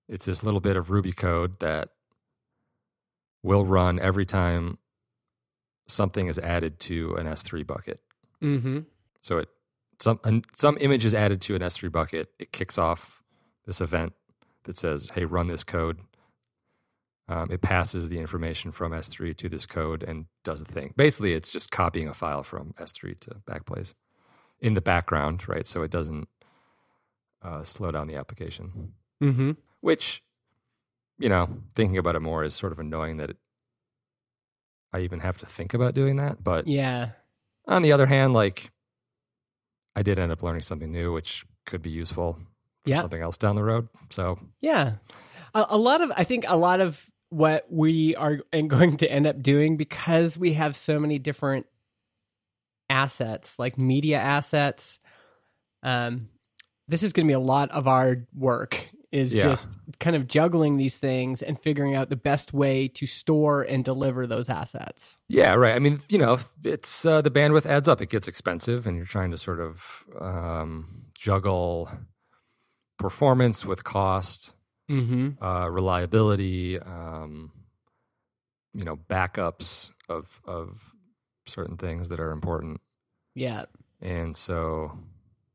it's 0.10 0.26
this 0.26 0.43
little 0.43 0.60
bit 0.60 0.76
of 0.76 0.89
Ruby 0.89 1.14
code 1.14 1.60
that 1.60 1.89
will 3.43 3.64
run 3.64 4.00
every 4.00 4.26
time 4.26 4.80
something 5.88 6.26
is 6.26 6.39
added 6.39 6.80
to 6.80 7.14
an 7.14 7.28
S3 7.28 7.66
bucket. 7.66 8.02
Mm-hmm. 8.41 8.80
So 9.22 9.38
it 9.38 9.50
some 10.00 10.20
an, 10.24 10.45
some 10.56 10.80
image 10.82 11.06
is 11.06 11.14
added 11.14 11.41
to 11.41 11.56
an 11.56 11.62
S3 11.62 11.91
bucket. 11.91 12.32
It 12.39 12.52
kicks 12.52 12.80
off 12.80 13.22
this 13.68 13.82
event 13.82 14.14
that 14.64 14.78
says, 14.78 15.10
"Hey, 15.14 15.26
run 15.26 15.48
this 15.48 15.64
code." 15.64 16.00
Um, 17.30 17.51
it 17.51 17.61
passes 17.61 18.07
the 18.07 18.17
information 18.19 18.71
from 18.71 18.93
S3 18.93 19.36
to 19.36 19.49
this 19.49 19.65
code 19.65 20.01
and 20.01 20.28
does 20.45 20.61
a 20.61 20.65
thing. 20.65 20.93
Basically, 20.95 21.34
it's 21.34 21.51
just 21.51 21.71
copying 21.71 22.07
a 22.07 22.13
file 22.13 22.41
from 22.43 22.73
S3 22.80 23.19
to 23.21 23.30
Backblaze 23.45 23.95
in 24.61 24.75
the 24.75 24.82
background, 24.82 25.47
right? 25.47 25.67
So 25.67 25.82
it 25.84 25.91
doesn't 25.91 26.30
uh, 27.41 27.63
slow 27.63 27.91
down 27.91 28.07
the 28.07 28.15
application. 28.15 28.93
Mm-hmm. 29.21 29.51
Which, 29.82 30.23
you 31.19 31.28
know, 31.28 31.49
thinking 31.75 31.97
about 31.97 32.15
it 32.15 32.21
more 32.21 32.45
is 32.45 32.53
sort 32.55 32.71
of 32.71 32.80
annoying 32.80 33.17
that 33.17 33.32
it, 33.32 33.38
I 34.93 34.99
even 35.01 35.19
have 35.19 35.38
to 35.39 35.45
think 35.45 35.73
about 35.73 35.93
doing 35.93 36.15
that. 36.15 36.41
But 36.41 36.65
Yeah. 36.67 37.09
on 37.67 37.82
the 37.82 37.91
other 37.91 38.05
hand, 38.05 38.34
like 38.34 38.71
I 39.97 40.01
did 40.01 40.17
end 40.17 40.32
up 40.32 40.43
learning 40.43 40.61
something 40.61 40.91
new, 40.91 41.11
which 41.11 41.45
could 41.65 41.82
be 41.82 41.89
useful 41.89 42.34
for 42.86 42.89
Yeah. 42.89 43.01
something 43.01 43.21
else 43.21 43.38
down 43.38 43.57
the 43.57 43.63
road. 43.65 43.89
So 44.11 44.39
Yeah. 44.61 44.95
A, 45.53 45.65
a 45.71 45.78
lot 45.78 45.99
of, 46.01 46.11
I 46.15 46.23
think 46.23 46.45
a 46.47 46.55
lot 46.57 46.80
of 46.80 47.09
what 47.30 47.65
we 47.69 48.15
are 48.15 48.39
and 48.53 48.69
going 48.69 48.97
to 48.97 49.11
end 49.11 49.28
up 49.28 49.41
doing 49.41 49.78
because 49.78 50.38
we 50.38 50.53
have 50.53 50.75
so 50.75 50.99
many 50.99 51.19
different 51.19 51.65
assets, 52.89 53.59
like 53.59 53.78
media 53.78 54.17
assets. 54.17 54.99
Um, 55.84 56.30
this 56.88 57.03
is 57.03 57.13
going 57.13 57.25
to 57.28 57.30
be 57.30 57.34
a 57.36 57.39
lot 57.39 57.69
of 57.71 57.88
our 57.88 58.25
work 58.34 58.88
is 59.11 59.34
Yeah. 59.34 59.43
just 59.43 59.78
kind 59.99 60.15
of 60.15 60.28
juggling 60.28 60.78
these 60.78 60.97
things 60.97 61.41
and 61.41 61.59
figuring 61.59 61.95
out 61.95 62.09
the 62.09 62.15
best 62.17 62.53
way 62.53 62.88
to 62.89 63.05
store 63.05 63.61
and 63.61 63.84
deliver 63.84 64.28
those 64.28 64.49
assets. 64.49 65.17
yeah, 65.30 65.53
right. 65.53 65.75
I 65.75 65.80
mean, 65.80 65.99
you 66.09 66.17
know, 66.17 66.39
it's 66.63 67.05
uh, 67.05 67.21
the 67.21 67.32
bandwidth 67.32 67.65
adds 67.65 67.88
up. 67.88 68.01
It 68.01 68.09
gets 68.09 68.28
expensive, 68.28 68.86
and 68.86 68.97
you're 68.97 69.05
trying 69.05 69.32
to 69.32 69.38
sort 69.38 69.59
of 69.61 70.05
um, 70.19 71.05
juggle 71.17 71.89
performance 72.99 73.65
with 73.65 73.84
cost, 73.86 74.53
Mm-hmm. 74.90 75.44
uh, 75.44 75.68
reliability, 75.68 76.80
um, 76.80 77.52
you 78.74 78.84
know, 78.84 78.96
backups 78.96 79.92
of 80.10 80.40
of 80.46 80.94
certain 81.46 81.78
things 81.78 82.10
that 82.10 82.20
are 82.20 82.32
important. 82.32 82.80
Yeah. 83.36 83.66
And 84.02 84.36
so, 84.38 84.98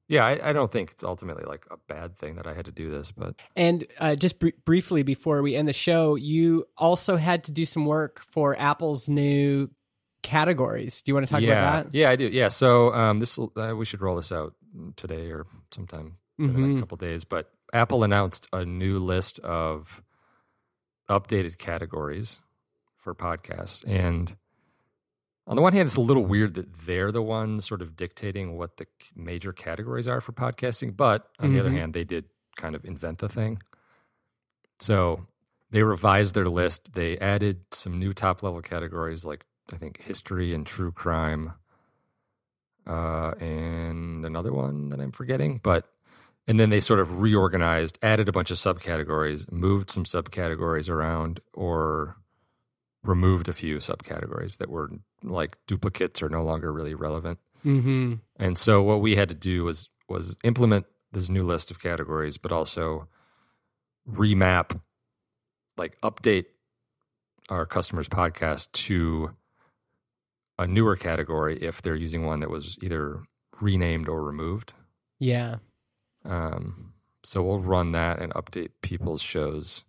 yeah, 0.09 0.24
I, 0.24 0.51
I 0.51 0.53
don't 0.53 0.70
think 0.72 0.91
it's 0.91 1.05
ultimately 1.05 1.45
like 1.45 1.64
a 1.70 1.76
bad 1.89 2.16
thing 2.18 2.37
that 2.37 2.47
I 2.47 2.55
had 2.55 2.64
to 2.66 2.72
do 2.72 2.91
this, 2.91 3.12
but 3.12 3.37
And 3.57 3.87
uh, 3.99 4.16
just 4.16 4.39
br- 4.39 4.49
briefly 4.64 5.03
before 5.03 5.43
we 5.43 5.55
end 5.55 5.68
the 5.68 5.72
show, 5.72 6.14
you 6.16 6.66
also 6.76 7.16
had 7.16 7.45
to 7.45 7.53
do 7.53 7.64
some 7.64 7.87
work 7.87 8.22
for 8.30 8.59
Apple's 8.59 9.09
new 9.09 9.70
categories. 10.22 11.03
Do 11.03 11.11
you 11.11 11.14
want 11.14 11.26
to 11.26 11.33
talk 11.33 11.43
yeah, 11.43 11.53
about 11.53 11.85
that? 11.93 11.95
yeah, 11.97 12.11
I 12.11 12.16
do. 12.16 12.26
Yeah, 12.28 12.49
so 12.49 12.93
um, 12.95 13.18
this 13.20 13.39
uh, 13.39 13.74
we 13.76 13.85
should 13.85 14.01
roll 14.03 14.16
this 14.16 14.33
out 14.33 14.55
today 14.97 15.30
or 15.30 15.47
sometime 15.70 16.16
in 16.39 16.47
the 16.53 16.59
Mhm. 16.59 16.68
next 16.68 16.80
couple 16.80 16.97
days. 16.97 17.24
But 17.24 17.51
Apple 17.72 18.04
announced 18.04 18.46
a 18.52 18.64
new 18.64 18.98
list 18.98 19.38
of 19.40 20.02
updated 21.08 21.58
categories 21.58 22.40
for 22.96 23.14
podcasts, 23.14 23.82
and 23.86 24.36
on 25.46 25.56
the 25.56 25.62
one 25.62 25.72
hand, 25.72 25.86
it's 25.86 25.96
a 25.96 26.00
little 26.00 26.24
weird 26.24 26.54
that 26.54 26.86
they're 26.86 27.10
the 27.10 27.22
ones 27.22 27.64
sort 27.66 27.82
of 27.82 27.96
dictating 27.96 28.56
what 28.56 28.76
the 28.76 28.86
major 29.16 29.52
categories 29.52 30.06
are 30.06 30.20
for 30.20 30.32
podcasting. 30.32 30.96
But 30.96 31.28
on 31.40 31.52
the 31.52 31.58
other 31.58 31.70
Mhm. 31.70 31.74
hand, 31.74 31.94
they 31.94 32.04
did 32.04 32.26
kind 32.56 32.76
of 32.76 32.84
invent 32.84 33.18
the 33.18 33.28
thing. 33.28 33.60
So 34.78 35.26
they 35.70 35.82
revised 35.82 36.34
their 36.34 36.48
list. 36.48 36.92
They 36.94 37.18
added 37.18 37.64
some 37.72 37.98
new 37.98 38.12
top 38.12 38.42
level 38.42 38.62
categories 38.62 39.24
like 39.24 39.44
I 39.72 39.76
think 39.76 40.00
history 40.02 40.52
and 40.54 40.66
true 40.66 40.92
crime, 40.92 41.54
uh, 42.86 43.32
and 43.40 44.24
another 44.24 44.52
one 44.52 44.90
that 44.90 45.00
I'm 45.00 45.12
forgetting. 45.12 45.58
But 45.62 45.88
and 46.47 46.59
then 46.59 46.70
they 46.70 46.80
sort 46.80 47.01
of 47.01 47.20
reorganized, 47.20 47.99
added 48.03 48.28
a 48.28 48.32
bunch 48.32 48.51
of 48.51 48.57
subcategories, 48.57 49.51
moved 49.51 49.90
some 49.90 50.05
subcategories 50.05 50.88
around, 50.88 51.40
or 51.55 52.16
removed 53.03 53.49
a 53.49 53.53
few 53.53 53.76
subcategories 53.76 54.59
that 54.59 54.70
were 54.70 54.90
like 55.22 55.57
duplicates 55.66 56.22
or 56.22 56.28
no 56.28 56.43
longer 56.43 56.72
really 56.72 56.95
relevant. 56.95 57.38
Mm-hmm. 57.64 58.14
And 58.38 58.59
so 58.59 58.82
what 58.82 59.01
we 59.01 59.16
had 59.16 59.28
to 59.28 59.34
do 59.34 59.64
was 59.64 59.88
was 60.09 60.36
implement 60.45 60.86
this 61.12 61.28
new 61.28 61.43
list 61.43 61.70
of 61.70 61.80
categories, 61.80 62.38
but 62.38 62.53
also 62.53 63.09
remap, 64.09 64.80
like 65.76 66.01
update 66.03 66.47
our 67.49 67.66
customers' 67.66 68.09
podcast 68.09 68.72
to 68.72 69.30
a 70.59 70.66
newer 70.66 70.97
category 70.97 71.59
if 71.62 71.82
they're 71.82 71.97
using 71.97 72.24
one 72.24 72.40
that 72.40 72.51
was 72.51 72.78
either 72.82 73.22
renamed 73.61 74.09
or 74.09 74.22
removed. 74.22 74.72
Yeah. 75.18 75.57
Um, 76.24 76.92
so 77.24 77.42
we'll 77.42 77.60
run 77.60 77.92
that 77.92 78.20
and 78.20 78.32
update 78.34 78.70
people's 78.80 79.22
shows 79.22 79.84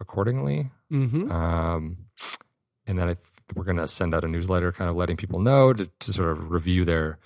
accordingly. 0.00 0.70
Mm-hmm. 0.90 1.30
Um, 1.30 1.96
and 2.86 2.98
then 2.98 3.08
I 3.08 3.14
th- 3.14 3.26
we're 3.54 3.64
going 3.64 3.76
to 3.78 3.88
send 3.88 4.14
out 4.14 4.24
a 4.24 4.28
newsletter, 4.28 4.72
kind 4.72 4.90
of 4.90 4.96
letting 4.96 5.16
people 5.16 5.40
know 5.40 5.72
to, 5.72 5.86
to 5.86 6.12
sort 6.12 6.32
of 6.32 6.50
review 6.50 6.84
their 6.84 7.18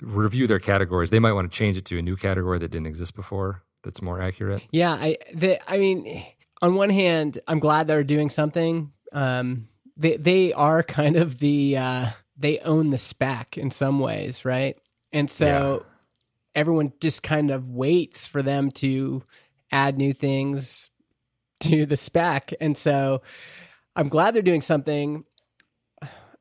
review 0.00 0.46
their 0.46 0.58
categories. 0.58 1.10
They 1.10 1.18
might 1.18 1.32
want 1.32 1.50
to 1.50 1.56
change 1.56 1.76
it 1.76 1.84
to 1.86 1.98
a 1.98 2.02
new 2.02 2.16
category 2.16 2.58
that 2.58 2.70
didn't 2.70 2.86
exist 2.86 3.14
before. 3.14 3.62
That's 3.82 4.02
more 4.02 4.20
accurate. 4.20 4.62
Yeah. 4.70 4.92
I 4.92 5.16
the 5.34 5.60
I 5.70 5.78
mean, 5.78 6.24
on 6.62 6.74
one 6.74 6.90
hand, 6.90 7.38
I'm 7.48 7.58
glad 7.58 7.86
they're 7.86 8.04
doing 8.04 8.30
something. 8.30 8.92
Um, 9.12 9.68
they 9.96 10.16
they 10.16 10.52
are 10.52 10.82
kind 10.82 11.16
of 11.16 11.38
the 11.38 11.76
uh, 11.76 12.06
they 12.36 12.58
own 12.60 12.90
the 12.90 12.98
spec 12.98 13.58
in 13.58 13.70
some 13.70 14.00
ways, 14.00 14.44
right? 14.44 14.78
And 15.12 15.30
so 15.30 15.84
everyone 16.54 16.92
just 17.00 17.22
kind 17.22 17.50
of 17.50 17.68
waits 17.68 18.26
for 18.26 18.42
them 18.42 18.70
to 18.72 19.22
add 19.70 19.96
new 19.96 20.12
things 20.12 20.90
to 21.60 21.86
the 21.86 21.96
spec, 21.96 22.52
and 22.60 22.76
so 22.76 23.22
I'm 23.96 24.08
glad 24.08 24.34
they're 24.34 24.42
doing 24.42 24.62
something. 24.62 25.24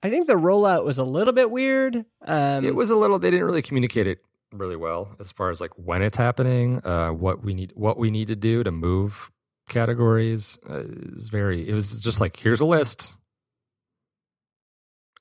I 0.01 0.10
think 0.10 0.28
the 0.28 0.34
rollout 0.34 0.86
was 0.86 0.97
a 0.97 1.03
little 1.03 1.34
bit 1.34 1.51
weird. 1.51 2.05
Um, 2.26 2.66
it 2.66 2.74
was 2.74 2.89
a 2.89 2.95
little. 2.95 3.20
They 3.20 3.32
didn't 3.32 3.45
really 3.45 3.62
communicate 3.62 4.07
it 4.07 4.20
really 4.53 4.76
well 4.76 5.10
as 5.20 5.32
far 5.32 5.49
as 5.51 5.62
like 5.62 5.72
when 5.76 6.01
it's 6.01 6.18
happening, 6.18 6.84
uh, 6.86 7.10
what 7.10 7.43
we 7.43 7.53
need, 7.53 7.74
what 7.76 7.97
we 7.97 8.10
need 8.10 8.30
to 8.30 8.36
do 8.36 8.64
to 8.64 8.72
move 8.72 9.30
categories. 9.68 10.57
Uh, 10.70 10.84
is 11.14 11.30
very. 11.30 11.68
It 11.68 11.74
was 11.74 11.97
just 11.99 12.22
like 12.22 12.38
here's 12.38 12.62
a 12.62 12.66
list. 12.66 13.14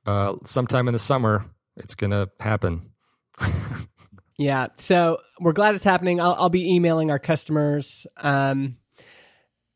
Uh, 0.07 0.37
sometime 0.45 0.87
in 0.89 0.93
the 0.93 0.99
summer, 0.99 1.45
it's 1.77 1.95
gonna 1.95 2.29
happen. 2.39 2.91
Yeah, 4.39 4.69
so 4.77 5.19
we're 5.41 5.53
glad 5.53 5.75
it's 5.75 5.85
happening. 5.85 6.21
I'll, 6.21 6.37
I'll 6.39 6.49
be 6.49 6.75
emailing 6.75 7.11
our 7.11 7.19
customers 7.19 8.07
um, 8.17 8.77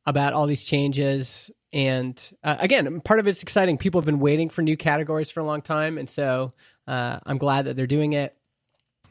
about 0.06 0.32
all 0.32 0.46
these 0.46 0.62
changes. 0.62 1.50
And 1.72 2.20
uh, 2.44 2.56
again, 2.60 3.00
part 3.00 3.18
of 3.18 3.26
it's 3.26 3.42
exciting. 3.42 3.76
People 3.76 4.00
have 4.00 4.06
been 4.06 4.20
waiting 4.20 4.50
for 4.50 4.62
new 4.62 4.76
categories 4.76 5.30
for 5.32 5.40
a 5.40 5.44
long 5.44 5.62
time, 5.62 5.98
and 5.98 6.08
so 6.08 6.52
uh, 6.86 7.18
I'm 7.26 7.38
glad 7.38 7.64
that 7.64 7.74
they're 7.74 7.86
doing 7.88 8.12
it. 8.12 8.36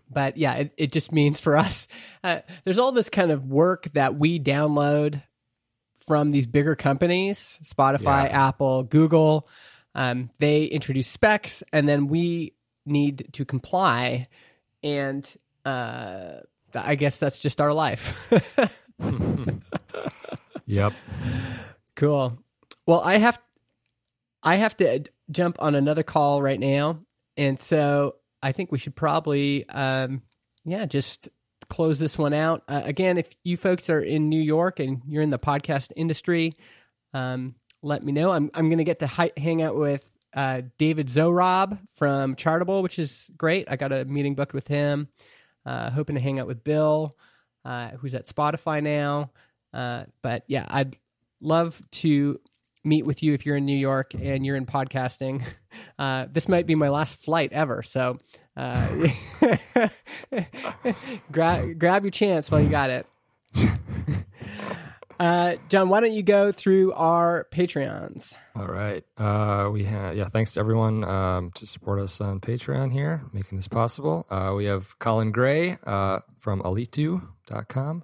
But 0.10 0.38
yeah, 0.38 0.56
it, 0.56 0.74
it 0.78 0.92
just 0.92 1.12
means 1.12 1.42
for 1.42 1.58
us, 1.58 1.88
uh, 2.24 2.40
there's 2.64 2.78
all 2.78 2.92
this 2.92 3.10
kind 3.10 3.32
of 3.32 3.46
work 3.46 3.90
that 3.94 4.16
we 4.16 4.40
download 4.40 5.22
from 6.08 6.32
these 6.32 6.48
bigger 6.48 6.76
companies, 6.76 7.60
Spotify, 7.64 8.26
Yeah. 8.26 8.48
Apple, 8.48 8.84
Google. 8.84 9.48
Um, 9.96 10.30
they 10.40 10.66
introduce 10.66 11.08
specs, 11.08 11.64
and 11.74 11.88
then 11.88 12.08
we 12.08 12.54
need 12.86 13.30
to 13.34 13.44
comply. 13.46 14.28
And 14.84 15.30
uh, 15.66 16.40
I 16.74 16.96
guess 16.96 17.20
that's 17.20 17.40
just 17.40 17.62
our 17.62 17.74
life. 17.74 18.32
Yep. 20.68 20.94
cool. 21.96 22.38
Well, 22.86 23.02
I 23.02 23.18
have 23.18 23.40
I 24.44 24.56
have 24.56 24.78
to 24.78 25.04
jump 25.30 25.58
on 25.60 25.76
another 25.76 26.04
call 26.04 26.42
right 26.42 26.60
now, 26.60 27.00
and 27.36 27.60
so 27.60 28.16
I 28.42 28.54
think 28.54 28.72
we 28.72 28.78
should 28.78 28.96
probably, 28.96 29.68
um, 29.70 30.22
yeah, 30.64 30.86
just 30.86 31.30
close 31.70 32.00
this 32.00 32.18
one 32.18 32.34
out. 32.34 32.64
Uh, 32.68 32.82
again, 32.86 33.18
if 33.18 33.36
you 33.44 33.58
folks 33.58 33.90
are 33.90 34.00
in 34.02 34.30
New 34.30 34.42
York 34.42 34.80
and 34.80 35.02
you're 35.06 35.22
in 35.22 35.30
the 35.30 35.40
podcast 35.40 35.92
industry, 35.96 36.54
um, 37.14 37.56
let 37.84 38.04
me 38.04 38.12
know. 38.12 38.32
I'm 38.32 38.50
I'm 38.54 38.70
going 38.70 38.78
to 38.78 38.84
get 38.86 39.00
to 39.00 39.08
hi- 39.08 39.32
hang 39.38 39.62
out 39.62 39.76
with 39.76 40.11
uh, 40.34 40.62
David 40.78 41.08
Zohrob 41.08 41.80
from 41.92 42.36
Chartable, 42.36 42.84
which 42.84 43.00
is 43.00 43.30
great. 43.38 43.68
I 43.70 43.76
got 43.76 43.92
a 43.92 44.06
meeting 44.06 44.36
booked 44.36 44.54
with 44.54 44.68
him. 44.68 45.10
Uh, 45.66 45.92
hoping 45.92 46.16
to 46.16 46.22
hang 46.22 46.40
out 46.40 46.48
with 46.48 46.64
Bill, 46.64 47.16
uh, 47.66 47.90
who's 47.90 48.16
at 48.16 48.26
Spotify 48.26 48.82
now. 48.82 49.32
Uh, 49.74 50.06
but 50.24 50.44
yeah, 50.48 50.66
I'd 50.68 50.98
love 51.40 51.82
to 51.92 52.40
meet 52.84 53.06
with 53.06 53.22
you 53.22 53.34
if 53.34 53.46
you're 53.46 53.58
in 53.58 53.66
New 53.66 53.78
York 53.78 54.14
and 54.20 54.46
you're 54.46 54.56
in 54.56 54.66
podcasting. 54.66 55.44
Uh, 55.98 56.28
this 56.30 56.50
might 56.50 56.68
be 56.68 56.76
my 56.76 56.90
last 56.90 57.24
flight 57.24 57.54
ever, 57.54 57.82
so 57.82 58.18
uh, 58.58 59.08
grab 61.32 61.80
grab 61.80 62.04
your 62.04 62.12
chance 62.12 62.52
while 62.52 62.60
you 62.60 62.68
got 62.68 62.90
it. 62.90 63.06
Uh, 65.22 65.56
Jon, 65.70 65.88
why 65.88 66.00
don't 66.00 66.14
you 66.14 66.24
go 66.24 66.52
through 66.52 66.94
our 66.94 67.46
Patreons? 67.54 68.34
All 68.56 68.66
right. 68.66 69.04
Uh, 69.18 69.70
we 69.72 69.84
have 69.84 70.18
yeah. 70.18 70.28
Thanks 70.30 70.54
to 70.54 70.60
everyone 70.60 71.04
um, 71.04 71.52
to 71.52 71.68
support 71.68 72.00
us 72.00 72.20
on 72.20 72.40
Patreon 72.40 72.92
here, 72.92 73.22
making 73.32 73.60
this 73.60 73.68
possible. 73.68 74.26
Uh, 74.32 74.54
we 74.58 74.66
have 74.66 74.98
Colin 74.98 75.32
Gray 75.32 75.78
uh, 75.86 76.22
from 76.40 76.60
Alitu.com, 76.64 78.04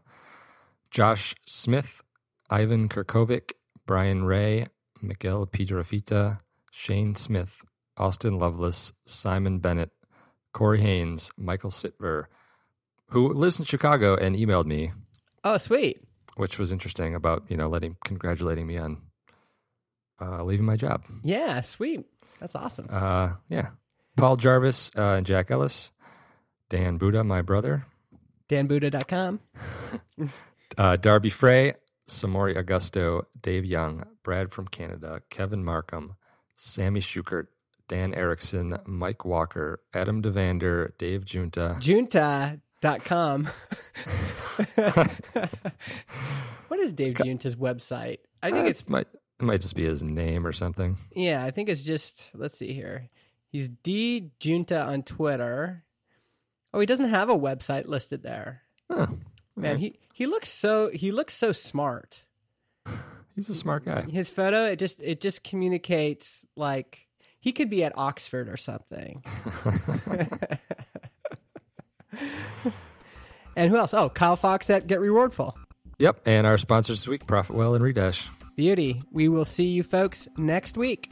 Josh 0.92 1.34
Smith, 1.48 2.04
Ivan 2.52 2.88
Kirkovic, 2.88 3.54
Brian 3.88 4.26
Ray, 4.26 4.68
Miguel 5.02 5.48
Piedrafita, 5.48 6.42
Shane 6.70 7.16
Smith, 7.16 7.66
Austin 7.98 8.38
Lovelace, 8.38 8.94
Simon 9.08 9.58
Bennett, 9.58 9.90
Corey 10.54 10.82
Haines, 10.82 11.32
Michael 11.36 11.72
Sitver, 11.72 12.26
who 13.08 13.34
lives 13.34 13.58
in 13.58 13.66
Chicago 13.66 14.16
and 14.16 14.36
emailed 14.36 14.68
me, 14.68 14.92
Oh, 15.44 15.58
sweet. 15.58 16.04
Which 16.38 16.58
was 16.58 16.72
interesting 16.72 17.14
about 17.16 17.44
you 17.50 17.58
know 17.58 17.68
letting 17.68 17.98
congratulating 18.04 18.66
me 18.66 18.78
on 18.78 19.02
uh, 20.22 20.44
leaving 20.44 20.66
my 20.66 20.76
job. 20.76 21.04
Yeah, 21.24 21.62
sweet. 21.62 22.06
That's 22.40 22.56
awesome. 22.56 22.88
Uh, 22.90 23.32
yeah. 23.50 23.70
Paul 24.16 24.38
Jarvis 24.38 24.92
uh, 24.98 25.14
and 25.14 25.26
Jack 25.26 25.52
Ellis, 25.52 25.92
Dan 26.70 26.98
Buda, 26.98 27.24
my 27.24 27.42
brother, 27.42 27.86
DanBuda.com. 28.50 29.40
uh, 30.78 30.96
Darby 30.96 31.30
Frey, 31.30 31.74
Samori 32.08 32.58
Augusto, 32.58 33.24
Dave 33.40 33.66
Young, 33.66 34.06
Brad 34.24 34.52
from 34.52 34.68
Canada, 34.68 35.22
Kevin 35.30 35.64
Markham, 35.64 36.16
Sammy 36.56 37.00
Schukert, 37.00 37.48
Dan 37.88 38.14
Erickson, 38.14 38.78
Mike 38.86 39.26
Walker, 39.26 39.82
Adam 39.94 40.22
Devander, 40.22 40.98
Dave 40.98 41.26
Junta. 41.26 41.78
Junta. 41.80 42.60
Junta.com. 42.82 43.46
what 46.68 46.80
is 46.80 46.94
Dave 46.94 47.16
Junta's 47.16 47.56
website? 47.56 48.20
I 48.42 48.52
think 48.52 48.66
Uh, 48.66 48.70
it's 48.70 48.88
might 48.90 49.08
it 49.40 49.44
might 49.44 49.62
just 49.62 49.76
be 49.76 49.86
his 49.86 50.02
name 50.04 50.46
or 50.46 50.52
something. 50.54 50.98
Yeah, 51.16 51.44
I 51.44 51.52
think 51.52 51.70
it's 51.70 51.84
just 51.84 52.32
let's 52.36 52.58
see 52.58 52.74
here. 52.74 53.10
He's 53.52 53.70
D 53.70 54.32
Junta 54.40 54.82
on 54.82 55.04
Twitter. 55.04 55.84
Oh, 56.74 56.80
he 56.80 56.86
doesn't 56.86 57.10
have 57.10 57.30
a 57.30 57.38
website 57.38 57.88
listed 57.88 58.24
there. 58.24 58.64
Huh. 58.92 59.08
Man, 59.56 59.78
he 59.78 60.00
he 60.14 60.26
looks 60.28 60.50
so 60.50 60.90
he 60.94 61.12
looks 61.12 61.34
so 61.34 61.52
smart. 61.52 62.24
He's 63.36 63.50
a 63.50 63.56
smart 63.56 63.86
guy. 63.86 64.02
His 64.02 64.32
photo 64.32 64.66
it 64.66 64.80
just 64.80 65.00
it 65.00 65.22
just 65.22 65.44
communicates 65.44 66.44
like 66.56 67.08
he 67.40 67.52
could 67.52 67.70
be 67.70 67.84
at 67.84 67.94
Oxford 67.96 68.50
or 68.50 68.58
something. 68.58 69.24
and 73.58 73.70
who 73.70 73.78
else? 73.78 73.94
Oh, 73.94 74.08
Kyle 74.08 74.38
Fox 74.38 74.70
at 74.70 74.88
Get 74.88 75.00
Rewardful. 75.00 75.54
Yep. 76.00 76.22
And 76.26 76.48
our 76.48 76.58
sponsors 76.58 77.00
this 77.00 77.08
week, 77.08 77.26
Profitwell 77.26 77.76
and 77.76 77.84
Redash. 77.84 78.30
Beauty. 78.56 79.02
We 79.12 79.28
will 79.28 79.46
see 79.46 79.66
you 79.66 79.84
folks 79.84 80.28
next 80.38 80.78
week. 80.78 81.12